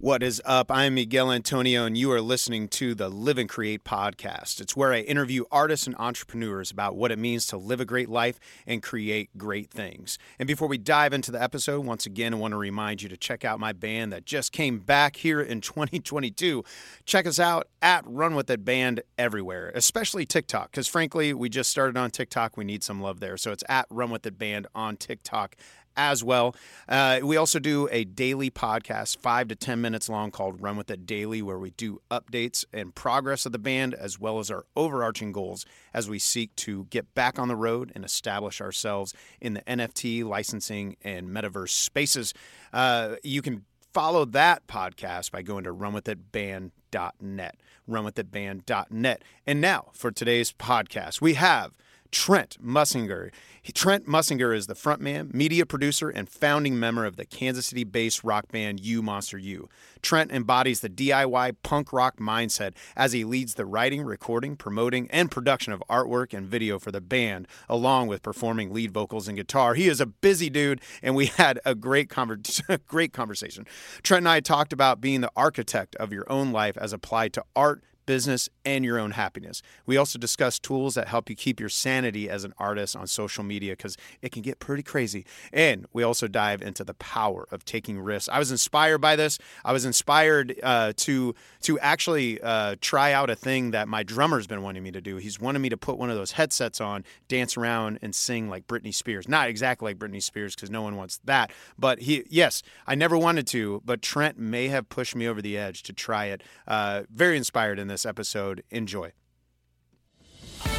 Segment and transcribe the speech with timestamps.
[0.00, 0.70] What is up?
[0.70, 4.58] I'm Miguel Antonio, and you are listening to the Live and Create podcast.
[4.58, 8.08] It's where I interview artists and entrepreneurs about what it means to live a great
[8.08, 10.18] life and create great things.
[10.38, 13.16] And before we dive into the episode, once again, I want to remind you to
[13.18, 16.64] check out my band that just came back here in 2022.
[17.04, 21.68] Check us out at Run With It Band everywhere, especially TikTok, because frankly, we just
[21.68, 22.56] started on TikTok.
[22.56, 23.36] We need some love there.
[23.36, 25.56] So it's at Run With It Band on TikTok
[25.96, 26.54] as well.
[26.88, 30.90] Uh, we also do a daily podcast, five to 10 minutes long, called Run With
[30.90, 34.64] It Daily, where we do updates and progress of the band, as well as our
[34.76, 39.54] overarching goals as we seek to get back on the road and establish ourselves in
[39.54, 42.34] the NFT, licensing, and metaverse spaces.
[42.72, 47.56] Uh, you can follow that podcast by going to runwithitband.net.
[47.88, 49.22] Runwithitband.net.
[49.46, 51.76] And now for today's podcast, we have
[52.10, 53.30] Trent Mussinger.
[53.72, 58.24] Trent Mussinger is the frontman, media producer, and founding member of the Kansas City based
[58.24, 59.68] rock band You Monster You.
[60.02, 65.30] Trent embodies the DIY punk rock mindset as he leads the writing, recording, promoting, and
[65.30, 69.74] production of artwork and video for the band, along with performing lead vocals and guitar.
[69.74, 73.66] He is a busy dude, and we had a great, conver- great conversation.
[74.02, 77.44] Trent and I talked about being the architect of your own life as applied to
[77.54, 79.62] art business, and your own happiness.
[79.86, 83.44] We also discuss tools that help you keep your sanity as an artist on social
[83.44, 85.24] media because it can get pretty crazy.
[85.52, 88.28] And we also dive into the power of taking risks.
[88.28, 89.38] I was inspired by this.
[89.64, 94.48] I was inspired uh, to to actually uh, try out a thing that my drummer's
[94.48, 95.18] been wanting me to do.
[95.18, 98.66] He's wanted me to put one of those headsets on, dance around, and sing like
[98.66, 99.28] Britney Spears.
[99.28, 101.52] Not exactly like Britney Spears because no one wants that.
[101.78, 105.56] But he, yes, I never wanted to, but Trent may have pushed me over the
[105.56, 106.42] edge to try it.
[106.66, 108.62] Uh, very inspired in this this episode.
[108.70, 109.12] Enjoy.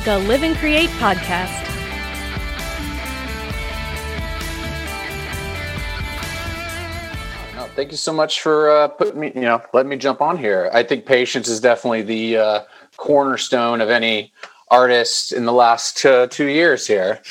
[0.05, 1.67] The Live and Create Podcast.
[7.55, 10.37] No, thank you so much for uh, putting me, you know, letting me jump on
[10.37, 10.71] here.
[10.73, 12.59] I think patience is definitely the uh,
[12.97, 14.33] cornerstone of any
[14.71, 17.21] artist in the last uh, two years here.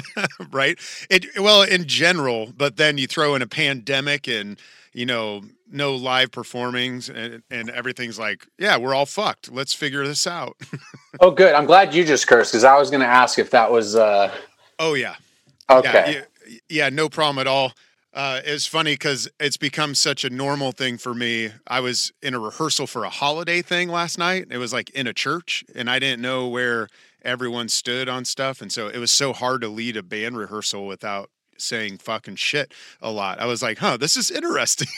[0.52, 0.78] right.
[1.08, 4.60] It, well, in general, but then you throw in a pandemic and,
[4.92, 9.50] you know, no live performings and, and everything's like, yeah, we're all fucked.
[9.50, 10.56] Let's figure this out.
[11.20, 11.54] oh, good.
[11.54, 13.96] I'm glad you just cursed because I was going to ask if that was.
[13.96, 14.32] Uh...
[14.78, 15.16] Oh, yeah.
[15.70, 16.24] Okay.
[16.48, 17.72] Yeah, yeah, no problem at all.
[18.12, 21.50] Uh, it's funny because it's become such a normal thing for me.
[21.68, 24.48] I was in a rehearsal for a holiday thing last night.
[24.50, 26.88] It was like in a church, and I didn't know where
[27.22, 28.60] everyone stood on stuff.
[28.60, 32.72] And so it was so hard to lead a band rehearsal without saying fucking shit
[33.00, 33.40] a lot.
[33.40, 34.88] I was like, huh, this is interesting.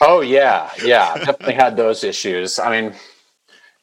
[0.00, 2.58] oh yeah, yeah, definitely had those issues.
[2.58, 2.94] I mean,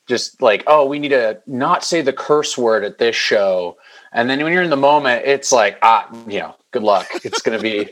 [0.08, 3.78] just like, oh, we need to not say the curse word at this show,
[4.12, 7.08] and then when you're in the moment, it's like, ah, you know, good luck.
[7.24, 7.92] It's going to be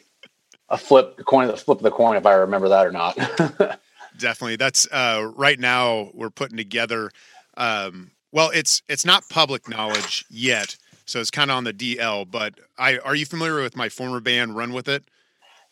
[0.70, 3.16] a flip coin, the flip of the coin, if I remember that or not.
[4.18, 6.10] Definitely, that's uh, right now.
[6.14, 7.12] We're putting together.
[7.56, 10.76] Um, well, it's it's not public knowledge yet
[11.08, 12.30] so it's kind of on the DL.
[12.30, 15.04] But I are you familiar with my former band, Run With It?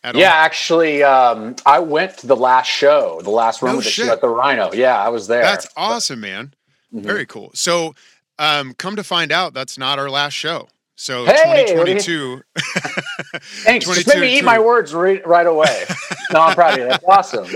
[0.03, 0.34] yeah, all?
[0.34, 4.12] actually, um, I went to the last show, the last Run no With It show
[4.12, 4.72] at the Rhino.
[4.73, 5.41] Yeah, I was there.
[5.41, 6.53] That's awesome, man.
[6.94, 7.06] Mm-hmm.
[7.06, 7.51] Very cool.
[7.53, 7.96] So,
[8.40, 10.68] um, come to find out, that's not our last show.
[10.96, 12.41] So hey, 2022.
[13.63, 13.85] Thanks.
[13.85, 15.84] Just made me eat my words right, right away.
[16.31, 16.88] no, I'm proud of you.
[16.88, 17.47] That's awesome.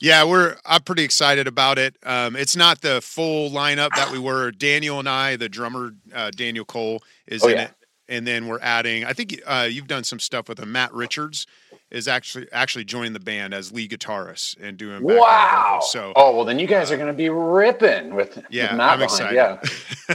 [0.00, 1.96] Yeah, we're I'm pretty excited about it.
[2.04, 4.50] Um, it's not the full lineup that we were.
[4.50, 7.64] Daniel and I, the drummer uh, Daniel Cole, is oh, in yeah.
[7.64, 7.70] it,
[8.08, 9.04] and then we're adding.
[9.04, 10.72] I think uh, you've done some stuff with him.
[10.72, 11.46] Matt Richards
[11.90, 15.02] is actually actually joining the band as lead guitarist and doing.
[15.02, 15.80] Wow!
[15.82, 18.70] So oh well, then you guys uh, are going to be ripping with yeah.
[18.70, 19.34] With Matt I'm excited.
[19.34, 20.14] Yeah,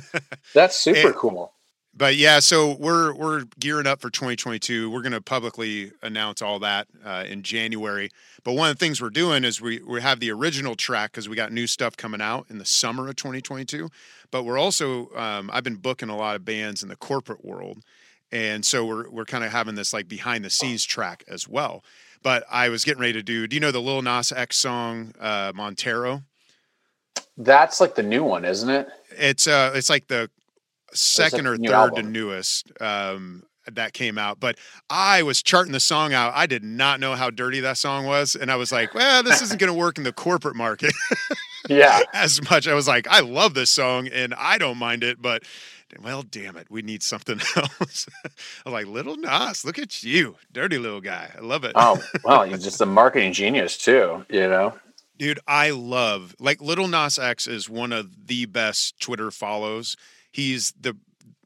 [0.54, 1.54] that's super and, cool
[1.96, 4.90] but yeah, so we're we're gearing up for 2022.
[4.90, 8.10] We're going to publicly announce all that uh, in January.
[8.44, 11.30] But one of the things we're doing is we we have the original track because
[11.30, 13.90] we got new stuff coming out in the summer of 2022.
[14.32, 17.84] But we're also um, I've been booking a lot of bands in the corporate world,
[18.32, 21.84] and so we're we're kind of having this like behind the scenes track as well.
[22.24, 23.48] But I was getting ready to do.
[23.48, 26.24] Do you know the Lil Nas X song uh, Montero?
[27.38, 28.90] That's like the new one, isn't it?
[29.12, 30.32] It's uh, it's like the
[30.94, 32.06] second or third album?
[32.06, 34.40] to newest um, that came out.
[34.40, 34.58] But
[34.90, 36.34] I was charting the song out.
[36.36, 39.42] I did not know how dirty that song was, and I was like, "Well, this
[39.42, 40.94] isn't going to work in the corporate market."
[41.70, 42.68] yeah, as much.
[42.68, 45.44] I was like, "I love this song, and I don't mind it," but
[46.02, 48.08] well, damn it, we need something else.
[48.66, 51.32] I'm like, little Nas, look at you, dirty little guy.
[51.38, 51.74] I love it.
[51.76, 54.74] oh, well, he's just a marketing genius too, you know.
[55.18, 59.96] Dude, I love like Lil Nas X is one of the best Twitter follows
[60.34, 60.98] he's the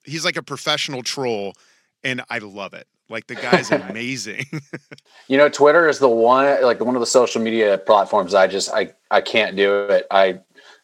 [0.04, 1.54] he's like a professional troll
[2.04, 2.88] and I love it.
[3.10, 4.46] Like the guy's amazing.
[5.28, 8.72] you know, Twitter is the one like one of the social media platforms I just
[8.74, 10.08] I I can't do it.
[10.10, 10.40] I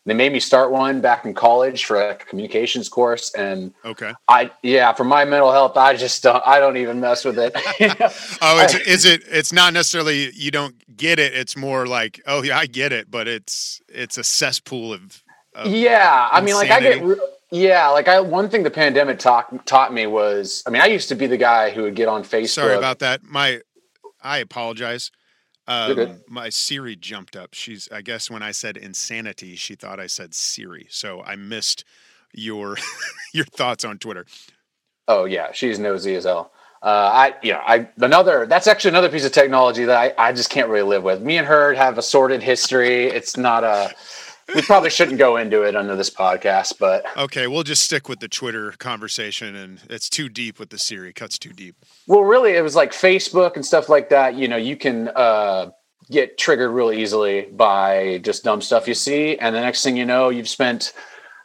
[0.05, 4.13] they made me start one back in college for a communications course and okay.
[4.27, 7.53] I yeah, for my mental health I just don't I don't even mess with it.
[8.41, 12.43] oh, it's, is it it's not necessarily you don't get it, it's more like, oh
[12.43, 15.23] yeah, I get it, but it's it's a cesspool of,
[15.55, 17.01] of Yeah, I mean like I get
[17.53, 21.07] yeah, like I one thing the pandemic taught taught me was I mean I used
[21.09, 22.47] to be the guy who would get on Facebook.
[22.49, 23.23] Sorry about that.
[23.23, 23.61] My
[24.23, 25.11] I apologize.
[25.67, 27.53] Um, my Siri jumped up.
[27.53, 30.87] She's I guess when I said insanity, she thought I said Siri.
[30.89, 31.85] So I missed
[32.33, 32.75] your
[33.33, 34.25] your thoughts on Twitter.
[35.07, 36.51] Oh yeah, she's nosy as hell.
[36.81, 40.33] Uh, I you know I another that's actually another piece of technology that I, I
[40.33, 41.21] just can't really live with.
[41.21, 43.03] Me and her have a sordid history.
[43.03, 43.93] It's not a
[44.53, 48.19] we probably shouldn't go into it under this podcast, but okay, we'll just stick with
[48.19, 51.13] the Twitter conversation, and it's too deep with the Siri.
[51.13, 51.75] Cuts too deep.
[52.07, 54.35] Well, really, it was like Facebook and stuff like that.
[54.35, 55.71] You know, you can uh,
[56.11, 60.05] get triggered really easily by just dumb stuff you see, and the next thing you
[60.05, 60.93] know, you've spent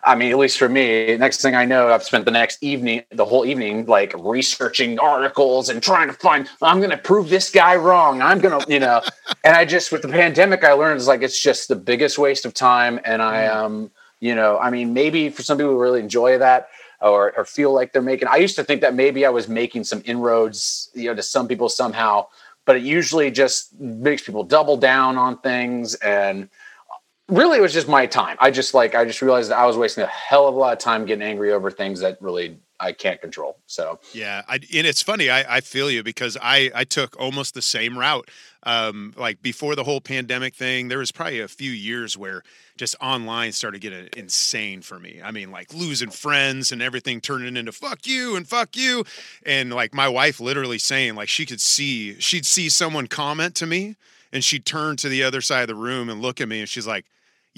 [0.05, 3.03] I mean, at least for me, next thing I know, I've spent the next evening,
[3.11, 7.51] the whole evening, like researching articles and trying to find, I'm going to prove this
[7.51, 8.23] guy wrong.
[8.23, 9.03] I'm going to, you know,
[9.45, 12.45] and I just, with the pandemic, I learned it's like, it's just the biggest waste
[12.45, 13.01] of time.
[13.05, 13.55] And I, mm.
[13.55, 13.91] um,
[14.21, 16.69] you know, I mean, maybe for some people who really enjoy that
[17.01, 19.85] or, or feel like they're making, I used to think that maybe I was making
[19.85, 22.29] some inroads, you know, to some people somehow,
[22.67, 26.49] but it usually just makes people double down on things and,
[27.29, 28.37] really it was just my time.
[28.41, 30.73] I just like I just realized that I was wasting a hell of a lot
[30.73, 33.59] of time getting angry over things that really I can't control.
[33.67, 35.31] So yeah, I, and it's funny.
[35.31, 38.31] I, I feel you because I I took almost the same route.
[38.65, 42.43] Um, like before the whole pandemic thing, there was probably a few years where
[42.77, 45.21] just online started getting insane for me.
[45.23, 49.05] I mean, like losing friends and everything turning into fuck you and fuck you,
[49.45, 53.67] and like my wife literally saying like she could see she'd see someone comment to
[53.67, 53.97] me
[54.33, 56.69] and she'd turn to the other side of the room and look at me and
[56.69, 57.07] she's like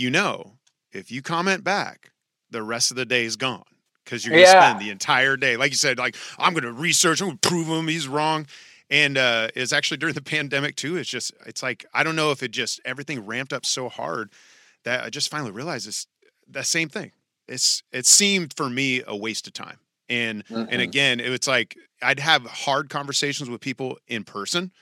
[0.00, 0.54] you know,
[0.92, 2.10] if you comment back,
[2.50, 3.62] the rest of the day is gone
[4.04, 4.70] because you're going to yeah.
[4.70, 7.48] spend the entire day, like you said, like I'm going to research, I'm going to
[7.48, 8.46] prove him he's wrong.
[8.88, 10.96] And uh, it's actually during the pandemic too.
[10.96, 14.32] It's just, it's like I don't know if it just everything ramped up so hard
[14.84, 16.06] that I just finally realized it's
[16.48, 17.12] the same thing.
[17.46, 19.78] It's it seemed for me a waste of time.
[20.08, 20.64] And mm-hmm.
[20.70, 24.72] and again, it's like I'd have hard conversations with people in person,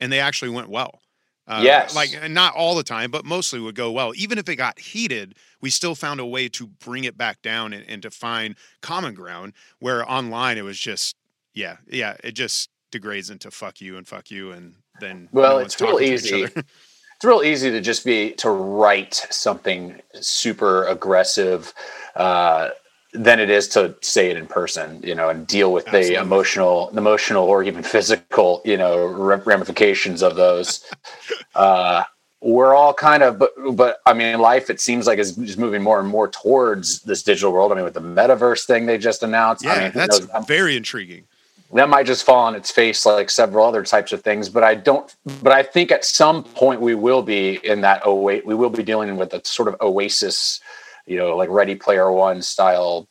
[0.00, 1.00] and they actually went well.
[1.46, 1.94] Uh, yes.
[1.94, 4.12] Like not all the time, but mostly would go well.
[4.16, 7.72] Even if it got heated, we still found a way to bring it back down
[7.72, 9.52] and, and to find common ground.
[9.78, 11.16] Where online, it was just,
[11.52, 14.52] yeah, yeah, it just degrades into fuck you and fuck you.
[14.52, 16.42] And then, well, no it's real easy.
[16.54, 21.74] it's real easy to just be to write something super aggressive.
[22.14, 22.70] Uh,
[23.14, 26.16] than it is to say it in person, you know, and deal with Absolutely.
[26.16, 30.84] the emotional, the emotional or even physical, you know, ramifications of those.
[31.54, 32.02] uh,
[32.40, 35.82] we're all kind of, but, but I mean, life, it seems like is just moving
[35.82, 37.72] more and more towards this digital world.
[37.72, 41.24] I mean, with the metaverse thing they just announced, yeah, I mean, that's very intriguing.
[41.72, 44.76] That might just fall on its face like several other types of things, but I
[44.76, 45.12] don't.
[45.42, 48.70] But I think at some point we will be in that oh wait, we will
[48.70, 50.60] be dealing with a sort of oasis
[51.06, 53.08] you know, like Ready Player One style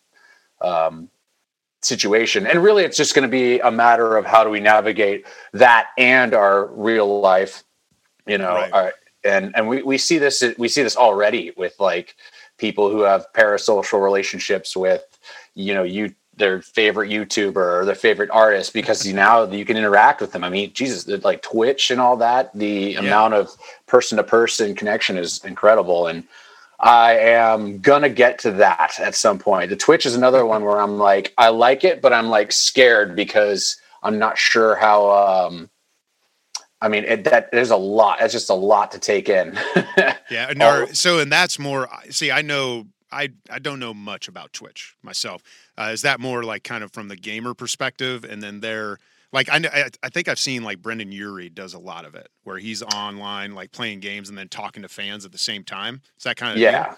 [0.61, 1.09] um,
[1.81, 2.47] situation.
[2.47, 5.89] And really, it's just going to be a matter of how do we navigate that
[5.97, 7.63] and our real life,
[8.25, 8.53] you know.
[8.53, 8.73] Right.
[8.73, 8.93] Our,
[9.25, 12.15] and and we, we see this we see this already with like
[12.57, 15.03] people who have parasocial relationships with
[15.55, 19.77] you know you their favorite YouTuber or their favorite artist because you now you can
[19.77, 20.43] interact with them.
[20.43, 23.00] I mean, Jesus, like Twitch and all that, the yeah.
[23.00, 23.51] amount of
[23.85, 26.07] person to person connection is incredible.
[26.07, 26.23] And
[26.83, 29.69] I am gonna get to that at some point.
[29.69, 33.15] The Twitch is another one where I'm like, I like it, but I'm like scared
[33.15, 35.09] because I'm not sure how.
[35.09, 35.69] Um,
[36.81, 38.19] I mean, it, that there's a lot.
[38.19, 39.57] It's just a lot to take in.
[40.29, 40.51] yeah.
[40.57, 40.85] No.
[40.87, 41.87] So, and that's more.
[42.09, 42.87] See, I know.
[43.09, 45.41] I I don't know much about Twitch myself.
[45.77, 48.99] Uh, is that more like kind of from the gamer perspective, and then they're
[49.33, 52.59] like I, I think I've seen like Brendon Urie does a lot of it where
[52.59, 56.01] he's online like playing games and then talking to fans at the same time.
[56.17, 56.93] Is that kind of yeah?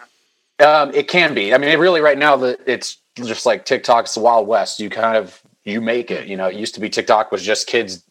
[0.59, 1.53] Um, it can be.
[1.53, 4.79] I mean, really, right now that it's just like TikTok's the Wild West.
[4.79, 6.27] You kind of you make it.
[6.27, 8.03] You know, it used to be TikTok was just kids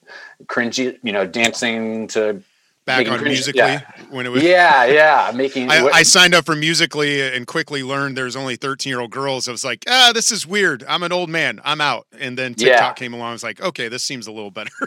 [0.46, 2.42] cringy, you know, dancing to
[2.84, 3.80] back on Musical.ly yeah.
[4.10, 8.16] when it was yeah yeah making I, I, signed up for Musical.ly and quickly learned
[8.16, 9.48] there's only 13 year old girls.
[9.48, 10.84] I was like ah this is weird.
[10.88, 11.60] I'm an old man.
[11.64, 12.06] I'm out.
[12.18, 12.92] And then tiktok yeah.
[12.92, 13.30] came along.
[13.30, 14.70] I was like okay this seems a little better.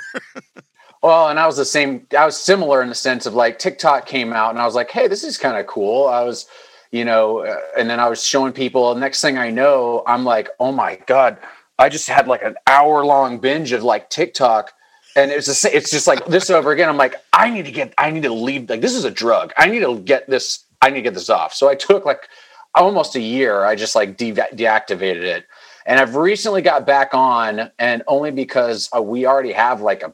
[1.03, 4.07] Well and i was the same i was similar in the sense of like tiktok
[4.07, 6.07] came out and i was like hey this is kind of cool.
[6.07, 6.47] I was
[6.91, 10.49] you know uh, and then i was showing people next thing i know i'm like
[10.59, 11.37] oh my god.
[11.79, 14.73] I just had like an hour long binge of like tiktok
[15.17, 16.87] and it's just it's just like this over again.
[16.87, 18.69] I'm like, I need to get, I need to leave.
[18.69, 19.51] Like this is a drug.
[19.57, 20.63] I need to get this.
[20.81, 21.53] I need to get this off.
[21.53, 22.29] So I took like
[22.75, 23.65] almost a year.
[23.65, 25.45] I just like de- deactivated it,
[25.85, 30.13] and I've recently got back on, and only because uh, we already have like a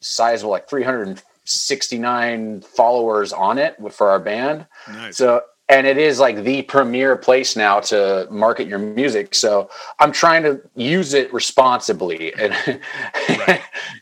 [0.00, 4.66] sizable like 369 followers on it for our band.
[4.88, 5.16] Nice.
[5.16, 9.34] So and it is like the premier place now to market your music.
[9.34, 12.54] So i'm trying to use it responsibly and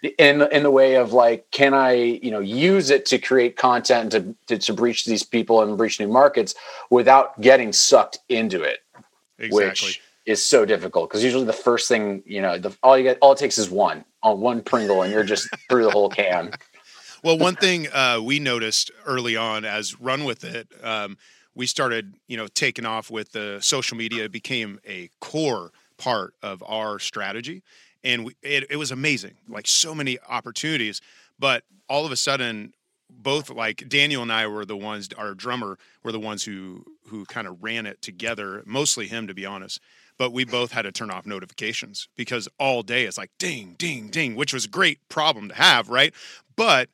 [0.18, 4.12] in in the way of like can i you know use it to create content
[4.12, 6.54] to, to, to reach these people and reach new markets
[6.90, 8.80] without getting sucked into it
[9.38, 9.88] exactly.
[9.88, 11.08] which is so difficult.
[11.08, 13.70] Because usually the first thing you know the, all you get all it takes is
[13.70, 16.52] one on one pringle and you're just through the whole can.
[17.22, 21.18] Well one thing uh, we noticed early on as run with it um,
[21.54, 24.24] we started, you know, taking off with the social media.
[24.24, 27.62] It became a core part of our strategy,
[28.02, 29.34] and we, it, it was amazing.
[29.48, 31.00] Like so many opportunities,
[31.38, 32.72] but all of a sudden,
[33.10, 35.08] both like Daniel and I were the ones.
[35.16, 38.62] Our drummer were the ones who who kind of ran it together.
[38.64, 39.80] Mostly him, to be honest.
[40.16, 44.08] But we both had to turn off notifications because all day it's like ding, ding,
[44.08, 46.12] ding, which was a great problem to have, right?
[46.56, 46.90] But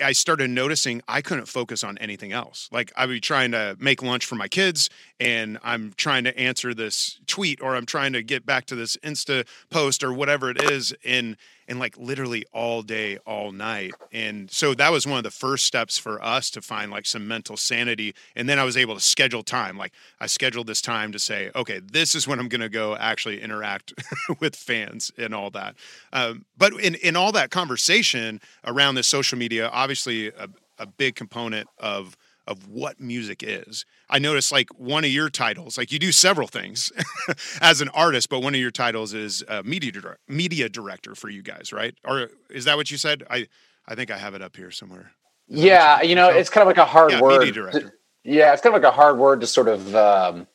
[0.00, 2.68] I started noticing I couldn't focus on anything else.
[2.72, 6.74] Like I'd be trying to make lunch for my kids and I'm trying to answer
[6.74, 10.62] this tweet or I'm trying to get back to this Insta post or whatever it
[10.70, 10.94] is.
[11.04, 11.36] And
[11.68, 13.92] and like literally all day, all night.
[14.10, 17.28] And so that was one of the first steps for us to find like some
[17.28, 18.14] mental sanity.
[18.34, 19.76] And then I was able to schedule time.
[19.76, 22.96] Like I scheduled this time to say, okay, this is when I'm going to go
[22.96, 23.92] actually interact
[24.40, 25.76] with fans and all that.
[26.12, 30.48] Um, but in, in all that conversation around this social media, obviously a,
[30.78, 32.16] a big component of
[32.48, 33.84] of what music is.
[34.08, 36.90] I noticed like one of your titles, like you do several things
[37.60, 41.28] as an artist, but one of your titles is uh, media dir- media director for
[41.28, 41.94] you guys, right?
[42.04, 43.22] Or is that what you said?
[43.30, 43.46] I
[43.86, 45.12] I think I have it up here somewhere.
[45.46, 47.40] yeah, you, you know, it's kind of like a hard yeah, word.
[47.40, 47.94] Media director.
[48.24, 49.94] Yeah, it's kind of like a hard word to sort of.
[49.94, 50.46] Um,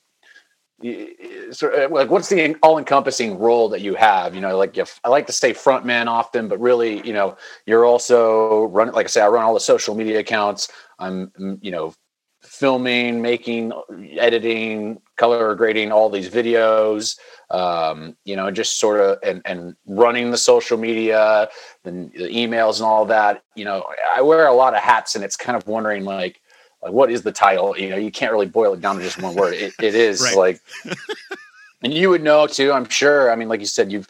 [1.52, 5.10] sort of, like what's the all-encompassing role that you have you know like if i
[5.10, 9.08] like to say front man often but really you know you're also running like i
[9.08, 10.70] say i run all the social media accounts
[11.04, 11.94] I'm, you know,
[12.42, 13.72] filming, making,
[14.20, 17.18] editing, color grading all these videos,
[17.52, 21.50] um, you know, just sort of and, and running the social media
[21.86, 23.44] and the emails and all that.
[23.56, 23.86] You know,
[24.16, 26.42] I wear a lot of hats, and it's kind of wondering like,
[26.84, 27.78] like what is the title?
[27.78, 29.54] You know, you can't really boil it down to just one word.
[29.54, 30.36] It, it is right.
[30.36, 30.62] like,
[31.82, 32.72] and you would know too.
[32.72, 33.32] I'm sure.
[33.32, 34.08] I mean, like you said, you've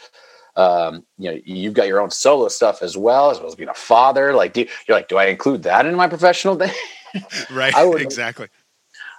[0.56, 3.70] um, you know, you've got your own solo stuff as well, as well as being
[3.70, 4.34] a father.
[4.34, 6.72] Like, do you, you're like, do I include that in my professional day?
[7.51, 7.74] right.
[7.75, 8.48] I would, exactly.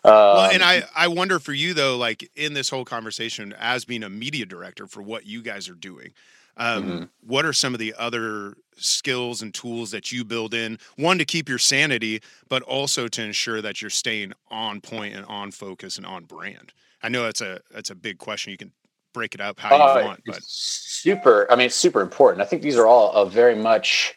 [0.04, 3.84] Um, well, and I, I wonder for you though, like in this whole conversation, as
[3.84, 6.12] being a media director for what you guys are doing,
[6.56, 7.04] um, mm-hmm.
[7.26, 10.78] what are some of the other skills and tools that you build in?
[10.96, 15.24] One to keep your sanity, but also to ensure that you're staying on point and
[15.26, 16.72] on focus and on brand.
[17.02, 18.50] I know that's a that's a big question.
[18.50, 18.72] You can
[19.12, 20.22] break it up how uh, you want.
[20.26, 22.42] But super, I mean, it's super important.
[22.42, 24.14] I think these are all uh, very much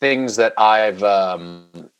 [0.00, 1.90] things that I've um,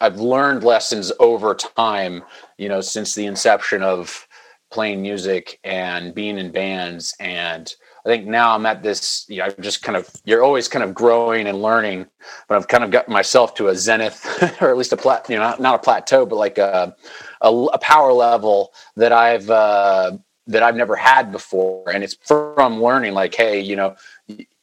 [0.00, 2.22] I've learned lessons over time.
[2.58, 4.26] You know, since the inception of
[4.70, 7.74] playing music and being in bands and
[8.06, 10.84] I think now I'm at this, you know, I'm just kind of, you're always kind
[10.84, 12.06] of growing and learning,
[12.46, 14.24] but I've kind of gotten myself to a zenith
[14.62, 16.94] or at least a plat, you know, not, not a plateau, but like a,
[17.40, 21.90] a, a power level that I've, uh, that I've never had before.
[21.90, 23.96] And it's from learning like, hey, you know,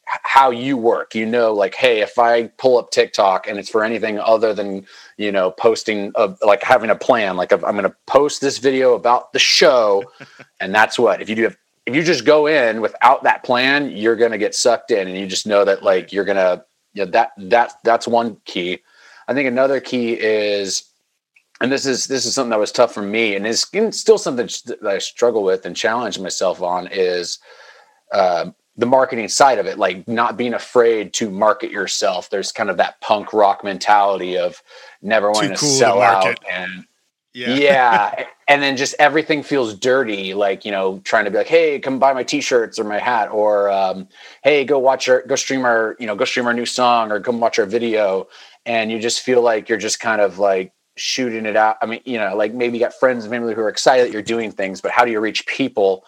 [0.06, 3.84] how you work, you know, like, hey, if I pull up TikTok and it's for
[3.84, 4.86] anything other than,
[5.18, 8.94] you know, posting a, like having a plan, like I'm going to post this video
[8.94, 10.04] about the show.
[10.62, 13.92] and that's what, if you do have, if you just go in without that plan,
[13.92, 16.64] you're going to get sucked in and you just know that like, you're going to,
[16.94, 18.80] you know, that, that, that's one key.
[19.28, 20.94] I think another key is
[21.64, 24.48] and this is this is something that was tough for me and is still something
[24.66, 27.40] that i struggle with and challenge myself on is
[28.12, 32.70] uh, the marketing side of it like not being afraid to market yourself there's kind
[32.70, 34.62] of that punk rock mentality of
[35.02, 36.86] never wanting to sell to out and
[37.34, 37.56] yeah.
[37.56, 41.80] yeah and then just everything feels dirty like you know trying to be like hey
[41.80, 44.08] come buy my t-shirts or my hat or um,
[44.44, 47.20] hey go watch our go stream our you know go stream our new song or
[47.20, 48.28] come watch our video
[48.66, 51.78] and you just feel like you're just kind of like shooting it out.
[51.82, 54.22] I mean, you know, like maybe you got friends maybe who are excited that you're
[54.22, 56.06] doing things, but how do you reach people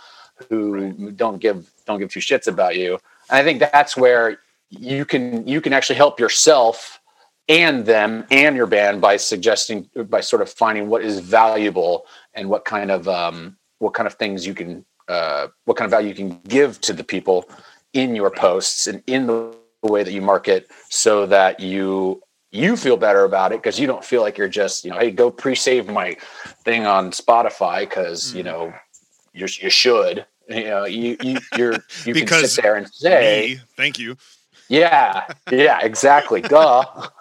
[0.50, 1.17] who right.
[1.17, 2.94] don't give don't give two shits about you?
[3.29, 4.39] And I think that's where
[4.70, 7.00] you can you can actually help yourself
[7.47, 12.49] and them and your band by suggesting by sort of finding what is valuable and
[12.49, 16.09] what kind of um, what kind of things you can uh, what kind of value
[16.09, 17.45] you can give to the people
[17.93, 22.21] in your posts and in the way that you market so that you
[22.51, 25.11] you feel better about it because you don't feel like you're just you know hey
[25.11, 26.15] go pre-save my
[26.63, 28.37] thing on spotify because mm.
[28.37, 28.73] you know
[29.35, 30.25] you you should.
[30.47, 31.73] You know you, you you're
[32.05, 34.15] you can sit there and say me, thank you.
[34.69, 36.83] Yeah yeah exactly duh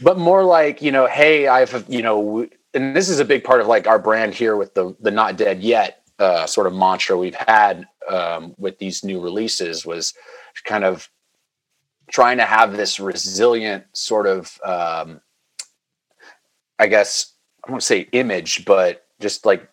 [0.00, 3.60] but more like you know hey i've you know and this is a big part
[3.60, 7.16] of like our brand here with the the not dead yet uh, sort of mantra
[7.16, 10.14] we've had um, with these new releases was
[10.64, 11.10] kind of
[12.10, 15.20] trying to have this resilient sort of um,
[16.78, 17.34] i guess
[17.66, 19.68] i won't say image but just like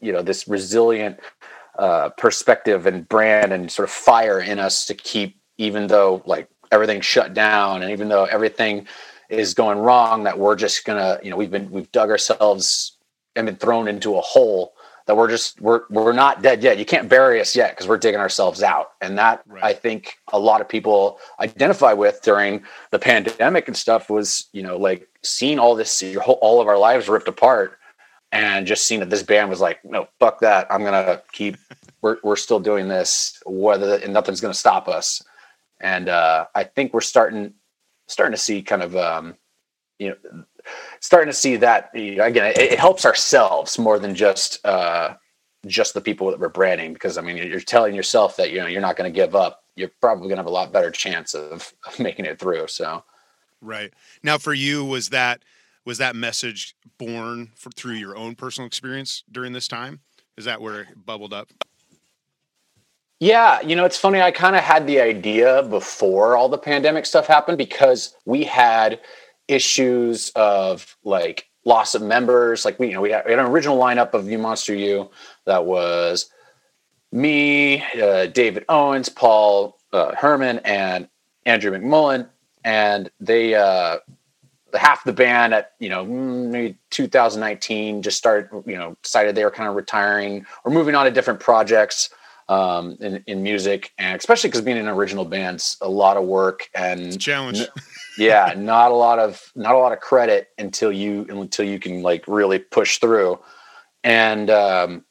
[0.00, 1.18] you know this resilient
[1.78, 6.48] uh, perspective and brand and sort of fire in us to keep even though like
[6.72, 8.86] everything shut down and even though everything
[9.30, 12.96] is going wrong that we're just gonna you know we've been we've dug ourselves
[13.36, 14.74] and been thrown into a hole
[15.10, 16.78] that we're just we're we're not dead yet.
[16.78, 18.92] You can't bury us yet because we're digging ourselves out.
[19.00, 19.64] And that right.
[19.64, 24.62] I think a lot of people identify with during the pandemic and stuff was, you
[24.62, 27.78] know, like seeing all this whole, all of our lives ripped apart
[28.30, 30.68] and just seeing that this band was like, no, fuck that.
[30.70, 31.56] I'm gonna keep
[32.02, 35.22] we're we're still doing this, whether and nothing's gonna stop us.
[35.80, 37.54] And uh I think we're starting
[38.10, 39.36] starting to see kind of um
[39.98, 40.44] you know
[41.00, 45.14] starting to see that you know, again, it, it, helps ourselves more than just uh,
[45.66, 46.92] just the people that we're branding.
[46.92, 49.64] Because I mean, you're telling yourself that you know you're not going to give up.
[49.76, 52.66] You're probably going to have a lot better chance of, making it through.
[52.68, 53.04] So,
[53.60, 55.42] right now, for you, was that
[55.84, 60.00] was that message born for, through your own personal experience during this time?
[60.36, 61.48] Is that where it bubbled up?
[63.20, 64.22] Yeah, you know, it's funny.
[64.22, 68.98] I kind of had the idea before all the pandemic stuff happened because we had
[69.46, 72.64] issues of like loss of members.
[72.64, 75.10] Like we, you know, we had, an original lineup of You Monster You
[75.44, 76.30] that was
[77.12, 81.06] me, uh, David Owens, Paul uh, Herman, and
[81.44, 82.26] Andrew McMullen,
[82.64, 83.98] and they uh,
[84.72, 89.50] half the band at you know maybe 2019 just started you know decided they were
[89.50, 92.08] kind of retiring or moving on to different projects
[92.50, 96.68] um, in, in music and especially because being an original band's a lot of work
[96.74, 97.62] and challenge
[98.18, 102.02] yeah, not a lot of not a lot of credit until you until you can
[102.02, 103.38] like really push through.
[104.04, 105.04] And um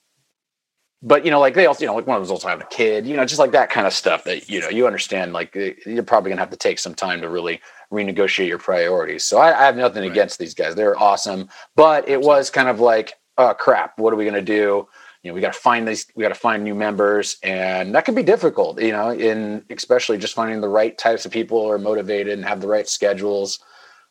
[1.02, 2.69] but you know, like they also, you know, like one of them's also having a
[2.69, 5.56] kid, you know, just like that kind of stuff that, you know, you understand like
[5.56, 9.25] you're probably gonna have to take some time to really renegotiate your priorities.
[9.25, 10.12] So I, I have nothing right.
[10.12, 10.75] against these guys.
[10.75, 11.49] They're awesome.
[11.75, 14.88] But it was kind of like, oh crap, what are we gonna do?
[15.30, 18.04] You know we got to find these we got to find new members and that
[18.04, 21.70] can be difficult you know in especially just finding the right types of people who
[21.70, 23.60] are motivated and have the right schedules.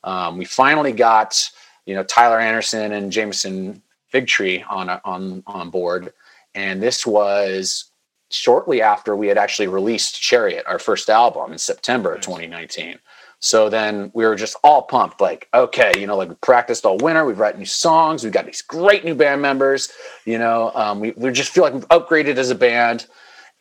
[0.04, 1.50] Um, we finally got
[1.86, 3.82] you know tyler anderson and jameson
[4.14, 6.12] figtree on on on board
[6.54, 7.90] and this was
[8.30, 12.96] shortly after we had actually released chariot our first album in september of 2019
[13.40, 16.98] so then we were just all pumped, like, okay, you know, like we practiced all
[16.98, 19.92] winter, we've written new songs, we've got these great new band members,
[20.24, 23.06] you know, um, we, we just feel like we've upgraded as a band.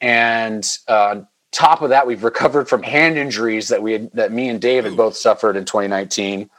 [0.02, 4.50] And uh, top of that, we've recovered from hand injuries that we had, that me
[4.50, 6.50] and David both suffered in 2019.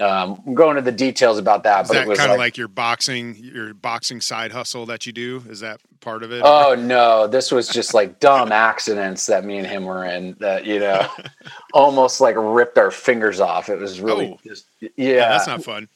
[0.00, 2.38] Um, I'm going into the details about that, Is but that it was kind of
[2.38, 5.44] like, like your boxing, your boxing side hustle that you do.
[5.50, 6.42] Is that part of it?
[6.44, 10.66] Oh no, this was just like dumb accidents that me and him were in that
[10.66, 11.08] you know,
[11.72, 13.68] almost like ripped our fingers off.
[13.70, 14.38] It was really Oh.
[14.46, 15.28] just yeah, yeah.
[15.30, 15.88] that's not fun.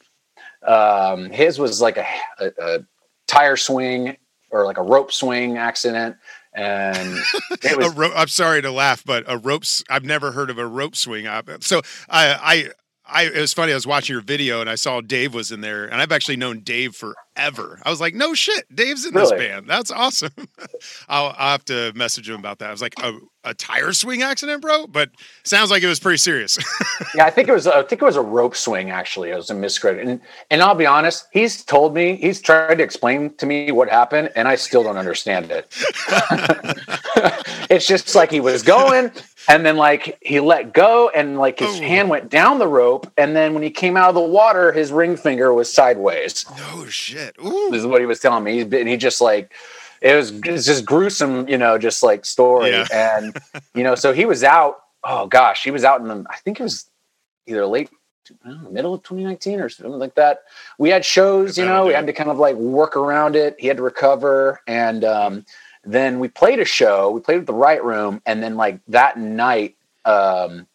[0.65, 2.05] um, his was like a,
[2.39, 2.79] a, a
[3.27, 4.17] tire swing
[4.49, 6.15] or like a rope swing accident,
[6.53, 7.19] and
[7.61, 9.83] it A was ro- I'm sorry to laugh, but a ropes.
[9.89, 11.27] I've never heard of a rope swing.
[11.27, 11.49] Up.
[11.61, 12.69] So I, I,
[13.07, 13.23] I.
[13.23, 13.71] It was funny.
[13.71, 16.37] I was watching your video and I saw Dave was in there, and I've actually
[16.37, 17.79] known Dave forever.
[17.83, 19.67] I was like, no shit, Dave's in this band.
[19.67, 20.31] That's awesome.
[21.07, 22.69] I'll, I'll have to message him about that.
[22.69, 24.87] I was like, a, a tire swing accident, bro.
[24.87, 25.09] But
[25.43, 26.57] sounds like it was pretty serious.
[27.15, 27.25] yeah.
[27.25, 28.91] I think it was I think it was a rope swing.
[28.91, 32.75] Actually, it was a miscredit, and and I'll be honest, he's told me he's tried
[32.75, 35.67] to explain to me what happened, and I still don't understand it.
[37.69, 39.11] it's just like he was going
[39.47, 41.81] and then like he let go and like his Oh.
[41.81, 44.91] hand went down the rope and then when he came out of the water his
[44.91, 47.35] ring finger was sideways no shit.
[47.43, 47.69] Ooh.
[47.71, 49.53] this is what he was telling me he's been he just like
[50.01, 52.87] it was it's just gruesome you know just like story Yeah.
[52.93, 53.37] and
[53.73, 56.59] you know so he was out oh gosh he was out in the i think
[56.59, 56.89] it was
[57.47, 57.89] either late
[58.43, 60.41] know, middle of 2019 or something like that
[60.77, 63.67] we had shows you know we had to kind of like work around it he
[63.67, 65.45] had to recover and um
[65.87, 69.17] then we played a show we played at the Riot Room and then like that
[69.17, 70.67] night um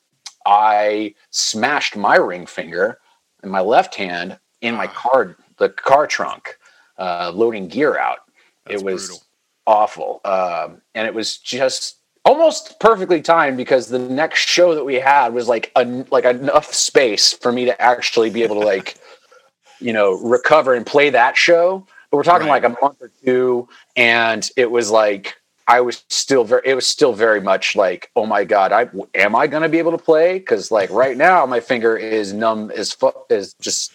[0.46, 2.98] i smashed my ring finger
[3.44, 4.92] in my left hand in my Ah.
[4.94, 6.58] car the car trunk
[6.98, 8.18] uh loading gear out
[8.66, 9.22] That's it was brutal.
[9.66, 14.94] awful um and it was just almost perfectly timed because the next show that we
[14.96, 18.96] had was like a, like enough space for me to actually be able to like
[19.80, 22.62] you know recover and play that show but we're talking right.
[22.62, 26.86] like a month or two and it was like i was still very it was
[26.86, 29.98] still very much like oh my god i am i going to be able to
[29.98, 33.92] play because like right now my finger is numb as fu- is just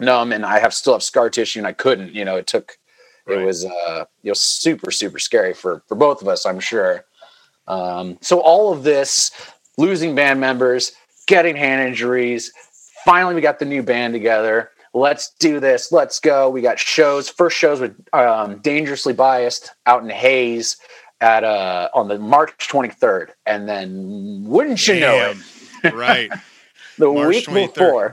[0.00, 2.76] numb and i have still have scar tissue and i couldn't you know it took
[3.26, 3.38] right.
[3.38, 7.04] it was uh you know super super scary for for both of us i'm sure
[7.68, 9.30] um so all of this
[9.78, 10.92] losing band members
[11.28, 12.52] getting hand injuries
[13.04, 15.92] finally we got the new band together let's do this.
[15.92, 16.50] Let's go.
[16.50, 17.28] We got shows.
[17.28, 20.76] First shows with um, dangerously biased out in hayes
[21.22, 25.36] at uh on the march 23rd and then wouldn't you Damn.
[25.38, 25.42] know
[25.84, 25.94] it?
[25.94, 26.30] Right.
[26.98, 27.74] The march week 23rd.
[27.74, 28.12] before.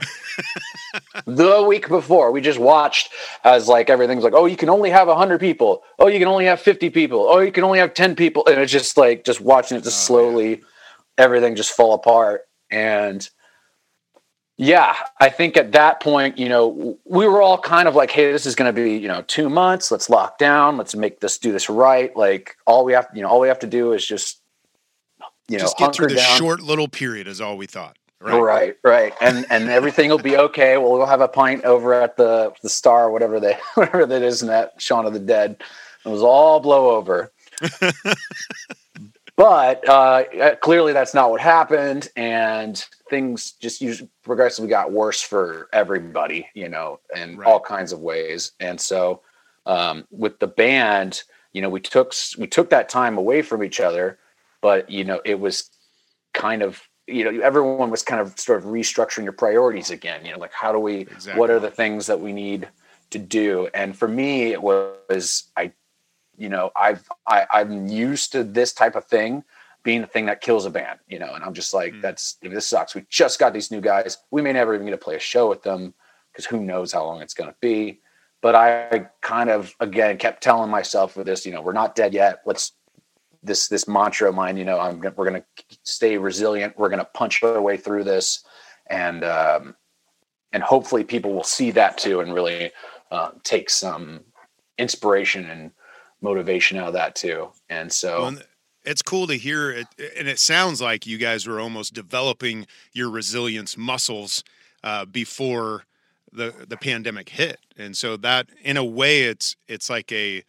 [1.26, 2.32] The week before.
[2.32, 3.12] We just watched
[3.44, 5.82] as like everything's like oh you can only have 100 people.
[5.98, 7.26] Oh you can only have 50 people.
[7.28, 8.46] Oh you can only have 10 people.
[8.46, 10.64] And it's just like just watching it just oh, slowly man.
[11.18, 12.42] everything just fall apart.
[12.70, 13.28] And
[14.62, 18.30] yeah, I think at that point, you know, we were all kind of like, hey,
[18.30, 19.90] this is going to be, you know, two months.
[19.90, 20.76] Let's lock down.
[20.76, 22.14] Let's make this do this right.
[22.14, 24.42] Like all we have, you know, all we have to do is just,
[25.48, 27.96] you know, just get through the short little period is all we thought.
[28.20, 29.14] Right, right, right.
[29.22, 30.76] and and everything will be okay.
[30.76, 34.42] We'll, we'll have a pint over at the the Star, whatever they whatever that is
[34.42, 35.56] in that Shaun of the Dead.
[36.04, 37.32] It was all blow over.
[39.40, 43.82] but uh, uh, clearly that's not what happened, and things just
[44.22, 47.48] progressively got worse for everybody, you know, in right.
[47.48, 48.52] all kinds of ways.
[48.60, 49.22] And so
[49.64, 51.22] um, with the band,
[51.54, 54.18] you know, we took we took that time away from each other,
[54.60, 55.70] but you know, it was
[56.34, 60.22] kind of you know everyone was kind of sort of restructuring your priorities again.
[60.26, 60.96] You know, like how do we?
[60.96, 61.40] Exactly.
[61.40, 62.68] What are the things that we need
[63.08, 63.70] to do?
[63.72, 65.72] And for me, it was I
[66.40, 69.44] you know, I've I, I'm used to this type of thing
[69.82, 72.02] being the thing that kills a band, you know, and I'm just like, mm.
[72.02, 72.94] that's this sucks.
[72.94, 74.18] We just got these new guys.
[74.30, 75.94] We may never even get to play a show with them
[76.32, 78.00] because who knows how long it's going to be.
[78.40, 82.14] But I kind of again kept telling myself with this, you know, we're not dead
[82.14, 82.40] yet.
[82.46, 82.72] Let's
[83.42, 86.78] this this mantra of mine, you know, I'm we're going to stay resilient.
[86.78, 88.44] We're going to punch our way through this,
[88.88, 89.76] and um,
[90.52, 92.70] and hopefully people will see that too and really
[93.10, 94.20] uh, take some
[94.78, 95.70] inspiration and
[96.20, 97.50] motivation out of that too.
[97.68, 98.36] And so well,
[98.84, 99.86] it's cool to hear it.
[100.16, 104.42] And it sounds like you guys were almost developing your resilience muscles
[104.82, 105.84] uh, before
[106.32, 107.58] the, the pandemic hit.
[107.76, 110.42] And so that in a way, it's, it's like a,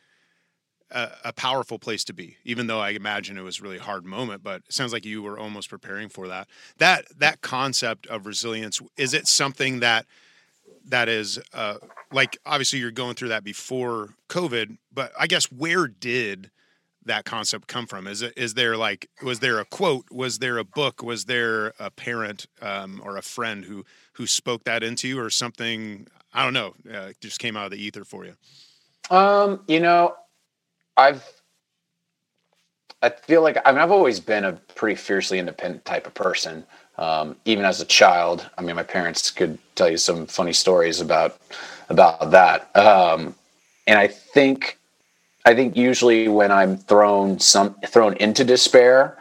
[0.92, 4.44] a, powerful place to be, even though I imagine it was a really hard moment,
[4.44, 6.48] but it sounds like you were almost preparing for that.
[6.78, 10.06] That, that concept of resilience, is it something that,
[10.88, 11.76] that is uh,
[12.12, 16.52] like obviously you're going through that before COVID, but I guess where did
[17.06, 18.08] that concept come from?
[18.08, 20.06] Is it is there like was there a quote?
[20.12, 21.02] Was there a book?
[21.02, 25.30] Was there a parent um, or a friend who who spoke that into you, or
[25.30, 26.08] something?
[26.34, 26.74] I don't know.
[26.92, 28.36] Uh, just came out of the ether for you.
[29.10, 30.16] Um, you know,
[30.96, 31.26] I've
[33.02, 36.66] I feel like I mean I've always been a pretty fiercely independent type of person.
[36.98, 41.02] Um, even as a child, I mean, my parents could tell you some funny stories
[41.02, 41.38] about
[41.90, 42.74] about that.
[42.76, 43.36] Um,
[43.88, 44.78] and I think,
[45.46, 49.18] I think usually when I'm thrown some thrown into despair,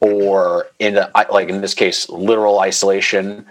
[0.00, 3.46] or into like in this case, literal isolation.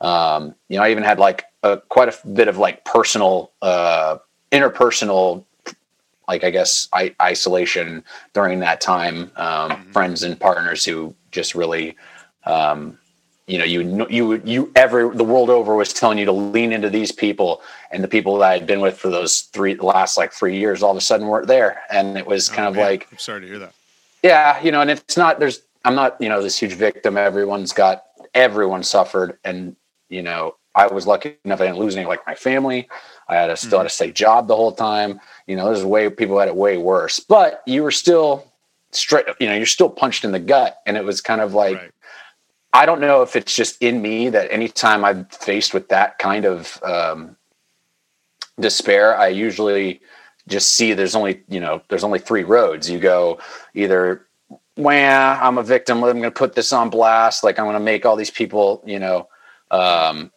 [0.00, 4.16] Um, you know, I even had like a, quite a bit of like personal, uh,
[4.50, 5.44] interpersonal
[6.30, 9.32] like I guess I, isolation during that time.
[9.36, 9.90] Um, mm-hmm.
[9.90, 11.96] Friends and partners who just really
[12.44, 12.98] um,
[13.50, 16.88] you know you you you ever the world over was telling you to lean into
[16.88, 20.32] these people and the people that i had been with for those three last like
[20.32, 21.82] three years all of a sudden weren't there.
[21.90, 22.84] And it was kind oh, of man.
[22.84, 23.74] like i'm sorry to hear that.
[24.22, 27.16] Yeah you know and it's not there's i'm not you know this huge victim.
[27.16, 29.38] Everyone's got everyone suffered.
[29.44, 29.74] And
[30.08, 32.88] you know i was lucky enough i didn't lose any like my family.
[33.28, 33.78] I had a still mm-hmm.
[33.78, 35.20] had a safe job the whole time.
[35.48, 37.18] You know there's way people had it way worse.
[37.18, 38.46] But you were still
[38.92, 40.78] straight you know you're still punched in the gut.
[40.86, 41.90] And it was kind of like right
[42.72, 46.44] I don't know if it's just in me that anytime I'm faced with that kind
[46.44, 47.36] of um,
[48.58, 50.00] despair, I usually
[50.46, 52.88] just see there's only you know there's only three roads.
[52.88, 53.38] You go
[53.74, 54.26] either
[54.76, 56.02] wah, I'm a victim.
[56.02, 57.44] I'm going to put this on blast.
[57.44, 59.28] Like I'm going to make all these people you know
[59.70, 60.30] um,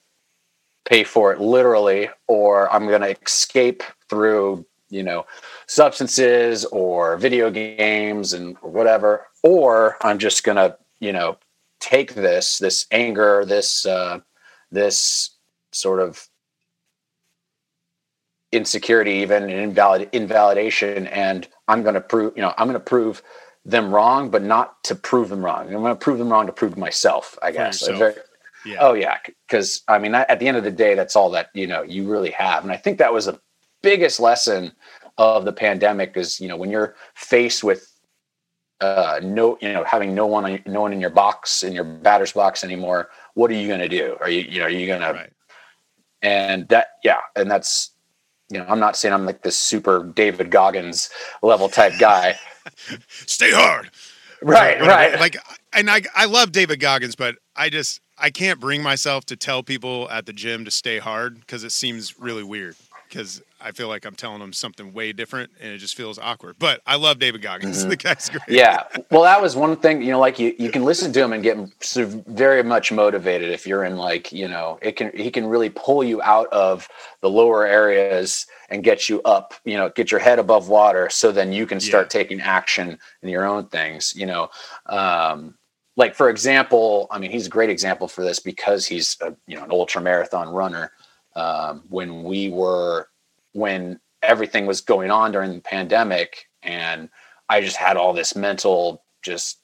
[0.86, 5.26] pay for it literally, or I'm going to escape through you know
[5.68, 11.38] substances or video games and whatever, or I'm just going to you know
[11.84, 14.20] take this this anger this uh,
[14.72, 15.36] this
[15.72, 16.28] sort of
[18.52, 22.80] insecurity even and invalid invalidation and i'm going to prove you know i'm going to
[22.80, 23.22] prove
[23.66, 25.68] them wrong, but not to prove them wrong.
[25.68, 27.88] I'm going to prove them wrong to prove myself, I guess.
[27.88, 28.16] Very,
[28.66, 28.78] yeah.
[28.80, 29.18] Oh yeah,
[29.48, 32.10] because I mean, at the end of the day, that's all that you know you
[32.10, 33.40] really have, and I think that was the
[33.82, 34.74] biggest lesson
[35.18, 37.93] of the pandemic is you know when you're faced with
[38.84, 42.34] uh, no you know having no one no one in your box in your batter's
[42.34, 43.10] box anymore.
[43.34, 44.18] What are you going to do?
[44.20, 45.28] Are you you know are you going right.
[45.28, 45.34] to
[46.24, 47.92] and that yeah and that's
[48.50, 51.10] you know i'm not saying i'm like this super david goggins
[51.44, 52.36] level type guy
[53.08, 53.92] stay hard
[54.42, 55.38] right right like
[55.74, 59.62] and i i love david goggins but i just i can't bring myself to tell
[59.62, 62.76] people at the gym to stay hard because it seems really weird
[63.14, 66.56] because I feel like I'm telling them something way different, and it just feels awkward.
[66.58, 67.74] But I love David Goggins.
[67.84, 67.90] Mm-hmm.
[67.90, 68.44] The guy's great.
[68.48, 68.84] Yeah.
[69.12, 70.02] Well, that was one thing.
[70.02, 71.58] You know, like you, you can listen to him and get
[72.28, 76.04] very much motivated if you're in like you know it can he can really pull
[76.04, 76.88] you out of
[77.22, 79.54] the lower areas and get you up.
[79.66, 82.20] You know, get your head above water, so then you can start yeah.
[82.20, 84.14] taking action in your own things.
[84.16, 84.50] You know.
[84.86, 85.56] Um,
[85.96, 89.58] like for example, I mean, he's a great example for this because he's a, you
[89.58, 90.92] know an ultra marathon runner.
[91.36, 93.10] Um, when we were
[93.54, 97.10] when everything was going on during the pandemic and
[97.50, 99.60] I just had all this mental just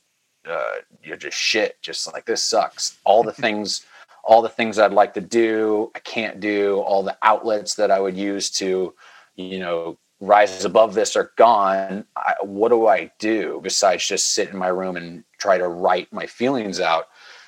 [0.47, 0.63] uh
[1.03, 2.97] you're just shit just like this sucks.
[3.03, 3.85] All the things
[4.23, 6.79] all the things I'd like to do I can't do.
[6.79, 8.93] All the outlets that I would use to
[9.35, 12.05] you know rise above this are gone.
[12.17, 16.11] I, what do I do besides just sit in my room and try to write
[16.11, 17.05] my feelings out?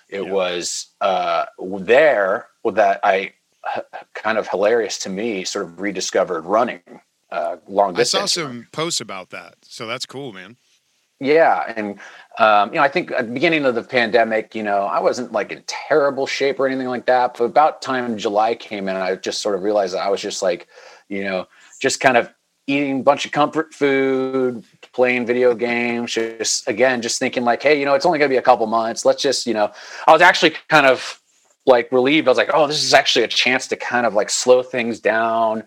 [0.08, 0.32] It yeah.
[0.32, 3.34] was uh there that I
[4.14, 6.82] kind of hilarious to me, sort of rediscovered running
[7.32, 8.38] uh, long distance.
[8.38, 10.58] I saw some posts about that, so that's cool, man.
[11.20, 12.00] Yeah, and
[12.40, 15.32] um, you know, I think at the beginning of the pandemic, you know, I wasn't
[15.32, 17.38] like in terrible shape or anything like that.
[17.38, 20.42] But about time July came in, I just sort of realized that I was just
[20.42, 20.68] like,
[21.10, 21.48] you know,
[21.80, 22.34] just kind of
[22.66, 27.80] eating a bunch of comfort food, playing video games, just again, just thinking like, hey,
[27.80, 29.06] you know, it's only gonna be a couple months.
[29.06, 29.72] Let's just, you know,
[30.08, 31.21] I was actually kind of
[31.66, 32.28] like relieved.
[32.28, 35.00] I was like, oh, this is actually a chance to kind of like slow things
[35.00, 35.64] down.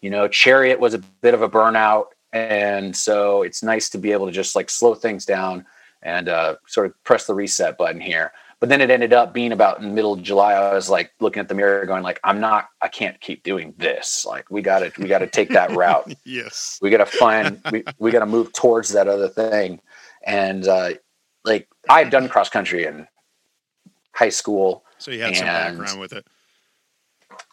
[0.00, 2.06] You know, Chariot was a bit of a burnout.
[2.32, 5.66] And so it's nice to be able to just like slow things down
[6.02, 8.32] and uh, sort of press the reset button here.
[8.62, 10.52] But then it ended up being about in the middle of July.
[10.52, 12.68] I was like looking at the mirror, going like, "I'm not.
[12.80, 14.24] I can't keep doing this.
[14.24, 14.92] Like, we got to.
[15.02, 16.14] We got to take that route.
[16.24, 16.78] yes.
[16.80, 17.60] We got to find.
[17.72, 19.80] We we got to move towards that other thing.
[20.24, 20.90] And uh,
[21.44, 23.08] like, I've done cross country in
[24.14, 24.84] high school.
[25.02, 26.24] So you had and, some background with it.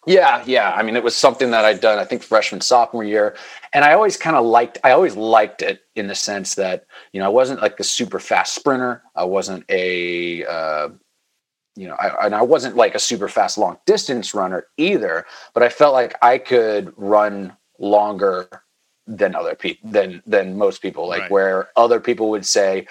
[0.05, 0.71] Yeah, yeah.
[0.73, 3.35] I mean, it was something that I'd done, I think, freshman, sophomore year.
[3.73, 7.19] And I always kind of liked, I always liked it in the sense that, you
[7.19, 9.01] know, I wasn't like the super fast sprinter.
[9.15, 10.89] I wasn't a, uh,
[11.75, 15.63] you know, I, and I wasn't like a super fast long distance runner either, but
[15.63, 18.47] I felt like I could run longer
[19.07, 21.31] than other people, than, than most people, like right.
[21.31, 22.85] where other people would say,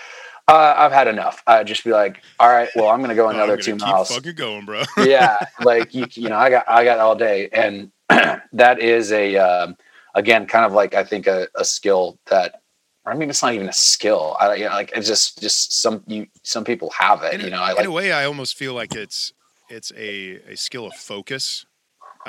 [0.49, 1.43] uh, I've had enough.
[1.47, 4.11] I'd just be like, all right, well, I'm going to go another two miles.
[4.11, 4.83] Fucking going, bro.
[4.99, 9.37] yeah, like you, you know, I got, I got all day, and that is a,
[9.37, 9.77] um,
[10.15, 12.63] again, kind of like I think a, a skill that,
[13.05, 14.37] I mean, it's not even a skill.
[14.41, 17.35] I, you know, like it's just, just some you, some people have it.
[17.35, 19.33] In you know, I like, in a way, I almost feel like it's,
[19.71, 21.67] it's a, a skill of focus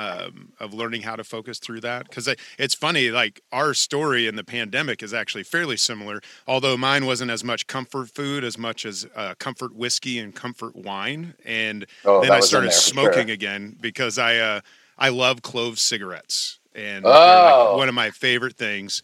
[0.00, 2.26] um, of learning how to focus through that because
[2.58, 7.30] it's funny like our story in the pandemic is actually fairly similar although mine wasn't
[7.30, 12.22] as much comfort food as much as uh, comfort whiskey and comfort wine and oh,
[12.22, 13.34] then i started smoking sure.
[13.34, 14.60] again because i uh,
[14.98, 17.10] i love clove cigarettes and oh.
[17.10, 19.02] like one of my favorite things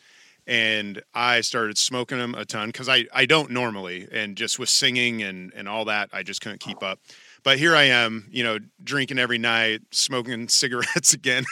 [0.49, 4.69] and I started smoking them a ton because I, I don't normally and just with
[4.69, 7.01] singing and, and all that I just couldn't keep up.
[7.47, 11.45] But here I am, you know, drinking every night, smoking cigarettes again.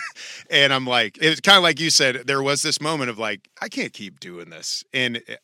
[0.50, 3.48] and I'm like, it's kind of like you said, there was this moment of like,
[3.62, 4.83] I can't keep doing this.
[4.92, 5.37] And eh,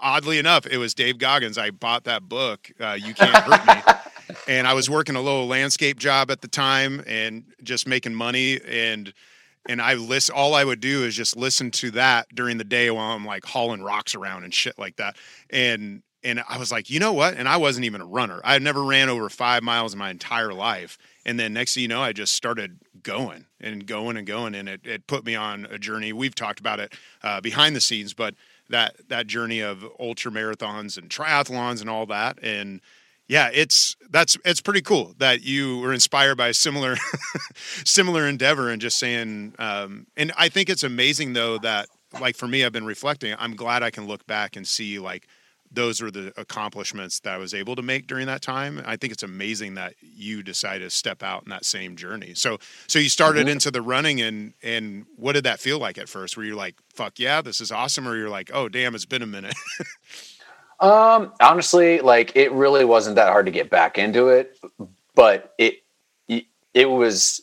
[0.00, 1.58] oddly enough, it was Dave Goggins.
[1.58, 4.34] I bought that book, uh, You Can't Hurt Me.
[4.48, 8.60] and I was working a little landscape job at the time and just making money.
[8.66, 9.12] And
[9.68, 12.90] and I list all I would do is just listen to that during the day
[12.90, 15.18] while I'm like hauling rocks around and shit like that.
[15.50, 17.34] And and I was like, you know what?
[17.34, 18.40] And I wasn't even a runner.
[18.44, 20.98] I never ran over five miles in my entire life.
[21.24, 24.68] And then next thing you know, I just started going and going and going, and
[24.68, 26.12] it, it put me on a journey.
[26.12, 28.34] We've talked about it uh, behind the scenes, but
[28.70, 32.80] that that journey of ultra marathons and triathlons and all that, and
[33.28, 36.96] yeah, it's that's it's pretty cool that you were inspired by a similar
[37.84, 39.54] similar endeavor and just saying.
[39.58, 41.88] Um, and I think it's amazing though that
[42.20, 43.34] like for me, I've been reflecting.
[43.38, 45.26] I'm glad I can look back and see like
[45.70, 48.82] those are the accomplishments that I was able to make during that time.
[48.86, 52.34] I think it's amazing that you decided to step out in that same journey.
[52.34, 53.50] So, so you started mm-hmm.
[53.50, 56.36] into the running, and and what did that feel like at first?
[56.36, 59.22] Were you like, "Fuck yeah, this is awesome," or you're like, "Oh damn, it's been
[59.22, 59.54] a minute"?
[60.80, 64.58] Um, honestly, like it really wasn't that hard to get back into it,
[65.14, 65.82] but it
[66.74, 67.40] it was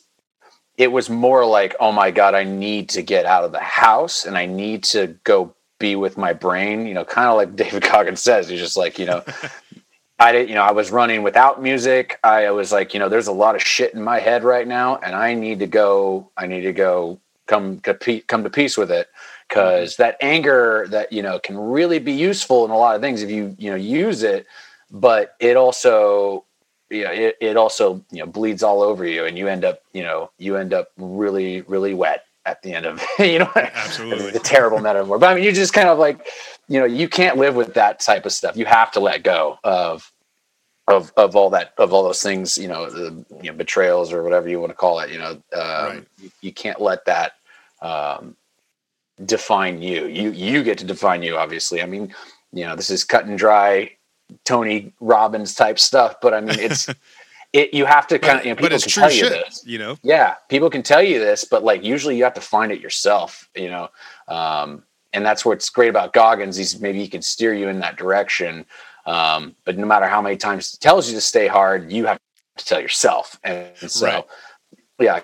[0.78, 4.24] it was more like, oh my god, I need to get out of the house
[4.24, 6.86] and I need to go be with my brain.
[6.86, 9.22] You know, kind of like David Goggins says, he's just like, you know,
[10.18, 12.18] I did, you know, I was running without music.
[12.24, 14.96] I was like, you know, there's a lot of shit in my head right now,
[14.96, 16.30] and I need to go.
[16.36, 19.08] I need to go come come to peace with it
[19.48, 23.22] because that anger that you know can really be useful in a lot of things
[23.22, 24.46] if you you know use it
[24.90, 26.44] but it also
[26.90, 29.82] you know it, it also you know bleeds all over you and you end up
[29.92, 34.28] you know you end up really really wet at the end of you know absolutely
[34.28, 36.26] a terrible metaphor but i mean you just kind of like
[36.68, 39.58] you know you can't live with that type of stuff you have to let go
[39.64, 40.10] of
[40.88, 44.22] of of all that of all those things you know the you know betrayals or
[44.22, 46.04] whatever you want to call it you know um, right.
[46.22, 47.32] you, you, can't let that
[47.82, 48.36] um,
[49.24, 50.06] define you.
[50.06, 51.82] You you get to define you, obviously.
[51.82, 52.14] I mean,
[52.52, 53.92] you know, this is cut and dry
[54.44, 56.88] Tony Robbins type stuff, but I mean, it's
[57.56, 57.74] it.
[57.74, 59.96] You have to kind of you know people can tell shit, you this, you know.
[60.02, 63.48] Yeah, people can tell you this, but like usually you have to find it yourself,
[63.54, 63.88] you know.
[64.28, 66.56] Um, and that's what's great about Goggins.
[66.56, 68.66] He's maybe he can steer you in that direction.
[69.06, 72.18] Um, but no matter how many times he tells you to stay hard, you have
[72.58, 73.38] to tell yourself.
[73.44, 74.24] And so, right.
[74.98, 75.20] yeah,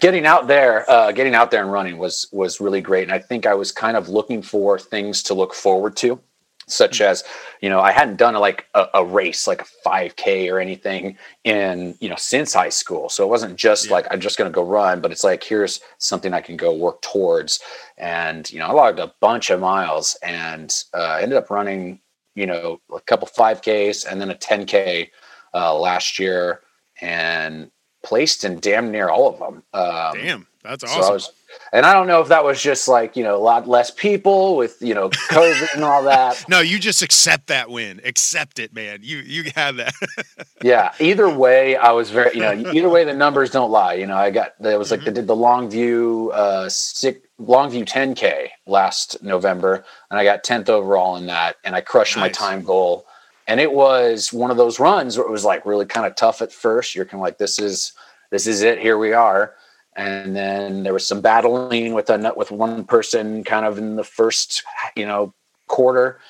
[0.00, 3.18] getting out there uh, getting out there and running was was really great and i
[3.18, 6.20] think i was kind of looking for things to look forward to
[6.68, 7.22] such as
[7.60, 11.16] you know i hadn't done a, like a, a, race like a 5k or anything
[11.44, 13.08] in you know since high school.
[13.08, 13.92] So it wasn't just yeah.
[13.92, 16.74] like i'm just going to go run but it's like here's something i can go
[16.74, 17.60] work towards.
[17.98, 22.00] And you know i logged a bunch of miles and uh, ended up running
[22.34, 25.10] you know a couple 5ks and then a 10k
[25.54, 26.60] uh, last year.
[27.00, 27.70] And
[28.06, 29.62] placed in damn near all of them.
[29.74, 31.02] Um, damn, that's awesome.
[31.02, 31.32] So I was,
[31.72, 34.56] and I don't know if that was just like you know a lot less people
[34.56, 36.44] with you know COVID and all that.
[36.48, 38.00] No, you just accept that win.
[38.04, 39.00] Accept it, man.
[39.02, 39.92] You you have that.
[40.62, 40.92] yeah.
[41.00, 43.94] Either way, I was very you know either way the numbers don't lie.
[43.94, 45.06] You know, I got there was like mm-hmm.
[45.06, 51.16] they did the Longview uh sick Longview 10K last November, and I got 10th overall
[51.16, 52.22] in that, and I crushed nice.
[52.22, 53.04] my time goal
[53.46, 56.42] and it was one of those runs where it was like really kind of tough
[56.42, 56.94] at first.
[56.94, 57.92] You're kind of like this is
[58.30, 58.78] this is it.
[58.78, 59.54] Here we are.
[59.94, 64.04] And then there was some battling with a with one person kind of in the
[64.04, 64.62] first
[64.94, 65.32] you know
[65.68, 66.20] quarter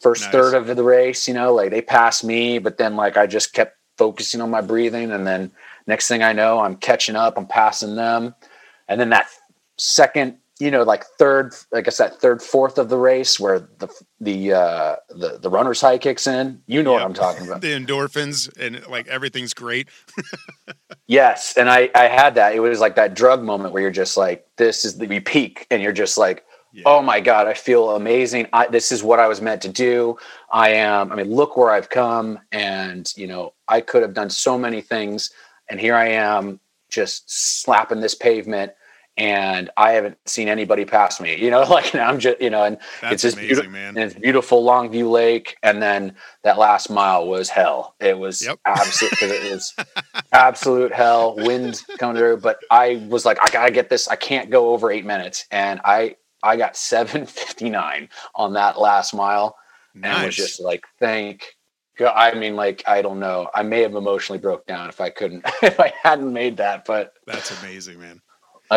[0.00, 0.32] first nice.
[0.32, 3.52] third of the race you know like they passed me but then like i just
[3.52, 5.10] kept focusing on my breathing.
[5.10, 5.50] And then
[5.86, 8.34] next thing i know i'm catching up i'm passing them.
[8.88, 9.28] And then that
[9.78, 13.88] second you know, like third, I guess that third, fourth of the race where the
[14.20, 16.62] the uh, the the runner's high kicks in.
[16.66, 17.60] You know what I'm talking about.
[17.60, 19.88] the endorphins and like everything's great.
[21.06, 22.54] yes, and I I had that.
[22.54, 25.82] It was like that drug moment where you're just like, this is the peak, and
[25.82, 26.84] you're just like, yeah.
[26.86, 28.46] oh my god, I feel amazing.
[28.52, 30.16] I, this is what I was meant to do.
[30.52, 31.10] I am.
[31.10, 34.82] I mean, look where I've come, and you know, I could have done so many
[34.82, 35.32] things,
[35.68, 38.72] and here I am, just slapping this pavement
[39.16, 41.36] and I haven't seen anybody pass me.
[41.36, 43.88] You know, like I'm just you know, and That's it's just amazing, beautiful, man.
[43.96, 47.94] And it's beautiful Longview Lake, and then that last mile was hell.
[48.00, 48.58] It was yep.
[48.64, 49.12] absolute.
[49.22, 49.74] it was
[50.32, 51.36] absolute hell.
[51.36, 54.08] Wind coming through, but I was like, I gotta get this.
[54.08, 58.80] I can't go over eight minutes, and I I got seven fifty nine on that
[58.80, 59.56] last mile,
[59.94, 60.16] nice.
[60.16, 61.44] and was just like, thank.
[61.96, 62.12] God.
[62.16, 63.48] I mean, like I don't know.
[63.54, 67.12] I may have emotionally broke down if I couldn't if I hadn't made that, but
[67.24, 68.20] that's amazing, man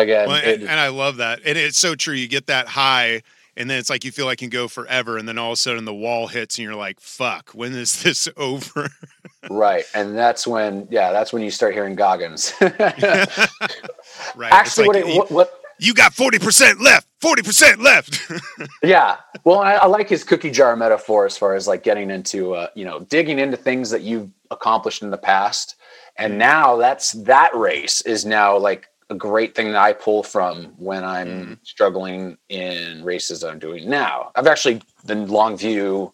[0.02, 0.28] again.
[0.28, 1.40] Well, and, and, I love that.
[1.44, 2.14] And it's so true.
[2.14, 3.22] You get that high,
[3.56, 5.54] and then it's like you feel like you can go forever, and then all of
[5.54, 8.90] a sudden the wall hits, and you're like, "Fuck, when is this over?"
[9.50, 12.54] right, and that's when, yeah, that's when you start hearing Goggins.
[12.60, 14.52] right.
[14.52, 18.32] Actually, like, what, what, what you got 40% left 40% left
[18.82, 22.54] yeah well I, I, like his cookie jar metaphor as far as like getting into
[22.54, 25.76] uh, you know digging into things that you've accomplished in the past
[26.16, 30.66] and now that's that race is now like a great thing that I pull from
[30.76, 31.58] when I'm mm.
[31.62, 34.30] struggling in races that I'm doing now.
[34.34, 36.12] I've actually the long view.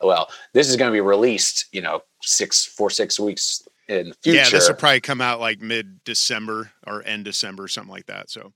[0.00, 4.38] Well, this is going to be released, you know, six, four, six weeks in future.
[4.38, 8.30] Yeah, this will probably come out like mid December or end December, something like that.
[8.30, 8.52] So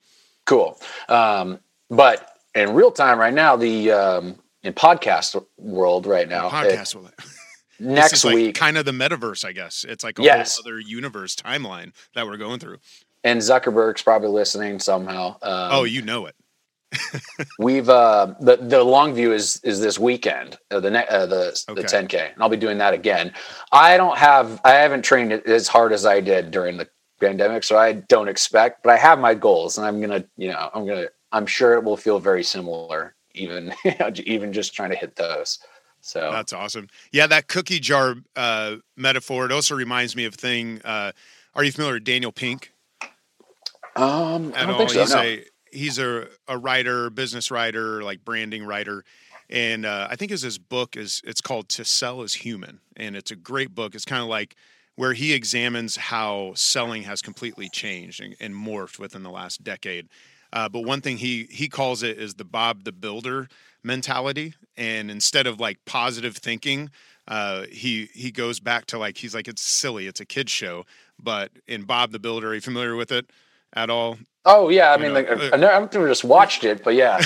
[0.47, 0.81] cool.
[1.09, 1.59] Um,
[1.91, 7.25] but in real time right now, the um, in podcast world right now, podcast it,
[7.79, 9.85] next like week, kind of the metaverse, I guess.
[9.87, 10.57] It's like a yes.
[10.57, 12.79] whole other universe timeline that we're going through
[13.25, 15.37] and Zuckerberg's probably listening somehow.
[15.43, 16.37] Um, oh, you know it.
[17.59, 21.83] we've uh, the the Longview is is this weekend uh, the ne- uh, the okay.
[21.83, 23.33] the 10k and I'll be doing that again.
[23.73, 26.89] I don't have I haven't trained as hard as I did during the
[27.21, 28.83] pandemic, so I don't expect.
[28.83, 31.85] But I have my goals, and I'm gonna you know I'm gonna I'm sure it
[31.85, 33.75] will feel very similar, even
[34.25, 35.59] even just trying to hit those.
[36.01, 36.89] So that's awesome.
[37.13, 39.47] Yeah, that cookie jar uh, metaphor.
[39.47, 40.81] It also reminds me of thing.
[40.85, 41.13] Uh,
[41.55, 42.74] are you familiar with Daniel Pink?
[43.97, 45.01] Um, I don't think so.
[45.01, 45.21] He's no.
[45.21, 49.05] a he's a, a writer, business writer, like branding writer,
[49.51, 53.17] and uh, I think his his book is it's called To Sell Is Human, and
[53.17, 53.95] it's a great book.
[53.95, 54.57] It's kind of like
[54.97, 60.09] where he examines how selling has completely changed and, and morphed within the last decade.
[60.53, 63.49] Uh, but one thing he he calls it is the Bob the Builder
[63.83, 66.91] mentality, and instead of like positive thinking,
[67.29, 70.85] uh, he he goes back to like he's like it's silly, it's a kids show.
[71.23, 73.31] But in Bob the Builder, are you familiar with it
[73.75, 74.19] at all?
[74.45, 76.85] Oh yeah, I you mean, know, like, uh, I never, I haven't just watched it,
[76.85, 77.21] but yeah,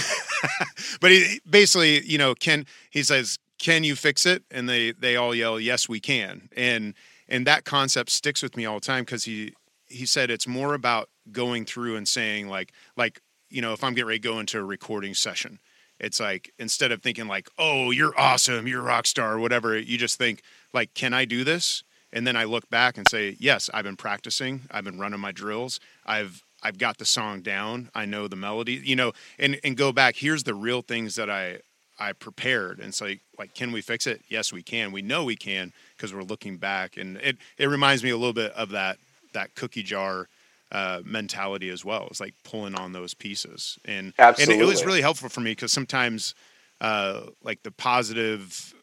[1.00, 5.16] but he basically, you know, can he says, "Can you fix it?" And they they
[5.16, 6.94] all yell, "Yes, we can." And
[7.28, 9.54] and that concept sticks with me all the time because he
[9.86, 13.20] he said it's more about going through and saying like like
[13.50, 15.58] you know if I'm getting ready to go into a recording session,
[15.98, 19.76] it's like instead of thinking like, "Oh, you're awesome, you're a rock star," or whatever,
[19.76, 20.42] you just think
[20.72, 21.82] like, "Can I do this?"
[22.12, 24.62] And then I look back and say, "Yes, I've been practicing.
[24.70, 25.78] I've been running my drills.
[26.06, 27.90] I've I've got the song down.
[27.94, 30.16] I know the melody, you know, and and go back.
[30.16, 31.60] Here's the real things that I
[31.98, 32.78] I prepared.
[32.78, 34.22] And it's like like can we fix it?
[34.28, 34.92] Yes, we can.
[34.92, 36.96] We know we can because we're looking back.
[36.96, 38.98] And it it reminds me a little bit of that
[39.34, 40.28] that cookie jar
[40.72, 42.06] uh, mentality as well.
[42.10, 43.78] It's like pulling on those pieces.
[43.84, 46.34] And and it was really helpful for me because sometimes
[46.80, 48.74] uh, like the positive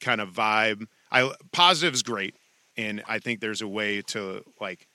[0.00, 0.86] kind of vibe.
[1.10, 2.34] I positive is great,
[2.76, 4.88] and I think there's a way to like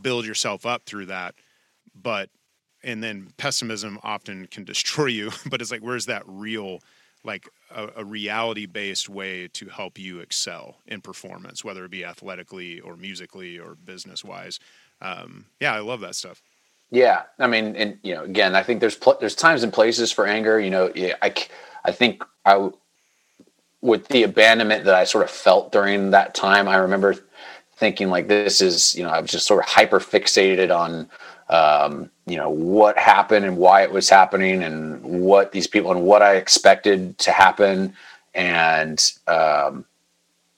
[0.00, 1.34] build yourself up through that.
[1.94, 2.30] But
[2.82, 5.30] and then pessimism often can destroy you.
[5.50, 6.80] But it's like where's that real,
[7.24, 12.04] like a, a reality based way to help you excel in performance, whether it be
[12.04, 14.58] athletically or musically or business wise.
[15.00, 16.42] Um, yeah, I love that stuff.
[16.90, 17.22] yeah.
[17.38, 20.26] I mean, and you know, again, I think there's pl- there's times and places for
[20.26, 20.60] anger.
[20.60, 21.14] You know, yeah,
[21.84, 22.70] I think I
[23.84, 27.16] with the abandonment that I sort of felt during that time, I remember
[27.76, 31.10] thinking like this is you know I was just sort of hyper fixated on
[31.50, 36.02] um, you know what happened and why it was happening and what these people and
[36.02, 37.94] what I expected to happen.
[38.34, 39.84] And um,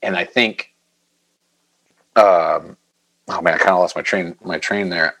[0.01, 0.73] and I think
[2.15, 2.77] um,
[3.27, 5.15] oh man I kind of lost my train my train there.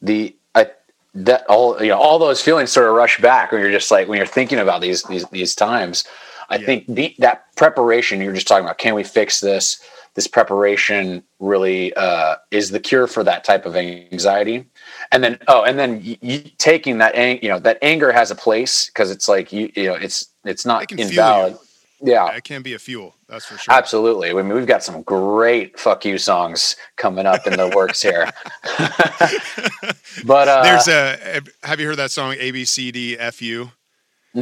[0.00, 0.70] The I
[1.14, 4.08] that all you know all those feelings sort of rush back when you're just like
[4.08, 6.04] when you're thinking about these these these times
[6.50, 6.66] I Yeah.
[6.66, 9.80] think the, that preparation you're just talking about can we fix this
[10.14, 14.64] this preparation really uh, is the cure for that type of anxiety
[15.12, 18.30] and then oh and then you, you taking that ang- you know that anger has
[18.30, 21.56] a place because it's like you you know it's it's not invalid
[22.02, 23.74] yeah It can be a fuel, that's for sure.
[23.74, 28.02] absolutely i mean we've got some great fuck you songs coming up in the works
[28.02, 28.32] here
[30.24, 31.40] but uh There's a.
[31.62, 33.70] Have you heard that song A B C D F U?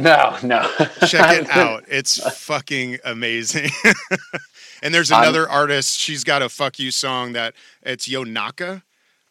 [0.01, 0.61] No no
[1.07, 1.83] Check it out.
[1.87, 3.69] It's fucking amazing.
[4.83, 5.97] and there's I'm- another artist.
[5.99, 8.83] She's got a fuck you song that it's Yonaka,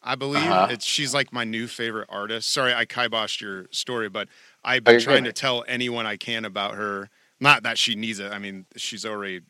[0.03, 0.43] I believe.
[0.43, 0.67] Uh-huh.
[0.71, 2.49] It's she's like my new favorite artist.
[2.49, 4.27] Sorry, I kiboshed your story, but
[4.63, 5.35] I've Oh, been you're trying good.
[5.35, 7.09] to tell anyone I can about her.
[7.39, 8.31] Not that she needs it.
[8.31, 9.41] I mean, she's already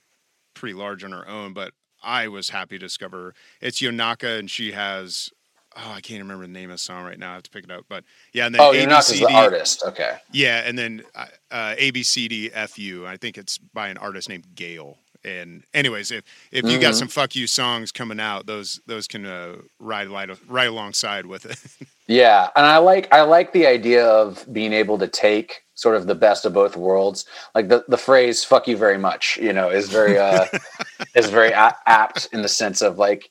[0.54, 3.34] pretty large on her own, but I was happy to discover her.
[3.62, 5.30] It's Yonaka, and she has.
[5.78, 7.32] Oh, I can't remember the name of the song right now.
[7.32, 7.86] I have to pick it up.
[7.88, 8.04] But
[8.34, 11.76] yeah, and then oh you're not the ABCD artist okay yeah, and then uh, uh,
[11.76, 13.06] ABCDFU.
[13.06, 14.98] I think it's by an artist named Gayle.
[15.24, 17.00] And anyways, if if you got Mhm.
[17.00, 21.46] some fuck you songs coming out, those those can uh, ride right, right alongside with
[21.46, 21.60] it.
[22.10, 26.08] Yeah, and I like I like the idea of being able to take sort of
[26.08, 27.26] the best of both worlds.
[27.54, 30.46] Like the the phrase "fuck you very much," you know, is very uh
[31.16, 33.30] is very a- apt in the sense of like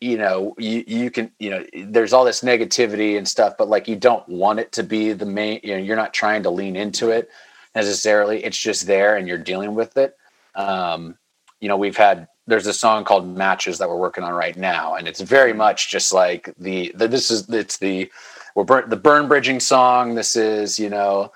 [0.00, 3.88] you know you you can you know there's all this negativity and stuff but like
[3.88, 6.76] you don't want it to be the main you know you're not trying to lean
[6.76, 7.28] into it
[7.74, 8.44] necessarily.
[8.44, 10.16] It's just there and you're dealing with it.
[10.54, 11.16] Um
[11.60, 14.94] you know we've had there's a song called matches that we're working on right now
[14.94, 18.10] and it's very much just like the, the this is it's the
[18.54, 20.16] we're burn, the burn bridging song.
[20.16, 21.32] This is you know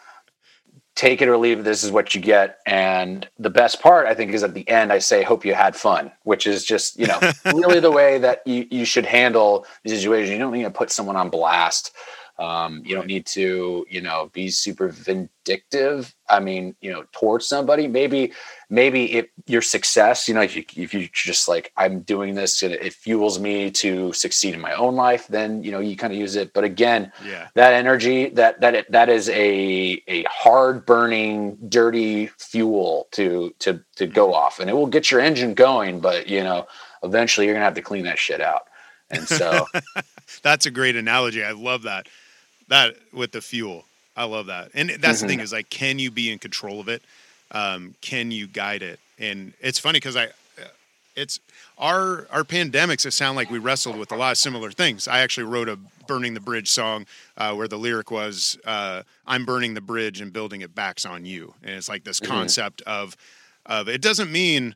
[0.95, 2.59] take it or leave it this is what you get.
[2.66, 5.74] And the best part i think is at the end i say hope you had
[5.74, 9.90] fun which is just you know really the way that you, you should handle the
[9.90, 11.93] situation you don't need to put someone on blast
[12.39, 17.47] um, you don't need to you know be super vindictive i mean you know towards
[17.47, 17.87] somebody.
[17.87, 18.33] Maybe
[18.70, 22.62] maybe if your success you know if you if you just like i'm doing this
[22.62, 26.12] and it fuels me to succeed in my own life then you know you kind
[26.12, 26.53] of use it.
[26.53, 32.28] But again yeah, that energy that that it, that is a a hard burning dirty
[32.39, 34.59] fuel to to to go off.
[34.59, 36.66] And it will get your engine going but you know
[37.03, 38.62] eventually you're gonna have to clean that shit out.
[39.11, 39.66] And so
[40.43, 41.45] that's a great analogy.
[41.45, 42.09] I love that.
[42.69, 43.85] That with the fuel,
[44.17, 44.71] I love that.
[44.75, 47.03] And that's the thing is like, can you be in control of it?
[47.53, 48.99] um, can you guide it?
[49.19, 50.29] And it's funny because I,
[51.15, 51.39] it's
[51.79, 53.07] our our pandemics.
[53.07, 55.07] It sound like we wrestled with a lot of similar things.
[55.07, 57.07] I actually wrote a "Burning the Bridge" song
[57.37, 61.27] uh, where the lyric was, uh, "I'm burning the bridge and building it back's on
[61.27, 62.33] you," and it's like this mm-hmm.
[62.33, 63.17] concept of
[63.67, 64.75] of it doesn't mean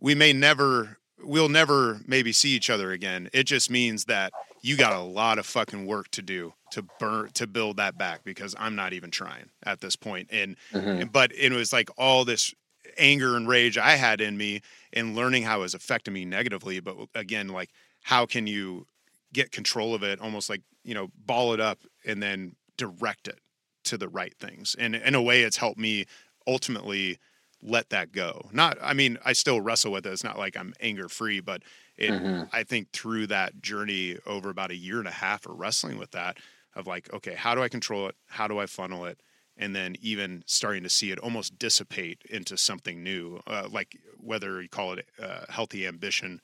[0.00, 3.30] we may never we'll never maybe see each other again.
[3.32, 4.32] It just means that
[4.66, 8.24] you got a lot of fucking work to do to burn to build that back
[8.24, 10.28] because I'm not even trying at this point.
[10.32, 11.06] And mm-hmm.
[11.06, 12.52] but it was like all this
[12.98, 14.62] anger and rage I had in me
[14.92, 16.80] and learning how it was affecting me negatively.
[16.80, 17.70] But again, like
[18.02, 18.88] how can you
[19.32, 23.38] get control of it, almost like, you know, ball it up and then direct it
[23.84, 24.74] to the right things.
[24.76, 26.06] And in a way it's helped me
[26.44, 27.18] ultimately
[27.62, 28.48] let that go.
[28.50, 30.12] Not I mean, I still wrestle with it.
[30.12, 31.62] It's not like I'm anger free, but
[31.96, 32.44] it mm-hmm.
[32.52, 36.10] I think through that journey over about a year and a half of wrestling with
[36.12, 36.38] that
[36.74, 38.16] of like, okay, how do I control it?
[38.26, 39.20] How do I funnel it?
[39.56, 44.60] and then even starting to see it almost dissipate into something new, uh, like whether
[44.60, 46.40] you call it uh, healthy ambition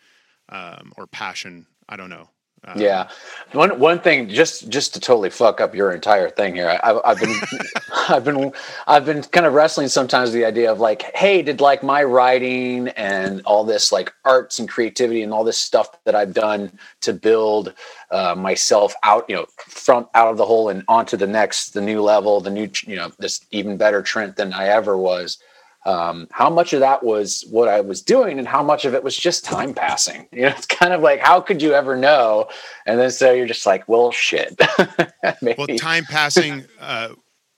[0.49, 1.67] um, or passion.
[1.89, 2.31] I don't know.
[2.65, 3.09] Um, yeah,
[3.53, 6.69] one one thing just just to totally fuck up your entire thing here.
[6.69, 7.35] I, have been
[8.09, 8.53] I've been
[8.87, 12.89] I've been kind of wrestling sometimes the idea of like, hey, did like my writing
[12.89, 17.13] and all this like arts and creativity and all this stuff that I've done to
[17.13, 17.75] build
[18.13, 21.81] uh, myself out, you know, from out of the hole and onto the next, the
[21.81, 25.39] new level, the new, you know, this even better Trent than I ever was
[25.85, 29.03] um, how much of that was what I was doing and how much of it
[29.03, 30.29] was just time passing.
[30.33, 32.49] You know, it's kind of like, how could you ever know?
[32.87, 34.61] And then so you're just like, well, shit.
[35.43, 36.65] well, time passing.
[36.81, 37.11] Uh,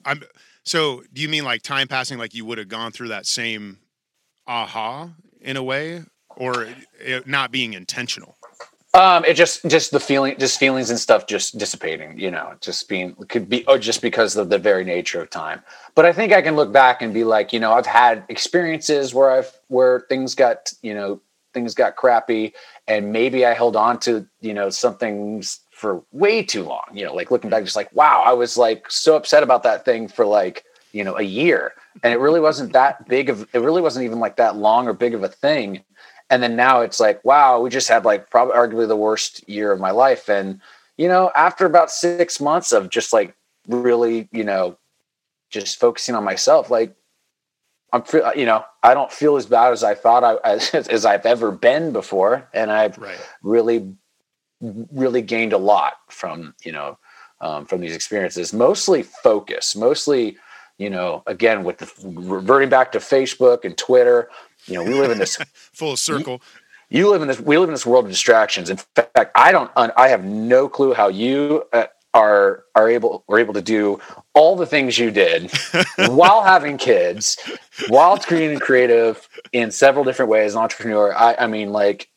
[0.05, 0.23] I'm
[0.65, 1.03] so.
[1.13, 2.19] Do you mean like time passing?
[2.19, 3.79] Like you would have gone through that same
[4.47, 5.11] aha
[5.41, 6.03] in a way,
[6.37, 6.67] or
[6.99, 8.37] it not being intentional?
[8.95, 12.17] Um, it just just the feeling, just feelings and stuff, just dissipating.
[12.17, 15.63] You know, just being could be, or just because of the very nature of time.
[15.97, 19.13] But I think I can look back and be like, you know, I've had experiences
[19.13, 21.21] where I've where things got, you know,
[21.53, 22.55] things got crappy,
[22.87, 25.43] and maybe I held on to, you know, something
[25.73, 26.85] for way too long.
[26.93, 29.85] You know, like looking back, just like, wow, I was like so upset about that
[29.85, 31.73] thing for like, you know, a year,
[32.05, 34.93] and it really wasn't that big of, it really wasn't even like that long or
[34.93, 35.83] big of a thing
[36.35, 39.71] and then now it's like wow we just had like probably arguably the worst year
[39.71, 40.61] of my life and
[40.97, 43.37] you know after about six months of just like
[43.69, 44.77] really you know
[45.49, 46.93] just focusing on myself like
[47.93, 48.03] i'm
[48.35, 51.53] you know i don't feel as bad as i thought i as, as i've ever
[51.53, 53.19] been before and i've right.
[53.43, 53.95] really
[54.61, 56.99] really gained a lot from you know
[57.41, 60.37] um, from these experiences mostly focus mostly
[60.79, 64.29] you know again with the reverting back to facebook and twitter
[64.67, 66.43] you know, we live in this full circle.
[66.89, 67.41] You, you, live in this.
[67.41, 68.71] We live in this world of distractions.
[68.71, 69.71] In fact, I don't.
[69.77, 74.01] I have no clue how you uh, are are able are able to do
[74.33, 75.51] all the things you did
[76.07, 77.37] while having kids,
[77.89, 80.55] while creating creative in several different ways.
[80.55, 81.15] An entrepreneur.
[81.15, 82.09] I, I mean, like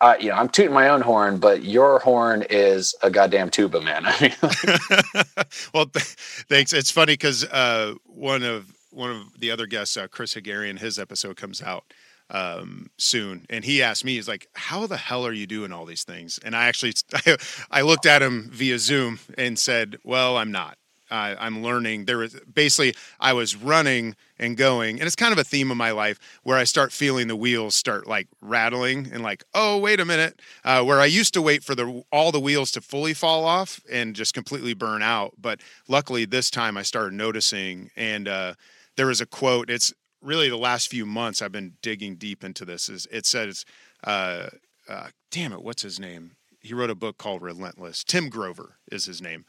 [0.00, 3.80] uh, you know, I'm tooting my own horn, but your horn is a goddamn tuba,
[3.80, 4.04] man.
[4.06, 5.24] I mean,
[5.72, 6.04] well, th-
[6.48, 6.72] thanks.
[6.72, 10.98] It's funny because uh, one of one of the other guests, uh, Chris Hagarian, his
[10.98, 11.92] episode comes out
[12.30, 15.84] um, soon, and he asked me, he's like, "How the hell are you doing all
[15.84, 17.36] these things?" And I actually, I,
[17.70, 20.78] I looked at him via Zoom and said, "Well, I'm not.
[21.10, 22.06] I'm learning.
[22.06, 25.76] There was basically I was running and going, and it's kind of a theme of
[25.76, 30.00] my life where I start feeling the wheels start like rattling and like, oh wait
[30.00, 30.40] a minute.
[30.64, 33.80] Uh, where I used to wait for the all the wheels to fully fall off
[33.90, 38.28] and just completely burn out, but luckily this time I started noticing and.
[38.28, 38.54] Uh,
[38.96, 39.70] there was a quote.
[39.70, 39.92] It's
[40.22, 42.88] really the last few months I've been digging deep into this.
[42.88, 43.64] Is it says,
[44.04, 44.48] uh,
[44.88, 48.02] uh, "Damn it, what's his name?" He wrote a book called Relentless.
[48.02, 49.44] Tim Grover is his name,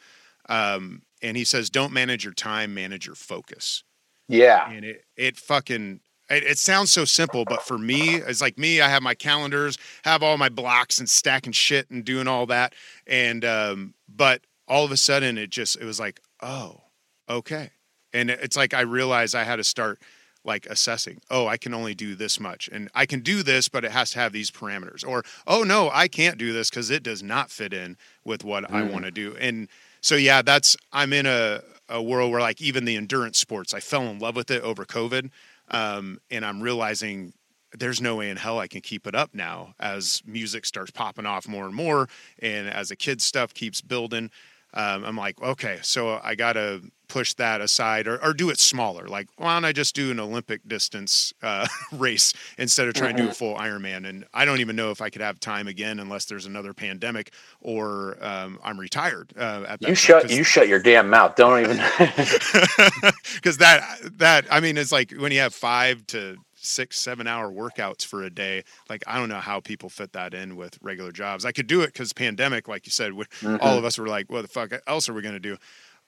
[0.47, 3.83] um, and he says, "Don't manage your time, manage your focus."
[4.27, 8.57] Yeah, and it it fucking it, it, sounds so simple, but for me, it's like
[8.57, 8.81] me.
[8.81, 12.75] I have my calendars, have all my blocks, and stacking shit and doing all that.
[13.07, 16.81] And um, but all of a sudden, it just it was like, oh,
[17.29, 17.71] okay
[18.17, 19.99] and it's like i realized i had to start
[20.43, 23.83] like assessing oh i can only do this much and i can do this but
[23.83, 27.03] it has to have these parameters or oh no i can't do this because it
[27.03, 28.73] does not fit in with what mm.
[28.73, 29.67] i want to do and
[30.01, 33.79] so yeah that's i'm in a, a world where like even the endurance sports i
[33.79, 35.29] fell in love with it over covid
[35.69, 37.33] um, and i'm realizing
[37.77, 41.25] there's no way in hell I can keep it up now as music starts popping
[41.25, 42.07] off more and more.
[42.39, 44.31] And as the kids stuff keeps building,
[44.73, 48.59] um, I'm like, okay, so I got to push that aside or, or do it
[48.59, 49.07] smaller.
[49.07, 53.17] Like, why don't I just do an Olympic distance uh, race instead of trying mm-hmm.
[53.17, 54.07] to do a full Ironman?
[54.07, 57.31] And I don't even know if I could have time again unless there's another pandemic
[57.61, 59.33] or um, I'm retired.
[59.37, 61.35] Uh, at that you shut you shut your damn mouth.
[61.35, 61.77] Don't even
[63.35, 67.51] because that that I mean it's like when you have five to six seven hour
[67.51, 71.11] workouts for a day like i don't know how people fit that in with regular
[71.11, 73.57] jobs i could do it because pandemic like you said mm-hmm.
[73.61, 75.55] all of us were like what the fuck else are we going to do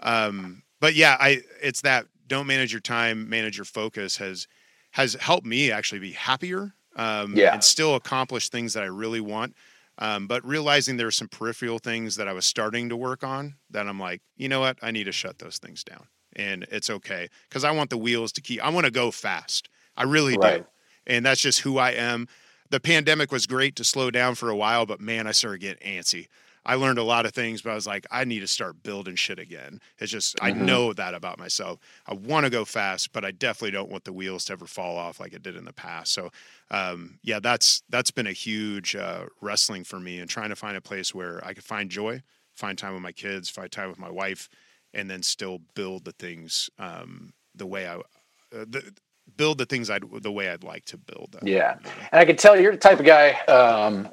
[0.01, 4.47] um, but yeah, I it's that don't manage your time, manage your focus has
[4.91, 7.53] has helped me actually be happier um, yeah.
[7.53, 9.55] and still accomplish things that I really want.
[9.97, 13.55] Um, but realizing there are some peripheral things that I was starting to work on
[13.69, 16.89] that I'm like, you know what, I need to shut those things down, and it's
[16.89, 18.63] okay because I want the wheels to keep.
[18.63, 19.69] I want to go fast.
[19.97, 20.59] I really right.
[20.59, 20.65] do,
[21.05, 22.27] and that's just who I am.
[22.69, 25.85] The pandemic was great to slow down for a while, but man, I started getting
[25.85, 26.27] antsy.
[26.65, 29.15] I learned a lot of things, but I was like, I need to start building
[29.15, 29.81] shit again.
[29.97, 30.45] It's just, mm-hmm.
[30.45, 31.79] I know that about myself.
[32.05, 34.97] I want to go fast, but I definitely don't want the wheels to ever fall
[34.97, 36.13] off like it did in the past.
[36.13, 36.31] So,
[36.71, 40.77] um, yeah, that's that's been a huge uh, wrestling for me and trying to find
[40.77, 42.21] a place where I could find joy,
[42.53, 44.49] find time with my kids, find time with my wife,
[44.93, 47.95] and then still build the things um, the way I.
[47.95, 48.91] Uh, the,
[49.37, 51.47] build the things I'd the way I'd like to build them.
[51.47, 51.77] Yeah,
[52.11, 54.09] and I can tell you're the type of guy um,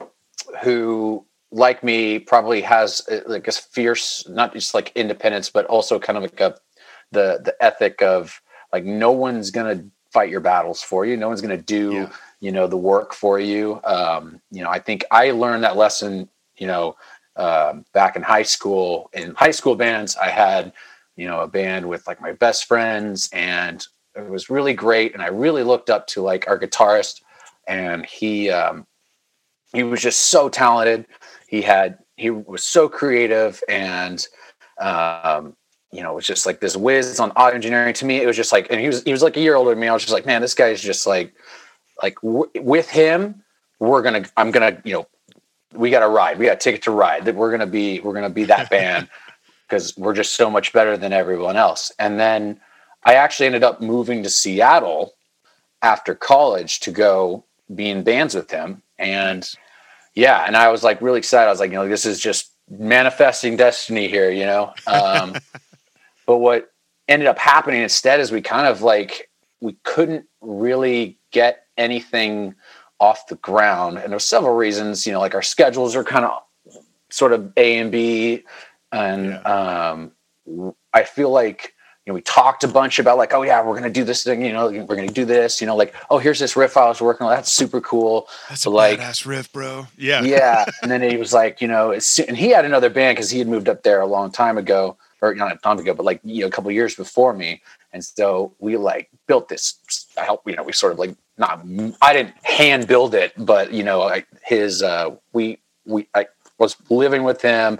[0.62, 5.99] who like me, probably has uh, like a fierce, not just like independence, but also
[5.99, 6.57] kind of like a
[7.12, 8.40] the the ethic of
[8.72, 11.16] like no one's gonna fight your battles for you.
[11.16, 12.12] No one's gonna do yeah.
[12.40, 13.80] you know the work for you.
[13.84, 16.28] Um, you know, I think I learned that lesson.
[16.57, 16.97] You know,
[17.36, 19.11] um, back in high school.
[19.12, 20.72] In high school bands, I had
[21.16, 23.86] you know a band with like my best friends, and
[24.16, 25.14] it was really great.
[25.14, 27.22] And I really looked up to like our guitarist,
[27.68, 28.86] and he um,
[29.72, 31.07] he was just so talented
[31.57, 34.26] he had he was so creative and
[34.78, 35.57] um,
[35.90, 37.94] you know, it was just like this whiz on audio engineering.
[37.94, 39.70] To me, it was just like, and he was he was like a year older
[39.70, 39.88] than me.
[39.88, 41.34] I was just like, man, this guy's just like,
[42.02, 43.42] like w- with him,
[43.78, 45.07] we're gonna, I'm gonna, you know,
[45.72, 46.38] we got to ride.
[46.38, 47.24] We got a ticket to ride.
[47.24, 49.09] That we're gonna be, we're gonna be that band
[49.68, 51.90] because we're just so much better than everyone else.
[51.98, 52.61] And then
[53.04, 55.14] I actually ended up moving to Seattle
[55.80, 57.44] after college to go
[57.74, 59.48] be in bands with him, and
[60.17, 61.47] yeah, and I was like really excited.
[61.47, 64.73] I was like, you know, this is just manifesting destiny here, you know.
[64.87, 65.37] Um,
[66.27, 66.73] but what
[67.07, 72.55] ended up happening instead is we kind of like we couldn't really get anything
[72.99, 75.07] off the ground, and there's several reasons.
[75.07, 76.43] You know, like our schedules are kind of
[77.11, 78.43] sort of A and B,
[78.93, 79.93] and yeah.
[79.93, 80.12] um,
[80.95, 81.75] I feel like
[82.07, 84.44] you know, we talked a bunch about like, oh yeah, we're gonna do this thing,
[84.44, 87.00] you know, we're gonna do this, you know, like, oh, here's this riff I was
[87.00, 87.34] working on.
[87.34, 88.28] That's super cool.
[88.48, 89.88] That's a like, badass riff, bro.
[89.98, 90.64] Yeah, yeah.
[90.82, 93.48] And then he was like, you know, and he had another band because he had
[93.48, 96.42] moved up there a long time ago, or not a time ago, but like you
[96.42, 97.61] know, a couple years before me.
[97.92, 99.74] And so we like built this.
[100.16, 101.61] I helped, you know, we sort of like not.
[102.02, 104.80] I didn't hand build it, but you know, like his.
[104.82, 106.26] uh We we I
[106.59, 107.78] was living with him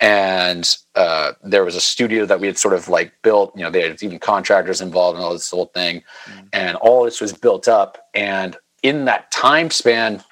[0.00, 3.70] and uh, there was a studio that we had sort of like built you know
[3.70, 6.02] they had even contractors involved in all this whole thing.
[6.26, 6.46] Mm-hmm.
[6.52, 10.22] and all this was built up and in that time span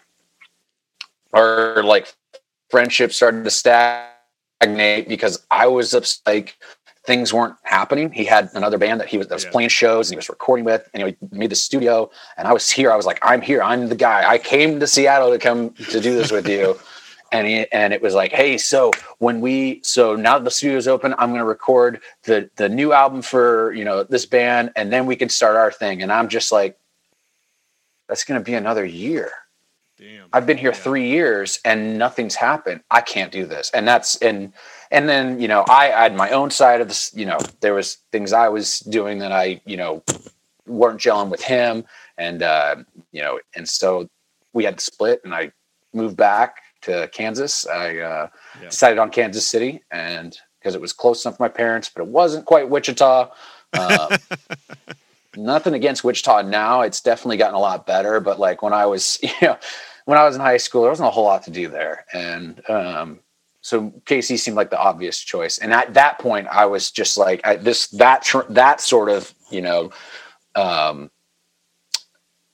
[1.33, 2.14] our like
[2.71, 6.57] friendship started to stagnate because i was just like
[7.07, 8.11] things weren't happening.
[8.11, 9.51] He had another band that he was that was yeah.
[9.53, 12.69] playing shows and he was recording with and he made the studio and i was
[12.69, 12.91] here.
[12.91, 13.62] I was like i'm here.
[13.62, 14.29] I'm the guy.
[14.29, 16.79] I came to seattle to come to do this with you
[17.33, 20.89] and he, and it was like, hey, so when we so now that the studio's
[20.89, 24.93] open, I'm going to record the the new album for you know this band, and
[24.93, 26.03] then we can start our thing.
[26.03, 26.79] And I'm just like,
[28.09, 29.31] that's going to be another year.
[29.99, 30.29] Damn.
[30.33, 30.77] I've been here yeah.
[30.77, 32.83] three years and nothing's happened.
[32.91, 33.70] I can't do this.
[33.70, 34.53] And that's and
[34.91, 37.12] and then you know I, I had my own side of this.
[37.14, 40.03] You know there was things I was doing that I you know
[40.66, 41.85] weren't gelling with him,
[42.18, 42.77] and uh,
[43.12, 44.09] you know and so
[44.53, 45.53] we had to split, and I
[45.95, 46.57] moved back
[46.87, 47.66] to Kansas.
[47.66, 48.28] I uh,
[48.61, 48.68] yeah.
[48.68, 52.09] decided on Kansas City, and because it was close enough for my parents, but it
[52.09, 53.30] wasn't quite Wichita.
[53.72, 54.18] Uh,
[55.37, 58.20] nothing against Wichita now; it's definitely gotten a lot better.
[58.20, 59.59] But like when I was, you know,
[60.07, 62.61] when I was in high school, there wasn't a whole lot to do there, and
[62.70, 63.20] um,
[63.61, 65.59] so KC seemed like the obvious choice.
[65.59, 69.34] And at that point, I was just like, I, this that tr- that sort of
[69.51, 69.91] you know.
[70.55, 71.11] Um,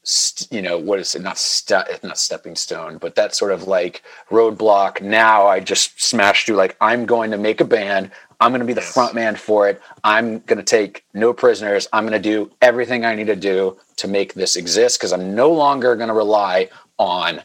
[0.04, 3.68] st- you know what is it not st- not stepping stone but that sort of
[3.68, 5.00] like roadblock.
[5.00, 8.10] Now i just smashed through like i'm going to make a band.
[8.40, 8.92] I'm going to be the yes.
[8.92, 9.80] front man for it.
[10.02, 11.86] I'm going to take no prisoners.
[11.92, 15.34] I'm going to do everything i need to do to make this exist because i'm
[15.34, 17.42] no longer going to rely on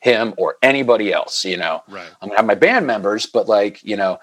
[0.00, 1.82] him or anybody else you know?
[1.88, 2.08] Right.
[2.20, 4.18] I'm going to have my band members but like you know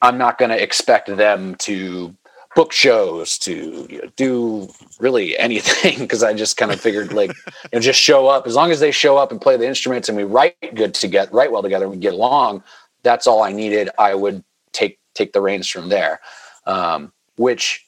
[0.00, 2.14] I'm not going to expect them to
[2.54, 4.68] book shows to you know, do
[4.98, 8.54] really anything because I just kind of figured like you know, just show up as
[8.54, 11.32] long as they show up and play the instruments and we write good to get
[11.32, 12.62] write well together and we get along.
[13.02, 13.90] That's all I needed.
[13.98, 16.20] I would take take the reins from there,
[16.66, 17.84] um, which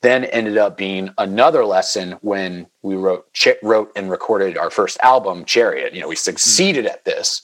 [0.00, 4.98] then ended up being another lesson when we wrote ch- wrote and recorded our first
[5.02, 5.94] album, Chariot.
[5.94, 6.90] You know, we succeeded mm.
[6.90, 7.42] at this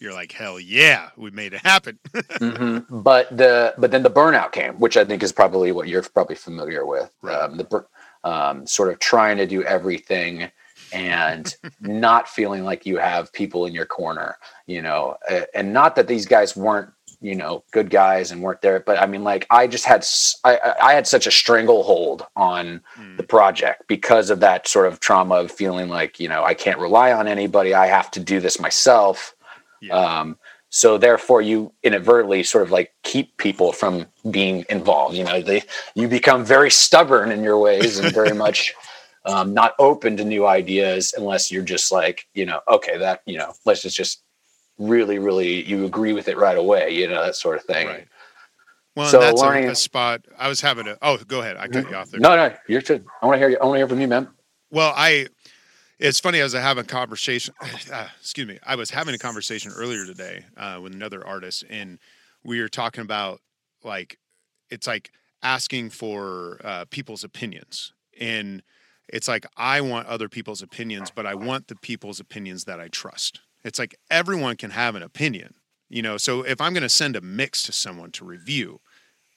[0.00, 3.02] you're like hell yeah we made it happen mm-hmm.
[3.02, 6.34] but the but then the burnout came which i think is probably what you're probably
[6.34, 7.36] familiar with right.
[7.36, 7.84] um, the
[8.24, 10.50] um, sort of trying to do everything
[10.92, 15.16] and not feeling like you have people in your corner you know
[15.54, 16.90] and not that these guys weren't
[17.20, 20.04] you know good guys and weren't there but i mean like i just had
[20.44, 23.16] i, I had such a stranglehold on mm.
[23.16, 26.78] the project because of that sort of trauma of feeling like you know i can't
[26.78, 29.34] rely on anybody i have to do this myself
[29.80, 29.94] yeah.
[29.94, 30.36] Um,
[30.70, 35.16] so therefore you inadvertently sort of like keep people from being involved.
[35.16, 35.62] You know, they
[35.94, 38.74] you become very stubborn in your ways and very much
[39.24, 43.36] um, not open to new ideas unless you're just like, you know, okay, that, you
[43.36, 44.22] know, let's just just
[44.78, 47.86] really, really you agree with it right away, you know, that sort of thing.
[47.86, 48.08] Right.
[48.96, 50.24] Well, so that's learning, a, a, spot.
[50.36, 50.98] I was having a.
[51.00, 51.56] Oh, go ahead.
[51.56, 52.18] I cut you off there.
[52.18, 53.04] No, no, you're good.
[53.22, 53.58] I want to hear you.
[53.60, 54.28] I want to hear from you, man.
[54.72, 55.28] Well, I
[56.00, 57.54] it's funny as I have a conversation.
[57.92, 58.58] Uh, excuse me.
[58.64, 61.98] I was having a conversation earlier today uh, with another artist, and
[62.44, 63.40] we were talking about
[63.82, 64.18] like
[64.70, 65.10] it's like
[65.42, 68.62] asking for uh, people's opinions, and
[69.08, 72.88] it's like I want other people's opinions, but I want the people's opinions that I
[72.88, 73.40] trust.
[73.64, 75.54] It's like everyone can have an opinion,
[75.88, 76.16] you know.
[76.16, 78.80] So if I'm going to send a mix to someone to review,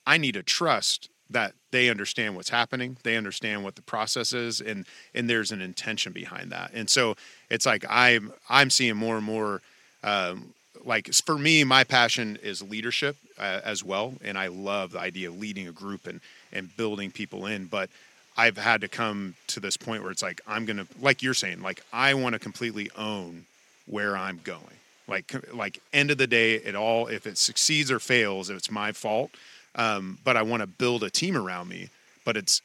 [0.05, 4.61] I need to trust that they understand what's happening they understand what the process is
[4.61, 6.71] and and there's an intention behind that.
[6.73, 7.15] And so
[7.49, 9.61] it's like i'm i'm seeing more and more
[10.03, 10.53] um,
[10.85, 15.29] like for me my passion is leadership uh, as well and i love the idea
[15.29, 16.19] of leading a group and
[16.51, 17.89] and building people in but
[18.37, 21.61] i've had to come to this point where it's like i'm gonna like you're saying
[21.61, 23.45] like i want to completely own
[23.85, 24.61] where i'm going.
[25.07, 28.93] Like like end of the day it all if it succeeds or fails it's my
[28.93, 29.31] fault
[29.75, 31.89] um, but I want to build a team around me.
[32.25, 32.61] But it's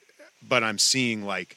[0.49, 1.57] but I'm seeing like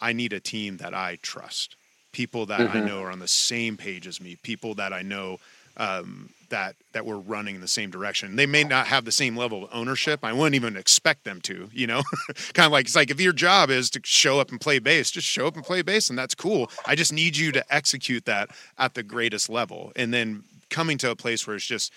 [0.00, 1.76] I need a team that I trust,
[2.12, 2.76] people that mm-hmm.
[2.76, 5.38] I know are on the same page as me, people that I know
[5.76, 8.36] um, that that we're running in the same direction.
[8.36, 10.20] They may not have the same level of ownership.
[10.22, 12.02] I wouldn't even expect them to, you know.
[12.52, 15.10] kind of like it's like if your job is to show up and play bass,
[15.10, 16.70] just show up and play bass, and that's cool.
[16.86, 21.10] I just need you to execute that at the greatest level, and then coming to
[21.10, 21.92] a place where it's just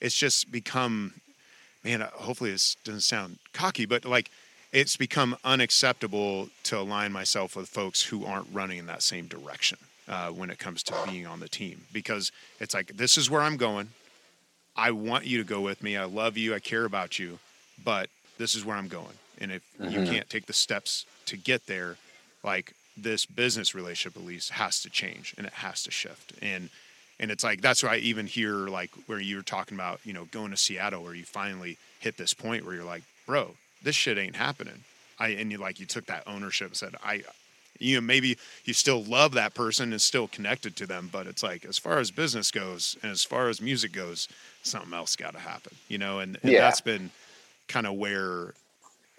[0.00, 1.14] it's just become
[1.84, 4.30] man, uh, hopefully this doesn't sound cocky, but like
[4.72, 9.78] it's become unacceptable to align myself with folks who aren't running in that same direction
[10.08, 13.40] uh, when it comes to being on the team because it's like this is where
[13.40, 13.90] I'm going.
[14.76, 15.96] I want you to go with me.
[15.96, 16.54] I love you.
[16.54, 17.38] I care about you,
[17.84, 18.08] but
[18.38, 19.14] this is where I'm going.
[19.38, 19.90] And if mm-hmm.
[19.90, 21.96] you can't take the steps to get there,
[22.42, 26.32] like this business relationship at least has to change and it has to shift.
[26.42, 26.70] And
[27.20, 30.12] and it's like that's why I even hear like where you were talking about you
[30.12, 33.52] know going to Seattle where you finally hit this point where you're like bro
[33.82, 34.84] this shit ain't happening
[35.18, 37.22] I and you like you took that ownership and said I
[37.78, 41.42] you know maybe you still love that person and still connected to them but it's
[41.42, 44.28] like as far as business goes and as far as music goes
[44.62, 46.60] something else got to happen you know and, and yeah.
[46.60, 47.10] that's been
[47.68, 48.54] kind of where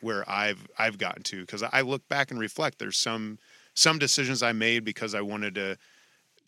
[0.02, 3.40] where I've I've gotten to because I look back and reflect there's some
[3.74, 5.78] some decisions I made because I wanted to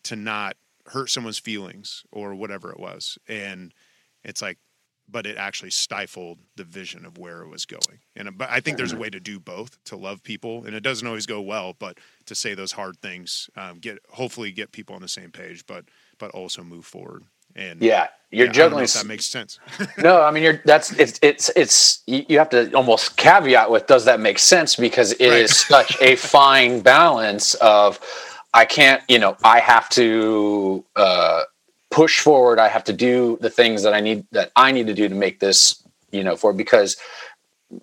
[0.04, 0.56] to not
[0.90, 3.18] hurt someone's feelings or whatever it was.
[3.28, 3.72] And
[4.24, 4.58] it's like,
[5.10, 8.00] but it actually stifled the vision of where it was going.
[8.14, 10.82] And but I think there's a way to do both to love people, and it
[10.82, 11.74] doesn't always go well.
[11.78, 15.64] But to say those hard things, um, get hopefully get people on the same page,
[15.66, 15.86] but
[16.18, 17.24] but also move forward.
[17.56, 18.86] And yeah, you're yeah, juggling.
[18.86, 19.58] that makes sense.
[19.98, 24.04] no, I mean you're that's it's it's it's you have to almost caveat with does
[24.04, 25.42] that make sense because it right.
[25.42, 27.98] is such a fine balance of
[28.54, 31.44] I can't, you know, I have to uh,
[31.90, 32.58] push forward.
[32.58, 35.14] I have to do the things that I need that I need to do to
[35.14, 36.96] make this, you know, for because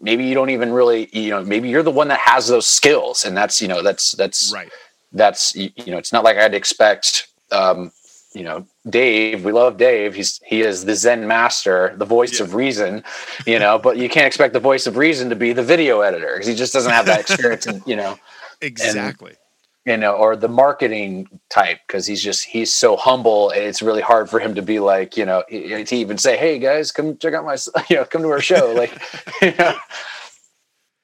[0.02, 3.26] maybe you don't even really, you know, maybe you're the one that has those skills,
[3.26, 4.70] and that's, you know, that's that's right.
[5.12, 7.92] That's you know, it's not like I'd expect, um,
[8.34, 9.46] you know, Dave.
[9.46, 10.14] We love Dave.
[10.14, 12.46] He's he is the Zen master, the voice yeah.
[12.46, 13.04] of reason,
[13.46, 13.80] you know.
[13.80, 16.56] but you can't expect the voice of reason to be the video editor because he
[16.56, 18.18] just doesn't have that experience, and you know,
[18.62, 19.30] exactly.
[19.30, 19.40] And,
[19.86, 23.52] you know, or the marketing type because he's just he's so humble.
[23.52, 26.92] It's really hard for him to be like, you know, to even say, "Hey guys,
[26.92, 27.58] come check out my,
[27.90, 29.00] you know, come to our show." like,
[29.42, 29.76] you know.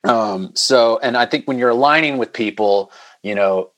[0.04, 0.52] Um.
[0.56, 3.70] So, and I think when you're aligning with people, you know,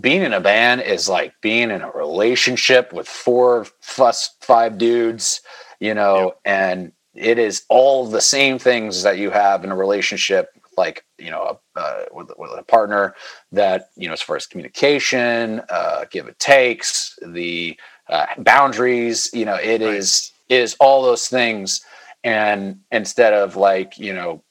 [0.00, 5.42] being in a band is like being in a relationship with four, fuss, five dudes,
[5.78, 6.40] you know, yep.
[6.46, 10.48] and it is all the same things that you have in a relationship
[10.78, 13.14] like you know uh, with, with, a partner
[13.52, 19.44] that you know as far as communication uh, give it takes the uh, boundaries you
[19.44, 19.94] know it right.
[19.94, 21.84] is is all those things
[22.24, 24.42] and instead of like you know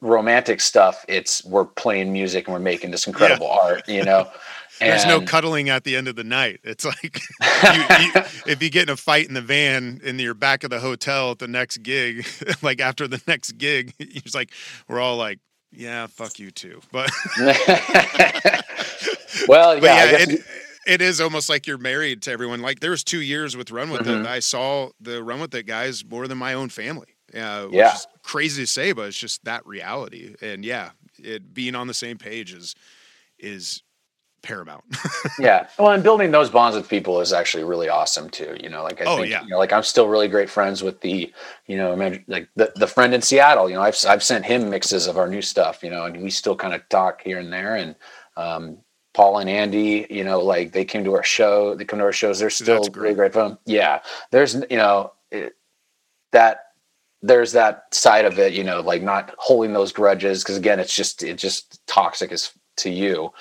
[0.00, 3.60] romantic stuff it's we're playing music and we're making this incredible yeah.
[3.62, 4.28] art you know
[4.80, 6.60] There's no cuddling at the end of the night.
[6.64, 7.02] It's like
[7.42, 8.12] you, you,
[8.46, 11.32] if you get in a fight in the van in your back of the hotel
[11.32, 12.26] at the next gig,
[12.62, 14.52] like after the next gig, it's like,
[14.88, 15.38] we're all like,
[15.72, 16.80] yeah, fuck you too.
[16.90, 17.10] But
[19.46, 20.40] well, yeah, but yeah it,
[20.86, 22.60] it is almost like you're married to everyone.
[22.60, 24.24] Like there was two years with Run With mm-hmm.
[24.24, 24.28] It.
[24.28, 27.14] I saw the Run With It guys more than my own family.
[27.32, 30.34] Uh, yeah, crazy to say, but it's just that reality.
[30.42, 32.74] And yeah, it being on the same page is
[33.38, 33.82] is
[34.42, 34.84] paramount.
[35.38, 35.68] yeah.
[35.78, 38.56] Well, and building those bonds with people is actually really awesome too.
[38.60, 39.42] You know, like I oh, think, yeah.
[39.42, 41.32] you know, like I'm still really great friends with the,
[41.66, 41.94] you know,
[42.26, 45.28] like the, the friend in Seattle, you know, I've, I've sent him mixes of our
[45.28, 47.76] new stuff, you know, and we still kind of talk here and there.
[47.76, 47.94] And,
[48.36, 48.78] um,
[49.12, 52.12] Paul and Andy, you know, like they came to our show, they come to our
[52.12, 52.38] shows.
[52.38, 53.58] They're still really great fun.
[53.66, 54.00] Yeah.
[54.30, 55.56] There's, you know, it,
[56.32, 56.66] that
[57.20, 60.44] there's that side of it, you know, like not holding those grudges.
[60.44, 63.32] Cause again, it's just, it's just toxic as to you.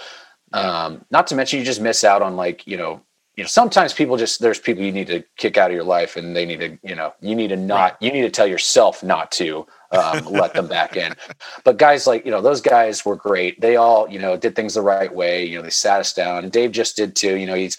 [0.54, 3.02] Um, not to mention you just miss out on like, you know,
[3.36, 6.18] you know, sometimes people just there's people you need to kick out of your life
[6.18, 9.02] and they need to, you know, you need to not you need to tell yourself
[9.02, 11.14] not to um, let them back in.
[11.64, 13.62] But guys like, you know, those guys were great.
[13.62, 15.46] They all, you know, did things the right way.
[15.46, 16.50] You know, they sat us down.
[16.50, 17.38] Dave just did too.
[17.38, 17.78] You know, he's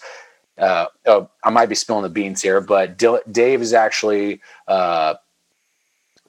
[0.57, 2.97] uh, oh, I might be spilling the beans here, but
[3.31, 5.15] Dave is actually uh,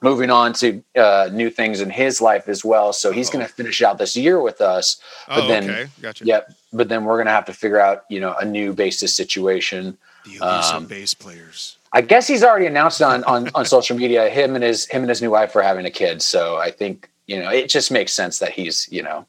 [0.03, 2.93] moving on to uh, new things in his life as well.
[2.93, 3.35] So he's oh.
[3.35, 5.01] going to finish out this year with us.
[5.29, 5.87] But oh, then, okay.
[6.01, 6.25] gotcha.
[6.25, 6.53] Yep.
[6.73, 9.97] But then we're going to have to figure out, you know, a new basis situation.
[10.25, 11.77] The elusive um, bass players.
[11.93, 15.11] I guess he's already announced on, on, on social media him and his him and
[15.11, 16.23] his new wife are having a kid.
[16.23, 19.27] So I think you know it just makes sense that he's you know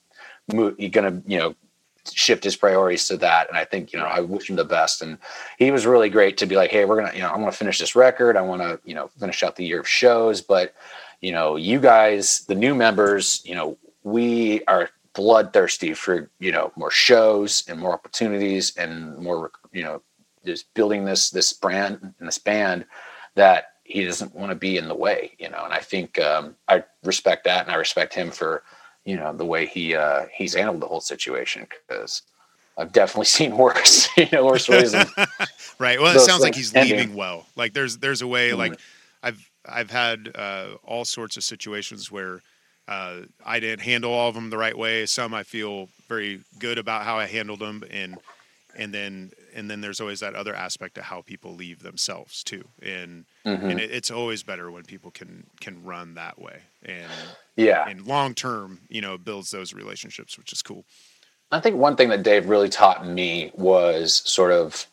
[0.54, 1.56] mo- gonna you know
[2.12, 3.48] shift his priorities to that.
[3.50, 5.02] And I think, you know, I wish him the best.
[5.02, 5.18] And
[5.58, 7.52] he was really great to be like, Hey, we're going to, you know, I want
[7.52, 8.36] to finish this record.
[8.36, 10.74] I want to, you know, finish out the year of shows, but
[11.24, 16.74] you know, you guys, the new members, you know, we are bloodthirsty for, you know,
[16.76, 20.02] more shows and more opportunities and more, you know,
[20.46, 22.86] just building this, this brand and this band
[23.36, 25.64] that he doesn't want to be in the way, you know?
[25.64, 27.66] And I think, um, I respect that.
[27.66, 28.64] And I respect him for,
[29.06, 32.22] you know the way he uh, he's handled the whole situation because
[32.78, 34.94] I've definitely seen worse, you know, worse ways.
[35.80, 36.00] right.
[36.00, 36.98] Well, it sounds like he's ending.
[36.98, 37.46] leaving well.
[37.56, 38.50] Like there's there's a way.
[38.50, 38.60] Mm-hmm.
[38.60, 38.80] Like
[39.22, 42.42] I've I've had uh, all sorts of situations where
[42.88, 45.06] uh, I didn't handle all of them the right way.
[45.06, 48.18] Some I feel very good about how I handled them, and
[48.76, 52.64] and then and then there's always that other aspect of how people leave themselves too.
[52.82, 53.70] And mm-hmm.
[53.70, 56.62] and it, it's always better when people can can run that way.
[56.84, 57.12] And
[57.56, 57.88] yeah.
[57.88, 60.86] and long term you know builds those relationships which is cool.
[61.52, 64.88] I think one thing that dave really taught me was sort of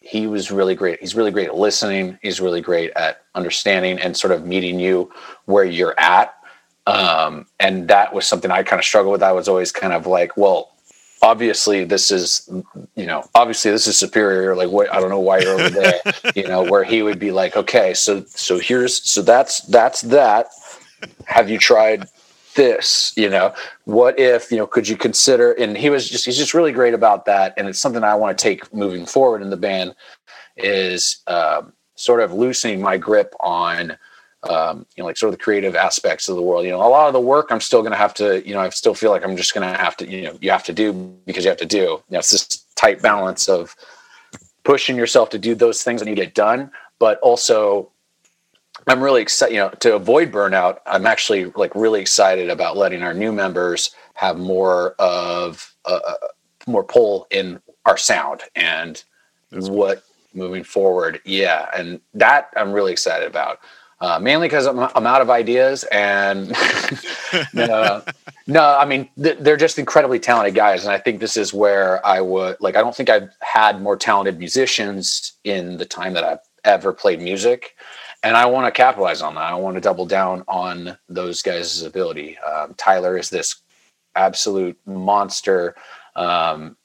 [0.00, 4.16] he was really great he's really great at listening he's really great at understanding and
[4.16, 5.10] sort of meeting you
[5.44, 6.34] where you're at.
[6.86, 9.22] Um, and that was something i kind of struggled with.
[9.22, 10.72] I was always kind of like well
[11.22, 12.48] obviously this is
[12.94, 16.00] you know obviously this is superior like what i don't know why you're over there
[16.36, 20.48] you know where he would be like okay so so here's so that's that's that.
[21.26, 22.08] Have you tried
[22.54, 23.12] this?
[23.16, 23.54] You know
[23.84, 26.94] what if you know could you consider and he was just he's just really great
[26.94, 29.94] about that and it's something i want to take moving forward in the band
[30.56, 33.96] is um, sort of loosening my grip on
[34.44, 36.64] um, you know, like sort of the creative aspects of the world.
[36.64, 38.60] You know, a lot of the work I'm still going to have to, you know,
[38.60, 40.72] I still feel like I'm just going to have to, you know, you have to
[40.72, 40.92] do
[41.26, 41.78] because you have to do.
[41.78, 43.74] You know, it's this tight balance of
[44.64, 47.90] pushing yourself to do those things that you get done, but also
[48.86, 50.78] I'm really excited, you know, to avoid burnout.
[50.86, 56.14] I'm actually like really excited about letting our new members have more of uh
[56.66, 59.02] more pull in our sound and
[59.50, 60.44] That's what cool.
[60.44, 61.20] moving forward.
[61.24, 63.60] Yeah, and that I'm really excited about
[64.00, 66.54] uh, mainly because I'm, I'm, out of ideas and
[67.54, 68.02] no,
[68.46, 72.04] no, I mean th- they're just incredibly talented guys, and I think this is where
[72.06, 72.76] I would like.
[72.76, 77.20] I don't think I've had more talented musicians in the time that I've ever played
[77.20, 77.76] music,
[78.22, 79.42] and I want to capitalize on that.
[79.42, 82.38] I want to double down on those guys' ability.
[82.38, 83.56] Um, Tyler is this
[84.14, 85.74] absolute monster.
[86.14, 86.76] Um,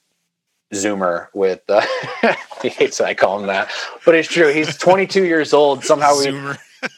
[0.72, 1.86] Zoomer with uh,
[2.62, 3.70] he hates that I call him that,
[4.04, 4.52] but it's true.
[4.52, 5.84] He's 22 years old.
[5.84, 6.32] Somehow we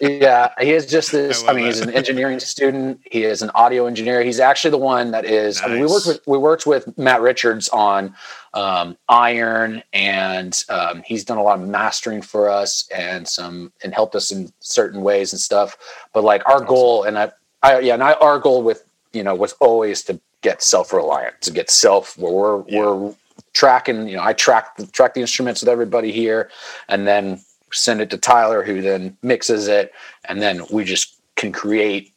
[0.00, 1.44] yeah, he is just this.
[1.44, 1.74] I, I mean, that.
[1.74, 3.00] he's an engineering student.
[3.10, 4.22] He is an audio engineer.
[4.22, 5.60] He's actually the one that is.
[5.60, 5.64] Nice.
[5.64, 8.14] I mean, we worked with we worked with Matt Richards on
[8.54, 13.94] um, Iron, and um, he's done a lot of mastering for us and some and
[13.94, 15.76] helped us in certain ways and stuff.
[16.12, 17.32] But like our goal, and I,
[17.62, 21.40] I yeah, and I, our goal with you know was always to get self reliant,
[21.42, 22.80] to get self where we're yeah.
[22.84, 23.14] we're
[23.52, 24.08] tracking.
[24.08, 26.50] You know, I track track the instruments with everybody here,
[26.88, 27.40] and then
[27.76, 29.92] send it to Tyler, who then mixes it,
[30.24, 32.12] and then we just can create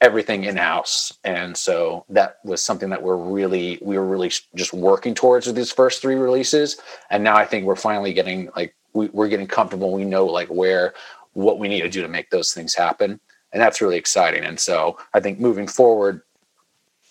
[0.00, 1.12] everything in house.
[1.24, 5.56] And so that was something that we're really we were really just working towards with
[5.56, 6.80] these first three releases.
[7.10, 9.92] And now I think we're finally getting like we, we're getting comfortable.
[9.92, 10.94] We know like where
[11.32, 13.20] what we need to do to make those things happen.
[13.52, 14.44] And that's really exciting.
[14.44, 16.22] And so I think moving forward,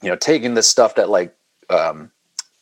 [0.02, 1.36] you know, taking this stuff that like
[1.70, 2.12] um,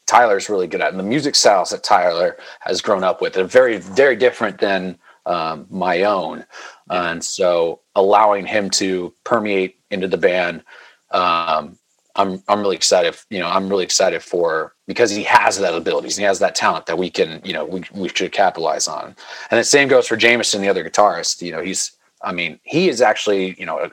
[0.06, 3.44] Tyler's really good at, and the music styles that Tyler has grown up with are
[3.44, 6.46] very, very different than um, my own.
[6.90, 10.64] And so allowing him to permeate into the band,
[11.12, 11.78] um,
[12.16, 13.16] I'm I'm really excited.
[13.30, 16.56] You know, I'm really excited for because he has that abilities and he has that
[16.56, 19.16] talent that we can, you know, we we should capitalize on.
[19.52, 21.42] And the same goes for Jameson, the other guitarist.
[21.42, 23.90] You know, he's I mean, he is actually, you know,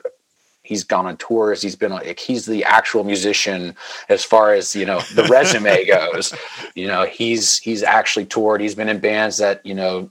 [0.63, 1.61] he's gone on tours.
[1.61, 3.75] He's been like he's the actual musician
[4.09, 6.33] as far as you know the resume goes.
[6.75, 8.61] You know, he's he's actually toured.
[8.61, 10.09] He's been in bands that you know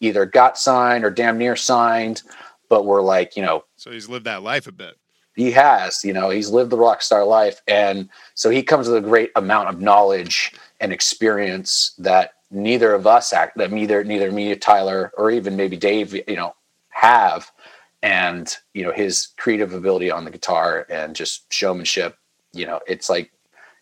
[0.00, 2.22] either got signed or damn near signed,
[2.68, 3.64] but were like you know.
[3.76, 4.96] So he's lived that life a bit.
[5.36, 9.04] He has, you know, he's lived the rock star life, and so he comes with
[9.04, 14.32] a great amount of knowledge and experience that neither of us act that neither neither
[14.32, 16.54] me, Tyler, or even maybe Dave, you know,
[16.90, 17.50] have
[18.02, 22.16] and you know his creative ability on the guitar and just showmanship
[22.52, 23.30] you know it's like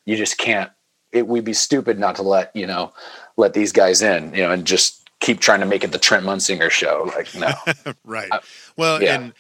[0.05, 0.71] you just can't
[1.13, 2.93] it we'd be stupid not to let you know
[3.37, 6.25] let these guys in you know and just keep trying to make it the trent
[6.25, 7.53] munsinger show like no.
[8.05, 8.29] Right.
[8.31, 8.41] I,
[8.77, 9.15] well yeah.
[9.15, 9.33] and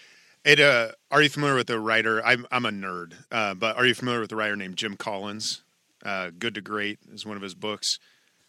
[0.44, 2.24] it uh are you familiar with the writer?
[2.24, 5.62] I'm, I'm a nerd uh, but are you familiar with the writer named jim collins?
[6.04, 7.98] Uh, good to great is one of his books.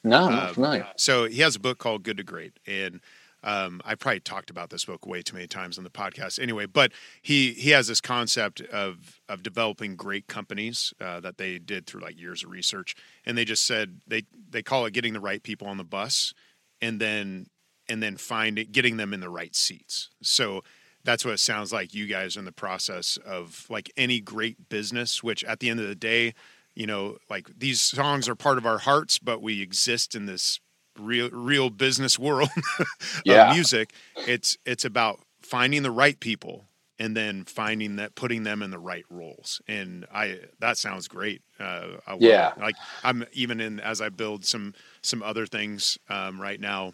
[0.03, 0.87] No i'm not uh, familiar.
[0.95, 3.01] so he has a book called good to great and
[3.43, 6.39] um, I probably talked about this book way too many times on the podcast.
[6.39, 11.57] Anyway, but he he has this concept of of developing great companies uh, that they
[11.57, 15.13] did through like years of research, and they just said they they call it getting
[15.13, 16.33] the right people on the bus,
[16.81, 17.47] and then
[17.87, 20.09] and then find it, getting them in the right seats.
[20.21, 20.63] So
[21.03, 21.93] that's what it sounds like.
[21.93, 25.79] You guys are in the process of like any great business, which at the end
[25.79, 26.33] of the day,
[26.75, 30.59] you know, like these songs are part of our hearts, but we exist in this
[30.97, 32.49] real real business world
[33.25, 33.49] yeah.
[33.49, 33.93] of music.
[34.27, 36.65] It's it's about finding the right people
[36.99, 39.61] and then finding that putting them in the right roles.
[39.67, 41.41] And I that sounds great.
[41.59, 46.59] Uh, yeah, like I'm even in as I build some some other things um, right
[46.59, 46.93] now,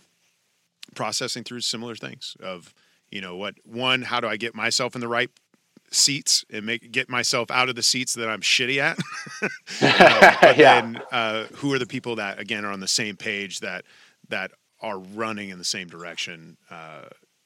[0.94, 2.74] processing through similar things of
[3.10, 5.30] you know what one how do I get myself in the right
[5.92, 8.98] seats and make get myself out of the seats that I'm shitty at.
[9.42, 10.82] um, yeah.
[10.82, 13.86] then uh, who are the people that again are on the same page that
[14.30, 14.52] that
[14.82, 17.06] are running in the same direction uh,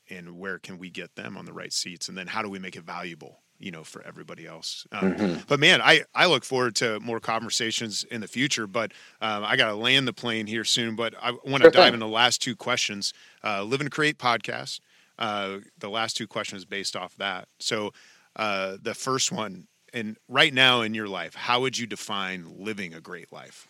[0.09, 2.59] and where can we get them on the right seats and then how do we
[2.59, 5.39] make it valuable you know for everybody else um, mm-hmm.
[5.47, 8.91] but man i i look forward to more conversations in the future but
[9.21, 12.11] um, i gotta land the plane here soon but i want to dive into the
[12.11, 14.79] last two questions uh, live and create podcast
[15.17, 17.91] uh, the last two questions based off that so
[18.39, 22.93] uh, the first one, and right now in your life, how would you define living
[22.93, 23.67] a great life?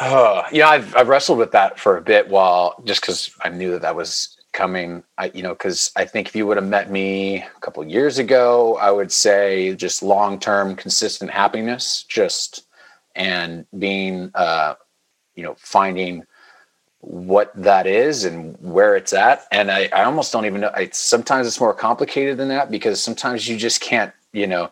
[0.00, 3.70] Uh, yeah, I've, I've wrestled with that for a bit while just because I knew
[3.70, 5.02] that that was coming.
[5.18, 8.16] I, you know, because I think if you would have met me a couple years
[8.18, 12.66] ago, I would say just long term, consistent happiness, just
[13.14, 14.74] and being, uh,
[15.34, 16.24] you know, finding
[17.00, 19.46] what that is and where it's at.
[19.52, 20.70] And I, I almost don't even know.
[20.74, 24.70] I, sometimes it's more complicated than that because sometimes you just can't, you know,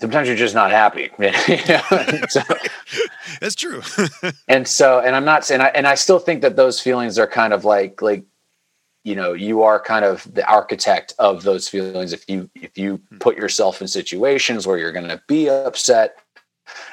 [0.00, 1.10] sometimes you're just not happy.
[2.28, 2.40] so,
[3.40, 3.82] That's true.
[4.48, 7.26] and so, and I'm not saying, I, and I still think that those feelings are
[7.26, 8.24] kind of like, like,
[9.04, 12.12] you know, you are kind of the architect of those feelings.
[12.12, 13.18] If you, if you hmm.
[13.18, 16.18] put yourself in situations where you're going to be upset,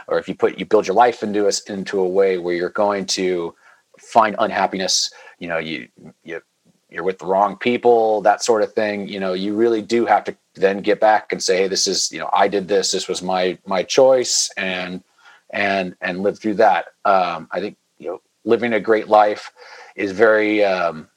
[0.08, 2.70] or if you put, you build your life into us into a way where you're
[2.70, 3.53] going to,
[3.99, 5.88] find unhappiness you know you
[6.24, 6.41] you
[6.89, 10.24] you're with the wrong people that sort of thing you know you really do have
[10.24, 13.08] to then get back and say hey this is you know i did this this
[13.08, 15.03] was my my choice and
[15.51, 19.51] and and live through that um i think you know living a great life
[19.95, 21.08] is very um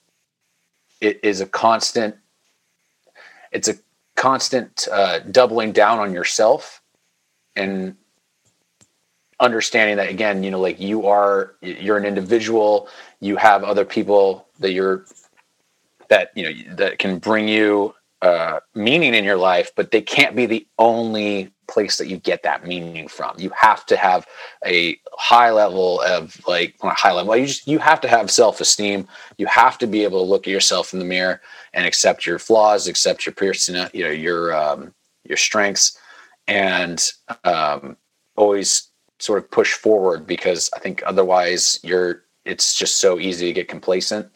[1.01, 2.16] it is a constant
[3.53, 3.74] it's a
[4.16, 6.82] constant uh doubling down on yourself
[7.57, 7.96] and
[9.40, 12.88] understanding that again you know like you are you're an individual
[13.20, 15.05] you have other people that you're
[16.09, 20.36] that you know that can bring you uh, meaning in your life, but they can't
[20.36, 23.38] be the only place that you get that meaning from.
[23.38, 24.26] You have to have
[24.66, 27.36] a high level of like high level.
[27.36, 29.06] You just you have to have self esteem.
[29.38, 31.40] You have to be able to look at yourself in the mirror
[31.72, 34.92] and accept your flaws, accept your person, you know your um,
[35.24, 35.98] your strengths,
[36.46, 37.04] and
[37.44, 37.96] um,
[38.36, 43.52] always sort of push forward because I think otherwise you're it's just so easy to
[43.52, 44.28] get complacent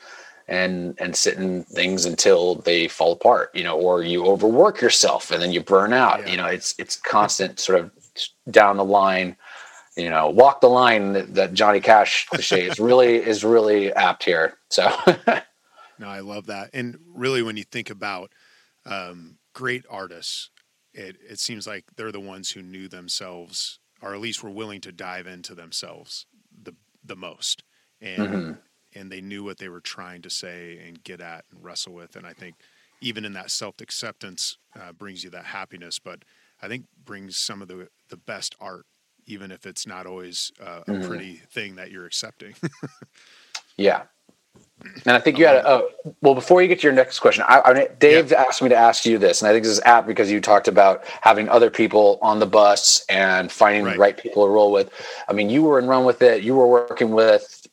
[0.48, 5.30] and and sit in things until they fall apart you know or you overwork yourself
[5.30, 6.20] and then you burn out.
[6.20, 6.30] Yeah.
[6.30, 7.90] you know it's it's constant sort of
[8.50, 9.36] down the line
[9.96, 14.24] you know walk the line that, that johnny cash cliche is really is really apt
[14.24, 14.54] here.
[14.70, 14.90] So
[15.98, 16.70] no i love that.
[16.74, 18.32] And really when you think about
[18.86, 20.50] um, great artists
[20.92, 24.80] it, it seems like they're the ones who knew themselves or at least were willing
[24.82, 26.26] to dive into themselves
[26.62, 27.62] the the most.
[28.00, 28.52] And mm-hmm
[28.94, 32.16] and they knew what they were trying to say and get at and wrestle with.
[32.16, 32.56] And I think
[33.00, 36.24] even in that self acceptance uh, brings you that happiness, but
[36.62, 38.86] I think brings some of the the best art,
[39.26, 41.06] even if it's not always uh, a mm-hmm.
[41.06, 42.54] pretty thing that you're accepting.
[43.76, 44.02] yeah.
[45.06, 45.90] And I think you had a, oh,
[46.20, 47.44] well before you get to your next question.
[47.48, 48.42] I, I Dave yeah.
[48.42, 50.68] asked me to ask you this, and I think this is apt because you talked
[50.68, 53.94] about having other people on the bus and finding right.
[53.94, 54.90] the right people to roll with.
[55.28, 56.42] I mean, you were in Run with It.
[56.42, 57.63] You were working with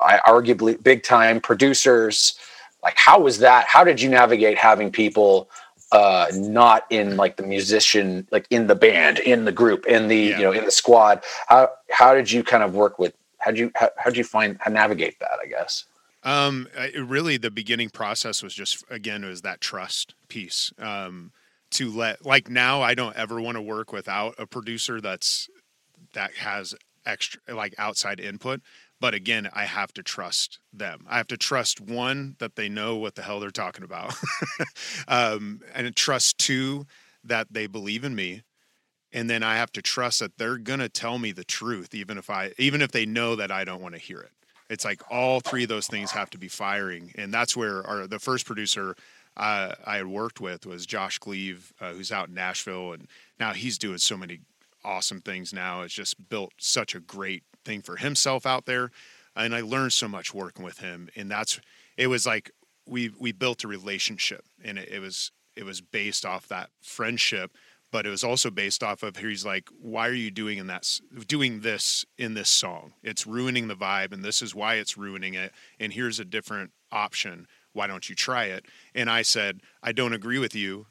[0.00, 2.38] I arguably big time producers.
[2.82, 3.66] Like, how was that?
[3.66, 5.50] How did you navigate having people
[5.92, 10.16] uh, not in like the musician, like in the band, in the group, in the
[10.16, 10.36] yeah.
[10.38, 11.22] you know in the squad?
[11.48, 13.14] How how did you kind of work with?
[13.38, 15.38] How did you how did you find how navigate that?
[15.42, 15.84] I guess.
[16.22, 20.72] Um, it really, the beginning process was just again it was that trust piece.
[20.78, 21.32] Um,
[21.72, 25.48] to let like now, I don't ever want to work without a producer that's
[26.14, 26.74] that has
[27.06, 28.60] extra like outside input
[29.00, 31.04] but again i have to trust them.
[31.08, 34.14] I have to trust one that they know what the hell they're talking about
[35.08, 36.86] um, and trust two
[37.24, 38.42] that they believe in me
[39.12, 42.18] and then i have to trust that they're going to tell me the truth even
[42.18, 44.30] if i even if they know that i don't want to hear it.
[44.68, 48.06] It's like all three of those things have to be firing and that's where our
[48.06, 48.94] the first producer
[49.36, 53.52] uh, i had worked with was josh gleave uh, who's out in nashville and now
[53.52, 54.40] he's doing so many
[54.84, 55.82] awesome things now.
[55.82, 58.90] It's just built such a great thing for himself out there.
[59.36, 61.08] And I learned so much working with him.
[61.16, 61.60] And that's
[61.96, 62.50] it was like
[62.86, 67.52] we we built a relationship and it, it was it was based off that friendship
[67.92, 70.86] but it was also based off of he's like why are you doing in that
[71.26, 75.34] doing this in this song it's ruining the vibe and this is why it's ruining
[75.34, 79.92] it and here's a different option why don't you try it and i said i
[79.92, 80.86] don't agree with you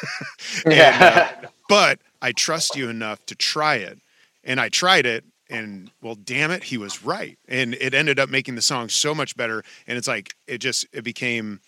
[0.64, 1.28] and, uh,
[1.68, 3.98] but i trust you enough to try it
[4.42, 8.30] and i tried it and well damn it he was right and it ended up
[8.30, 11.60] making the song so much better and it's like it just it became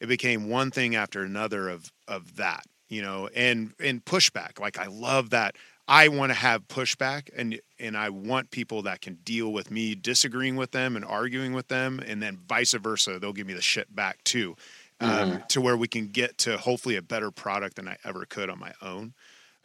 [0.00, 4.78] it became one thing after another of of that you know and and pushback like
[4.78, 5.54] i love that
[5.86, 9.94] i want to have pushback and and i want people that can deal with me
[9.94, 13.62] disagreeing with them and arguing with them and then vice versa they'll give me the
[13.62, 14.56] shit back too
[15.02, 15.36] um, mm-hmm.
[15.48, 18.58] to where we can get to hopefully a better product than i ever could on
[18.58, 19.12] my own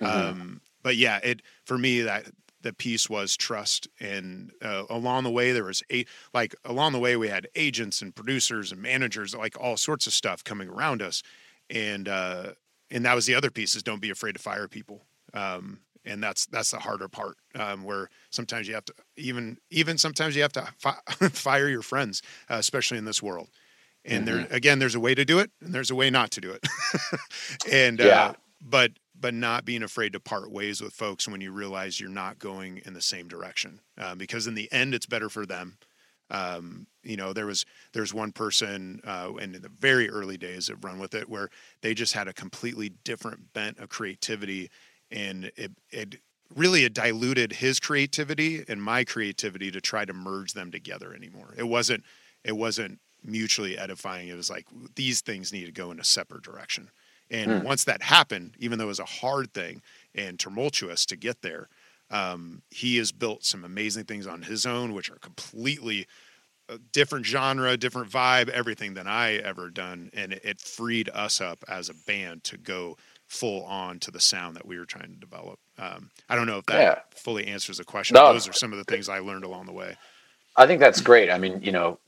[0.02, 0.06] mm-hmm.
[0.06, 2.26] um, but yeah it for me that
[2.66, 6.04] the piece was trust and uh, along the way there was a
[6.34, 10.14] like along the way we had agents and producers and managers like all sorts of
[10.14, 11.22] stuff coming around us
[11.70, 12.48] and uh
[12.90, 15.06] and that was the other piece is don't be afraid to fire people
[15.36, 19.96] um and that's that's the harder part um, where sometimes you have to even even
[19.96, 20.98] sometimes you have to fi-
[21.30, 23.50] fire your friends uh, especially in this world
[24.04, 24.38] and mm-hmm.
[24.38, 26.52] there again there's a way to do it and there's a way not to do
[26.52, 26.66] it
[27.72, 28.26] and uh, yeah.
[28.26, 32.10] uh, but but not being afraid to part ways with folks when you realize you're
[32.10, 35.78] not going in the same direction uh, because in the end it's better for them.
[36.32, 40.84] Um, you know there was there's one person uh, in the very early days of
[40.84, 41.50] run with it where
[41.82, 44.72] they just had a completely different bent of creativity
[45.12, 46.16] and it, it
[46.56, 51.54] really it diluted his creativity and my creativity to try to merge them together anymore.
[51.58, 52.04] It wasn't
[52.44, 54.28] it wasn't mutually edifying.
[54.28, 54.66] It was like
[54.96, 56.90] these things need to go in a separate direction
[57.30, 57.64] and mm.
[57.64, 59.82] once that happened, even though it was a hard thing
[60.14, 61.70] and tumultuous to get there,
[62.12, 66.08] um, he has built some amazing things on his own, which are completely
[66.70, 71.42] uh, different genre, different vibe, everything than I ever done, and it, it freed us
[71.42, 72.98] up as a band to go
[73.28, 75.60] full on to the sound that we were trying to develop.
[75.78, 77.00] Um, I don't know if that yeah.
[77.16, 78.16] fully answers the question.
[78.16, 79.96] No, Those are some of the things I learned along the way.
[80.56, 81.30] I think that's great.
[81.30, 82.00] I mean, you know,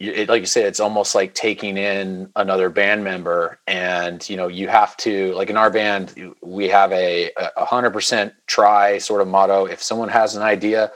[0.00, 4.48] it, like you said, it's almost like taking in another band member, and you know,
[4.48, 9.20] you have to like in our band, we have a a hundred percent try sort
[9.20, 9.66] of motto.
[9.66, 10.90] If someone has an idea,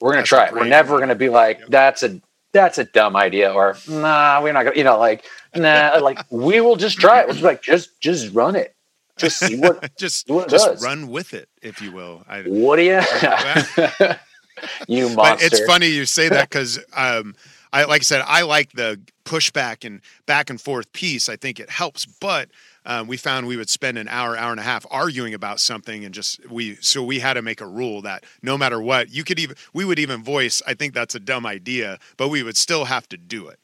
[0.00, 0.52] we're going to try it.
[0.52, 1.68] We're never going to be like, yep.
[1.68, 2.20] that's a
[2.52, 6.60] that's a dumb idea, or nah, we're not gonna, you know, like nah, like we
[6.60, 7.28] will just try it.
[7.28, 8.74] We'll like just just run it,
[9.18, 10.82] just see what just see what just does.
[10.82, 12.24] run with it, if you will.
[12.28, 13.00] I, What do you?
[14.88, 15.16] you monster.
[15.16, 17.34] But it's funny you say that because, um,
[17.72, 21.28] I like I said, I like the pushback and back and forth piece.
[21.28, 22.48] I think it helps, but
[22.86, 26.04] um, we found we would spend an hour, hour and a half arguing about something,
[26.04, 26.76] and just we.
[26.80, 29.84] So we had to make a rule that no matter what, you could even we
[29.84, 30.62] would even voice.
[30.66, 33.58] I think that's a dumb idea, but we would still have to do it.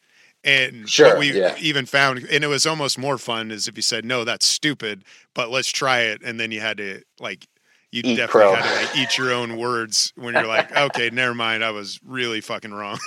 [0.45, 1.57] And Sure, we yeah.
[1.59, 5.05] even found, and it was almost more fun, is if you said no, that's stupid,
[5.33, 7.47] but let's try it, and then you had to like
[7.95, 8.55] you Eat definitely crow.
[8.57, 12.01] had to like eat your own words when you're like, okay, never mind, I was
[12.05, 12.99] really fucking wrong.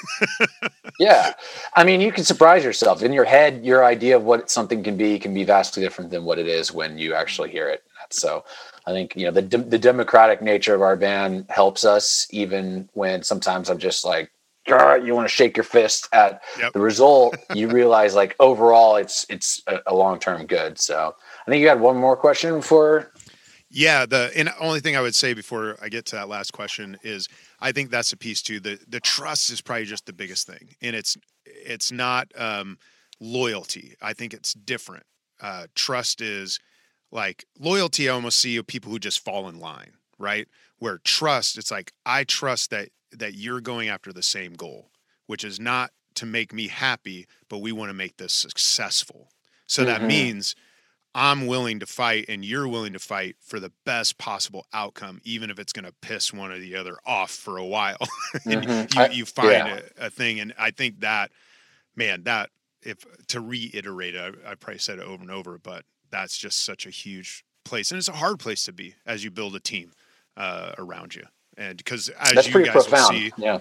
[1.00, 1.34] yeah,
[1.76, 3.66] I mean, you can surprise yourself in your head.
[3.66, 6.72] Your idea of what something can be can be vastly different than what it is
[6.72, 7.84] when you actually hear it.
[8.12, 8.46] So,
[8.86, 12.88] I think you know the de- the democratic nature of our band helps us, even
[12.94, 14.32] when sometimes I'm just like.
[14.70, 16.74] You want to shake your fist at Yep.
[16.74, 17.38] the result.
[17.54, 20.78] You realize, like overall, it's it's a, a long term good.
[20.78, 21.16] So,
[21.46, 23.14] I think you had one more question for
[23.78, 26.98] Yeah, the and only thing I would say before I get to that last question
[27.04, 27.28] is
[27.60, 28.60] I think that's a piece too.
[28.60, 32.80] The the trust is probably just the biggest thing, and it's it's not um,
[33.20, 33.94] loyalty.
[34.02, 35.04] I think it's different.
[35.40, 36.60] Uh, trust is
[37.12, 38.10] like loyalty.
[38.10, 40.48] I almost see of people who just fall in line, right?
[40.80, 44.90] Where trust, it's like I trust that that you're going after the same goal,
[45.28, 49.30] which is not to make me happy, but we want to make this successful.
[49.68, 50.08] So that Mhm.
[50.08, 50.56] means
[51.20, 55.50] I'm willing to fight and you're willing to fight for the best possible outcome, even
[55.50, 57.98] if it's going to piss one or the other off for a while.
[58.46, 58.94] and Mhm.
[58.96, 59.80] you, I- you find yeah.
[60.00, 60.40] a, a thing.
[60.40, 61.32] And I think that,
[61.96, 62.52] man, that
[62.84, 63.00] if
[63.30, 66.92] to reiterate I, I probably said it over and over, but that's just such a
[66.92, 67.90] huge place.
[67.90, 69.94] And it's a hard place to be as you build a team
[70.38, 71.24] uh, around you.
[71.58, 73.14] And because as that's you guys profound.
[73.16, 73.60] will see, yeah.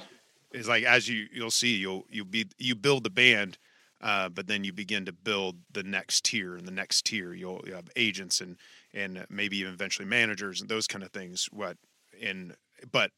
[0.52, 3.56] it's like as you you'll see you'll you'll be you build the band
[4.00, 7.62] uh, but then you begin to build the next tier and the next tier you'll,
[7.66, 8.56] you have agents and
[8.94, 11.76] and maybe even eventually managers and those kind of things what
[12.20, 12.54] in
[12.92, 13.10] but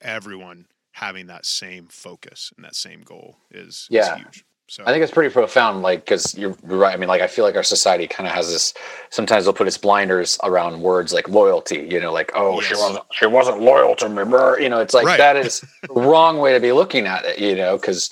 [0.00, 4.14] everyone having that same focus and that same goal is, Yeah.
[4.16, 6.92] is huge so I think it's pretty profound, like because you're right.
[6.92, 8.74] I mean, like I feel like our society kind of has this.
[9.08, 11.88] Sometimes they'll put its blinders around words like loyalty.
[11.90, 14.22] You know, like oh, she wasn't she wasn't loyal to me.
[14.62, 15.16] You know, it's like Right.
[15.16, 17.38] that is the wrong way to be looking at it.
[17.38, 18.10] You know, because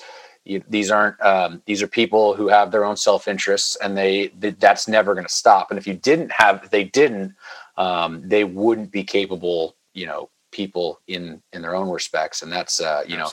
[0.69, 4.51] these aren't um, these are people who have their own self interests, and they, they
[4.51, 5.69] that's never going to stop.
[5.71, 7.35] And if you didn't have, if they didn't,
[7.77, 9.75] um, they wouldn't be capable.
[9.93, 13.29] You know, people in in their own respects, and that's uh, you know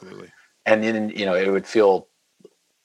[0.66, 2.08] and then you know it would feel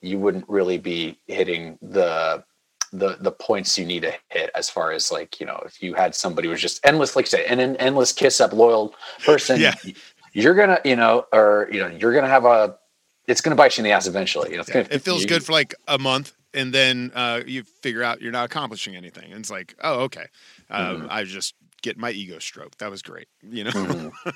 [0.01, 2.43] you wouldn't really be hitting the
[2.91, 5.93] the the points you need to hit as far as like you know if you
[5.93, 8.95] had somebody who was just endless like say an, an endless kiss up loyal
[9.25, 9.75] person Yeah.
[10.33, 12.77] you're gonna you know or you know you're gonna have a
[13.29, 15.27] it's gonna bite you in the ass eventually you know Yeah, gonna, it feels you-
[15.27, 19.31] good for like a month and then uh, you figure out you're not accomplishing anything
[19.31, 20.25] and it's like oh okay
[20.69, 21.07] um, Mhm.
[21.09, 24.11] i just get my ego stroked that was great you know Mhm.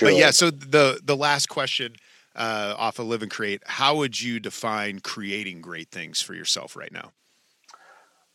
[0.00, 1.94] But yeah, so the the last question
[2.34, 6.74] uh, off of Live and Create, how would you define creating great things for yourself
[6.76, 7.12] right now?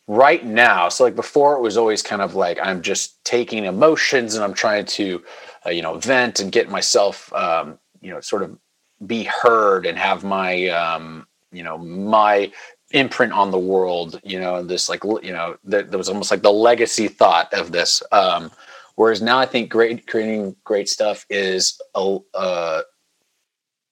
[0.07, 4.35] right now so like before it was always kind of like i'm just taking emotions
[4.35, 5.21] and i'm trying to
[5.65, 8.57] uh, you know vent and get myself um, you know sort of
[9.05, 12.51] be heard and have my um, you know my
[12.91, 16.41] imprint on the world you know this like you know there, there was almost like
[16.41, 18.49] the legacy thought of this um,
[18.95, 22.81] whereas now i think great creating great stuff is a uh,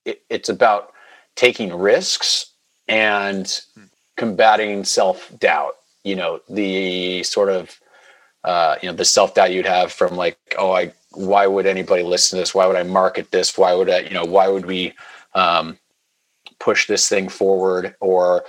[0.06, 0.94] it, it's about
[1.36, 2.54] taking risks
[2.88, 3.62] and
[4.16, 5.76] combating self-doubt
[6.06, 7.80] you know the sort of
[8.46, 12.38] uh, you know the self-doubt you'd have from like oh i why would anybody listen
[12.38, 12.56] to this?
[12.56, 13.58] Why would i market this?
[13.58, 14.94] Why would i you know why would we
[15.34, 15.78] um,
[16.60, 17.96] push this thing forward?
[18.00, 18.46] Or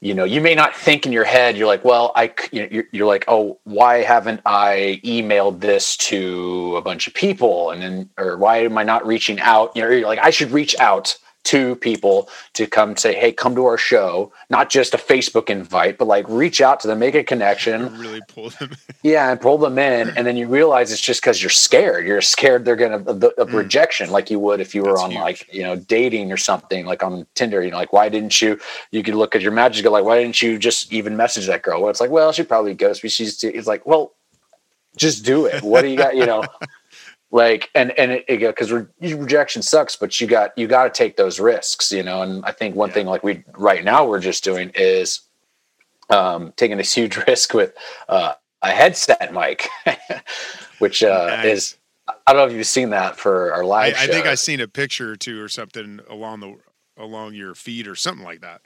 [0.00, 3.06] you know you may not think in your head you're like well I, you're, you're
[3.06, 7.70] like oh why haven't i emailed this to a bunch of people?
[7.70, 9.74] And then or why am i not reaching out?
[9.74, 13.54] You know you're like i should reach out to people to come say hey come
[13.54, 17.14] to our show not just a facebook invite but like reach out to them make
[17.14, 18.70] a connection Really pull them.
[19.02, 22.06] yeah, and pull them in, and then you realize it's just because you're scared.
[22.06, 23.54] You're scared they're gonna of, of Mm.
[23.54, 25.20] rejection, like you would if you were That's on huge.
[25.20, 27.62] like you know dating or something, like on Tinder.
[27.62, 28.58] You know, like why didn't you?
[28.90, 31.62] You could look at your matches, go like, why didn't you just even message that
[31.62, 31.80] girl?
[31.82, 33.10] Well, it's like, well, she probably ghosts me.
[33.10, 34.12] She's too, it's like, well,
[34.96, 35.62] just do it.
[35.62, 36.16] What do you got?
[36.16, 36.44] You know,
[37.34, 41.16] like and and it because re- rejection sucks, but you got you got to take
[41.16, 41.90] those risks.
[41.90, 42.94] You know, and I think one Yeah.
[42.94, 45.22] thing like we right now we're just doing is
[46.10, 47.74] um, taking this huge risk with
[48.08, 49.68] uh, a headset mic,
[50.78, 51.46] which uh, Nice.
[51.46, 51.76] is
[52.26, 54.30] I don't know if you've seen that for our I, live I think show.
[54.30, 56.56] I seen a picture or two or something along the
[56.96, 58.62] along your feed or something like that.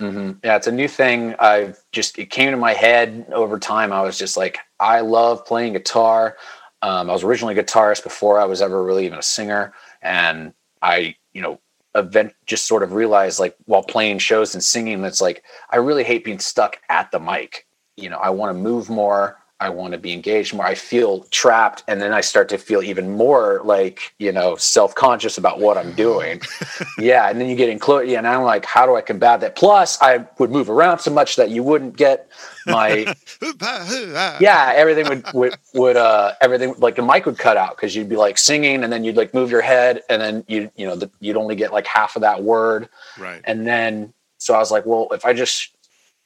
[0.00, 0.38] Mm-hmm.
[0.44, 1.34] Yeah, it's a new thing.
[1.40, 3.92] I just it came to my head over time.
[3.92, 6.36] I was just like, I love playing guitar.
[6.82, 9.72] Um, I was originally a guitarist before I was ever really even a singer,
[10.02, 11.60] and I, you know,
[11.94, 16.04] event just sort of realized like while playing shows and singing, that's like I really
[16.04, 17.66] hate being stuck at the mic.
[17.96, 19.38] You know, I want to move more.
[19.60, 20.64] I want to be engaged more.
[20.64, 21.82] I feel trapped.
[21.88, 25.76] And then I start to feel even more like, you know, self conscious about what
[25.76, 26.40] I'm doing.
[26.98, 27.28] yeah.
[27.28, 28.08] And then you get in close.
[28.08, 28.18] Yeah.
[28.18, 29.56] And I'm like, how do I combat that?
[29.56, 32.30] Plus, I would move around so much that you wouldn't get
[32.66, 33.12] my.
[34.40, 34.72] yeah.
[34.76, 38.16] Everything would, would, would, uh, everything like the mic would cut out because you'd be
[38.16, 41.10] like singing and then you'd like move your head and then you, you know, the,
[41.18, 42.88] you'd only get like half of that word.
[43.18, 43.40] Right.
[43.42, 45.72] And then, so I was like, well, if I just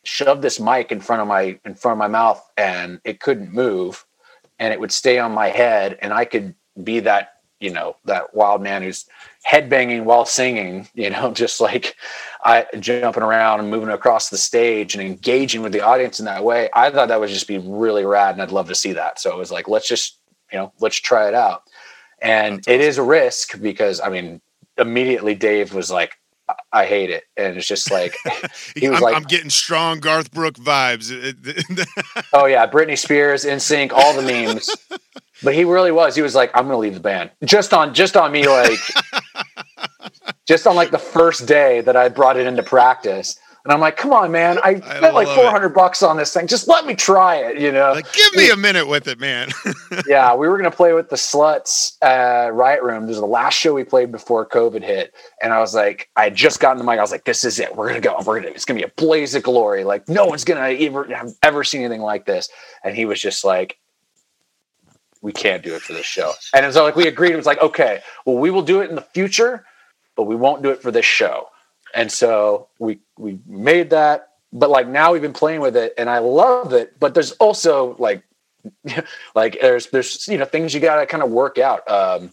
[0.05, 3.53] shoved this mic in front of my in front of my mouth and it couldn't
[3.53, 4.05] move
[4.59, 8.35] and it would stay on my head and I could be that you know that
[8.35, 9.07] wild man who's
[9.49, 11.95] headbanging while singing you know just like
[12.45, 16.45] I jumping around and moving across the stage and engaging with the audience in that
[16.45, 16.69] way.
[16.75, 19.21] I thought that would just be really rad and I'd love to see that.
[19.21, 20.19] So it was like let's just
[20.53, 21.63] you know let's try it out.
[22.21, 22.73] And awesome.
[22.73, 24.41] it is a risk because I mean
[24.77, 26.19] immediately Dave was like
[26.73, 27.25] I hate it.
[27.37, 28.17] And it's just like
[28.77, 31.13] he was I'm, like, I'm getting strong Garth Brooks vibes.
[32.33, 34.71] oh yeah, Britney Spears, NSYNC, all the memes.
[35.43, 36.15] but he really was.
[36.15, 37.31] He was like, I'm gonna leave the band.
[37.45, 38.79] Just on just on me, like
[40.47, 43.39] just on like the first day that I brought it into practice.
[43.65, 44.59] And I'm like, come on, man.
[44.59, 45.75] I, I spent like 400 it.
[45.75, 46.49] bucks on this thing.
[46.49, 47.93] Just let me try it, you know?
[47.93, 49.51] Like, give me a minute with it, man.
[50.09, 53.03] yeah, we were going to play with the Sluts uh, Riot Room.
[53.07, 55.15] This was the last show we played before COVID hit.
[55.41, 56.99] And I was like, I had just gotten the mic.
[56.99, 57.77] I was like, this is it.
[57.77, 58.17] We're going to go.
[58.27, 59.85] We're to, it's going to be a blaze of glory.
[59.85, 62.49] Like, no one's going to ever have ever seen anything like this.
[62.83, 63.79] And he was just like,
[65.21, 66.33] we can't do it for this show.
[66.53, 67.31] And so, like, we agreed.
[67.31, 69.65] It was like, okay, well, we will do it in the future,
[70.17, 71.47] but we won't do it for this show
[71.95, 76.09] and so we we made that but like now we've been playing with it and
[76.11, 78.23] i love it but there's also like
[79.35, 81.89] like there's there's you know things you gotta kind of work out.
[81.91, 82.33] Um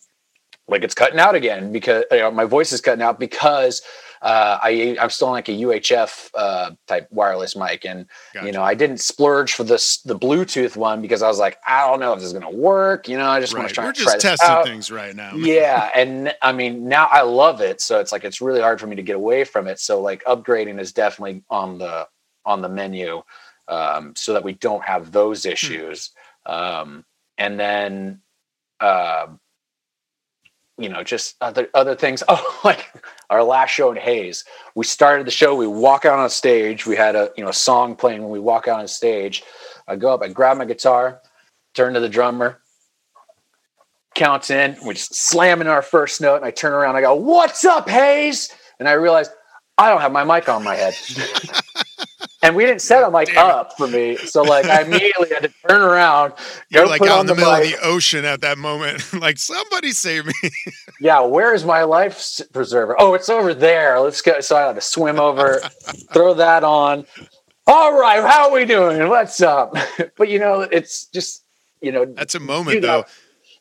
[0.68, 3.81] like it's cutting out again because you know, my voice is cutting out because
[4.22, 8.46] uh, I I'm still on like a UHF uh, type wireless mic, and gotcha.
[8.46, 11.88] you know I didn't splurge for this the Bluetooth one because I was like I
[11.88, 13.08] don't know if this is gonna work.
[13.08, 13.62] You know I just right.
[13.62, 13.86] want to try.
[13.86, 15.34] We're just testing things right now.
[15.36, 18.88] yeah, and I mean now I love it, so it's like it's really hard for
[18.88, 19.80] me to get away from it.
[19.80, 22.08] So like upgrading is definitely on the
[22.46, 23.24] on the menu,
[23.70, 25.52] um, so that we don't have those hmm.
[25.52, 26.12] issues.
[26.46, 26.52] Hmm.
[26.54, 27.06] Um,
[27.38, 28.22] and then.
[28.82, 29.28] Uh,
[30.80, 32.23] you know, just other other things.
[32.30, 32.91] Oh, like
[33.30, 34.45] our last show in Hayes,
[34.76, 35.56] we started the show.
[35.56, 36.85] We walk out on stage.
[36.85, 39.43] We had a you know a song playing when we walk out on stage.
[39.88, 41.19] I go up, I grab my guitar,
[41.73, 42.61] turn to the drummer,
[44.15, 44.77] counts in.
[44.85, 46.95] We just slam in our first note, and I turn around.
[46.95, 48.49] I go, "What's up, Hayes?"
[48.80, 49.30] And I realize
[49.77, 50.95] I don't have my mic on my head.
[52.41, 54.16] and we didn't set them like up for me.
[54.18, 56.34] So like I immediately had to turn around.
[56.70, 57.74] You're like out in the, the middle mic.
[57.74, 59.14] of the ocean at that moment.
[59.20, 60.34] like somebody save me.
[61.02, 62.95] yeah, where is my life preserver?
[62.99, 63.99] Oh, it's over there.
[63.99, 64.40] Let's go.
[64.40, 65.60] So I had to swim over,
[66.14, 67.06] throw that on.
[67.68, 69.07] All right, how are we doing?
[69.10, 69.76] What's up?
[70.18, 71.44] but you know, it's just
[71.82, 73.06] you know that's a moment though.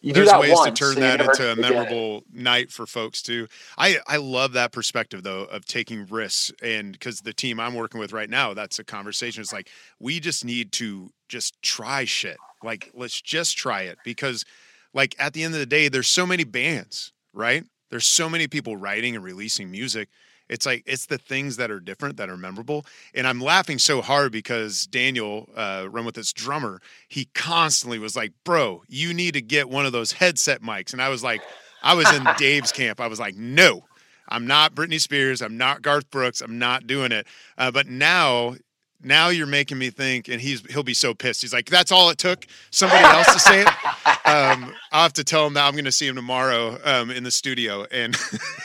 [0.09, 3.47] You There's ways once, to turn so that into a memorable night for folks too.
[3.77, 8.01] I I love that perspective though of taking risks and because the team I'm working
[8.01, 9.43] with right now, that's a conversation.
[9.43, 9.69] It's like
[10.01, 12.39] we just need to just try shit.
[12.63, 14.47] Like let's just try it because
[14.95, 17.65] like at the end of the day, there's so many bands, right?
[17.91, 20.09] There's so many people writing and releasing music
[20.49, 22.87] it's like it's the things that are different that are memorable.
[23.15, 28.16] And I'm laughing so hard because Daniel, uh, run with this drummer, he constantly was
[28.16, 31.43] like, "Bro, you need to get one of those headset mics." And I was like,
[31.83, 33.01] I was in Dave's camp.
[33.01, 33.85] I was like, "No."
[34.31, 35.41] I'm not Britney Spears.
[35.41, 36.43] I'm not Garth Brooks.
[36.43, 37.27] I'm not doing it.
[37.57, 38.57] Uh, but now
[39.03, 41.43] now you're making me think and he's he'll be so pissed.
[41.43, 42.47] He's like that's all it took?
[42.70, 43.69] Somebody else to say it?
[44.25, 47.25] Um, i'll have to tell him that i'm going to see him tomorrow um, in
[47.25, 48.15] the studio and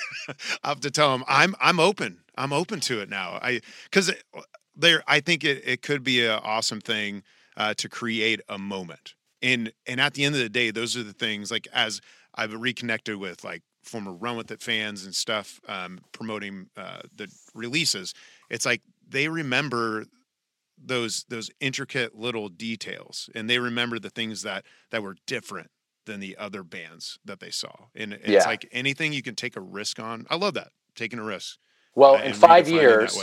[0.63, 2.19] i have to tell him i'm i'm open.
[2.37, 3.39] I'm open to it now.
[3.41, 4.11] I because
[4.75, 7.23] there i think it, it could be an awesome thing
[7.55, 9.13] uh, to create a moment.
[9.41, 12.01] And and at the end of the day those are the things like as
[12.35, 17.27] i've reconnected with like former run with it fans and stuff um, promoting uh, the
[17.53, 18.13] releases
[18.49, 20.05] it's like they remember
[20.85, 25.69] those those intricate little details and they remember the things that that were different
[26.05, 28.45] than the other bands that they saw and it's yeah.
[28.45, 31.57] like anything you can take a risk on i love that taking a risk
[31.95, 33.17] well in five years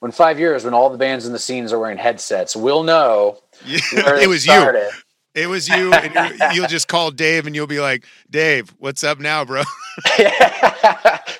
[0.00, 3.38] when five years when all the bands in the scenes are wearing headsets we'll know
[3.66, 4.80] yeah, it was started.
[4.80, 4.90] you
[5.36, 9.04] It was you, and you- you'll just call Dave, and you'll be like, "Dave, what's
[9.04, 9.62] up now, bro?"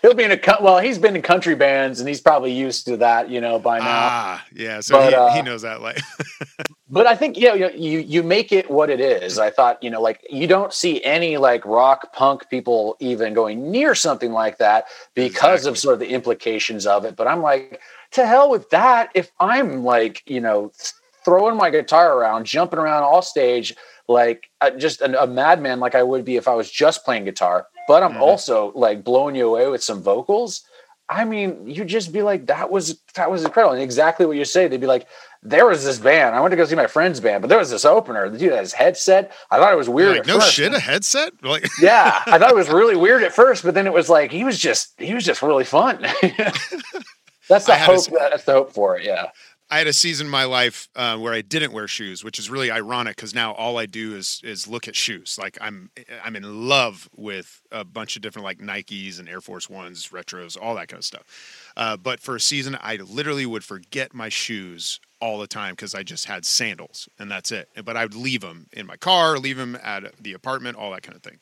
[0.03, 0.79] He'll be in a well.
[0.79, 3.87] He's been in country bands, and he's probably used to that, you know, by now.
[3.89, 4.81] ah, yeah.
[4.81, 6.03] So But, he, uh, he knows that life.
[6.91, 9.39] but I think yeah, you, know, you you make it what it is.
[9.39, 13.71] I thought you know, like you don't see any like rock punk people even going
[13.71, 17.17] near something like that because of sort of the implications of it.
[17.17, 17.81] But I'm like,
[18.13, 19.11] to hell with that.
[19.15, 20.73] If I'm like you know
[21.27, 23.75] throwing my guitar around, jumping around all stage
[24.09, 27.25] like uh, just a, a madman, like I would be if I was just playing
[27.27, 27.67] guitar.
[27.89, 28.21] But I'm Mhm.
[28.21, 30.63] also like blowing you away with some vocals.
[31.09, 33.75] I mean, you just be like, that was that was incredible.
[33.75, 35.07] And exactly what you say, they'd be like,
[35.43, 36.35] there was this band.
[36.35, 38.29] I went to go see my friend's band, but there was this opener.
[38.29, 39.33] The dude had his headset.
[39.51, 40.17] I thought it was weird.
[40.19, 40.53] like, no first.
[40.55, 41.33] shit, a headset?
[41.43, 44.33] Like, Yeah, I thought it was really weird at first, but then it was like
[44.33, 45.99] he was just he was just really fun.
[47.49, 48.07] that's the had a hope.
[48.31, 49.05] that's the hope for it.
[49.05, 49.31] Yeah.
[49.69, 52.49] I had a season in my life uh, where I didn't wear shoes, which is
[52.49, 55.39] really ironic because now all I do is is look at shoes.
[55.41, 55.91] Like I'm
[56.25, 60.57] I'm in love with a bunch of different like Nikes and Air Force Ones, retros,
[60.61, 61.73] all that kind of stuff.
[61.77, 65.97] Uh, but for a season, I literally would forget my shoes all the time because
[65.97, 67.69] I just had sandals and that's it.
[67.85, 71.03] But I would leave them in my car, leave them at the apartment, all that
[71.03, 71.39] kind of thing.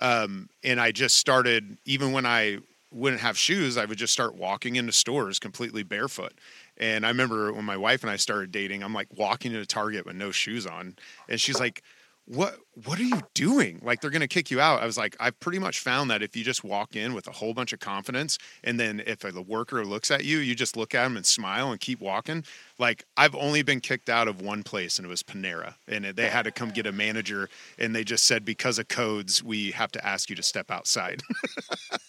[0.00, 2.58] Um, and I just started even when I
[2.92, 6.32] wouldn't have shoes, I would just start walking into stores completely barefoot.
[6.80, 10.06] And I remember when my wife and I started dating, I'm like walking into Target
[10.06, 10.96] with no shoes on,
[11.28, 11.82] and she's like,
[12.24, 12.56] "What?
[12.86, 13.80] What are you doing?
[13.84, 16.34] Like they're gonna kick you out?" I was like, "I've pretty much found that if
[16.34, 19.84] you just walk in with a whole bunch of confidence, and then if the worker
[19.84, 22.44] looks at you, you just look at them and smile and keep walking.
[22.78, 26.30] Like I've only been kicked out of one place, and it was Panera, and they
[26.30, 29.92] had to come get a manager, and they just said because of codes, we have
[29.92, 31.22] to ask you to step outside.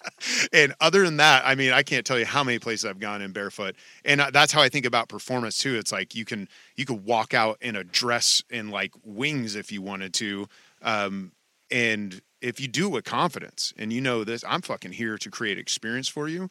[0.54, 3.22] and other than that, I mean, I can't tell you how many places I've gone
[3.22, 3.76] in barefoot,
[4.06, 5.76] and uh, that's how I think about performance too.
[5.76, 9.72] It's like you can you could walk out in a dress and like wings if
[9.72, 10.48] you wanted to,
[10.82, 11.32] um,
[11.70, 15.58] and if you do with confidence, and you know this, I'm fucking here to create
[15.58, 16.50] experience for you.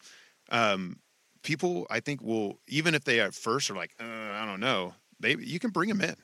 [0.50, 0.98] Um,
[1.42, 4.94] people, I think, will even if they at first are like, uh, I don't know,
[5.18, 6.16] they you can bring them in.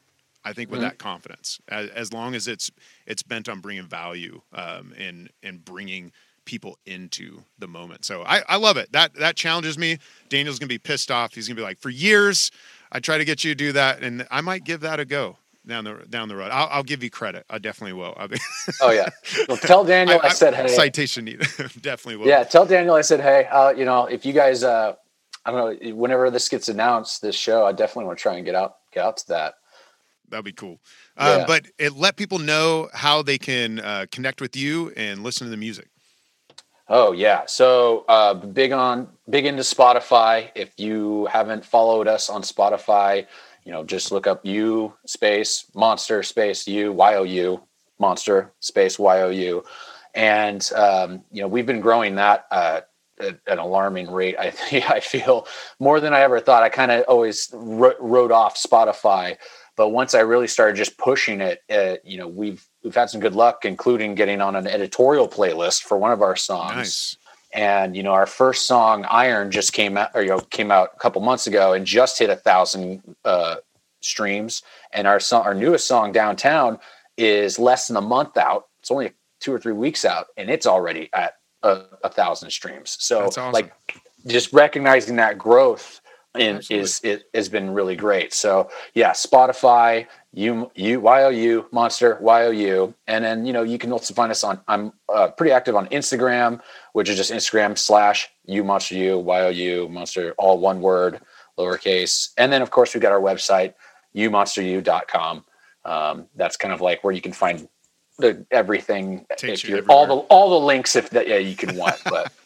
[0.44, 0.82] I think with Mhm.
[0.82, 2.70] that confidence, as, as long as it's
[3.06, 6.12] it's bent on bringing value um, and and bringing
[6.46, 8.06] people into the moment.
[8.06, 8.90] So I, I love it.
[8.92, 9.98] That that challenges me.
[10.30, 11.34] Daniel's gonna be pissed off.
[11.34, 12.50] He's gonna be like, for years,
[12.90, 15.36] I try to get you to do that, and I might give that a go
[15.66, 16.50] down the down the road.
[16.52, 17.44] I'll, I'll give you credit.
[17.50, 18.14] I definitely will.
[18.16, 18.38] I'll be,
[18.80, 19.08] Oh yeah.
[19.48, 20.68] Well, tell Daniel I, said hey.
[20.68, 21.40] Citation need
[21.80, 22.26] definitely will.
[22.28, 24.94] Yeah, tell Daniel I said, hey, uh, you know, if you guys, uh,
[25.44, 28.44] I don't know, whenever this gets announced, this show, I definitely want to try and
[28.44, 29.54] get out, get out to that.
[30.28, 30.80] That'd be cool.
[31.16, 35.46] Um, But it let people know how they can uh, connect with you and listen
[35.46, 35.88] to the music.
[36.88, 40.50] Oh yeah, so uh, big on big into Spotify.
[40.54, 43.26] If you haven't followed us on Spotify,
[43.64, 47.60] you know, just look up you space monster space you y o u
[47.98, 49.64] monster space y o u,
[50.14, 52.82] and um, you know we've been growing that uh,
[53.18, 54.36] at an alarming rate.
[54.38, 55.48] I think I feel
[55.80, 56.62] more than I ever thought.
[56.62, 59.38] I kind of always wrote, wrote off Spotify,
[59.76, 63.20] but once I really started just pushing it, uh, you know, we've we've had some
[63.20, 66.76] good luck, including getting on an editorial playlist for one of our songs.
[66.76, 67.16] Nice.
[67.52, 70.90] And you know, our first song, "Iron," just came out, or you know, came out
[70.94, 73.56] a couple months ago, and just hit a thousand uh,
[74.00, 74.62] streams.
[74.92, 76.78] And our song, our newest song, "Downtown,"
[77.16, 78.68] is less than a month out.
[78.78, 81.34] It's only two or three weeks out, and it's already at
[81.64, 82.96] a, a thousand streams.
[83.00, 83.52] So, awesome.
[83.52, 83.72] like,
[84.26, 86.00] just recognizing that growth
[86.36, 88.32] in, is it has been really great.
[88.32, 93.52] So, yeah, Spotify, you you y o u monster y o u, and then you
[93.52, 94.60] know you can also find us on.
[94.68, 96.60] I'm uh, pretty active on Instagram,
[96.92, 101.20] which is just Instagram slash you monster you y o u monster all one word
[101.58, 103.74] lowercase, and then of course we've got our website
[104.14, 105.44] umonsteru.com.
[105.84, 107.68] Um, that's kind of like where you can find
[108.18, 109.26] the everything.
[109.42, 112.32] If you you're all the all the links if that yeah you can want, but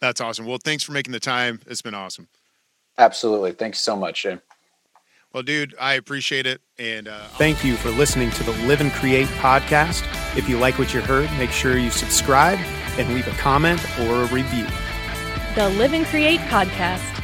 [0.00, 0.46] That's awesome.
[0.46, 1.60] Well, thanks for making the time.
[1.66, 2.26] It's been awesome.
[3.00, 3.52] Absolutely.
[3.52, 4.18] Thanks so much.
[4.18, 4.40] Shane.
[5.32, 6.60] Well, dude, I appreciate it.
[6.78, 10.04] And uh, Thank you for listening to the Live and Create podcast.
[10.36, 12.58] If you like what you heard, make sure you subscribe
[12.98, 14.66] and leave a comment or a review.
[15.54, 17.19] The Live and Create Podcast.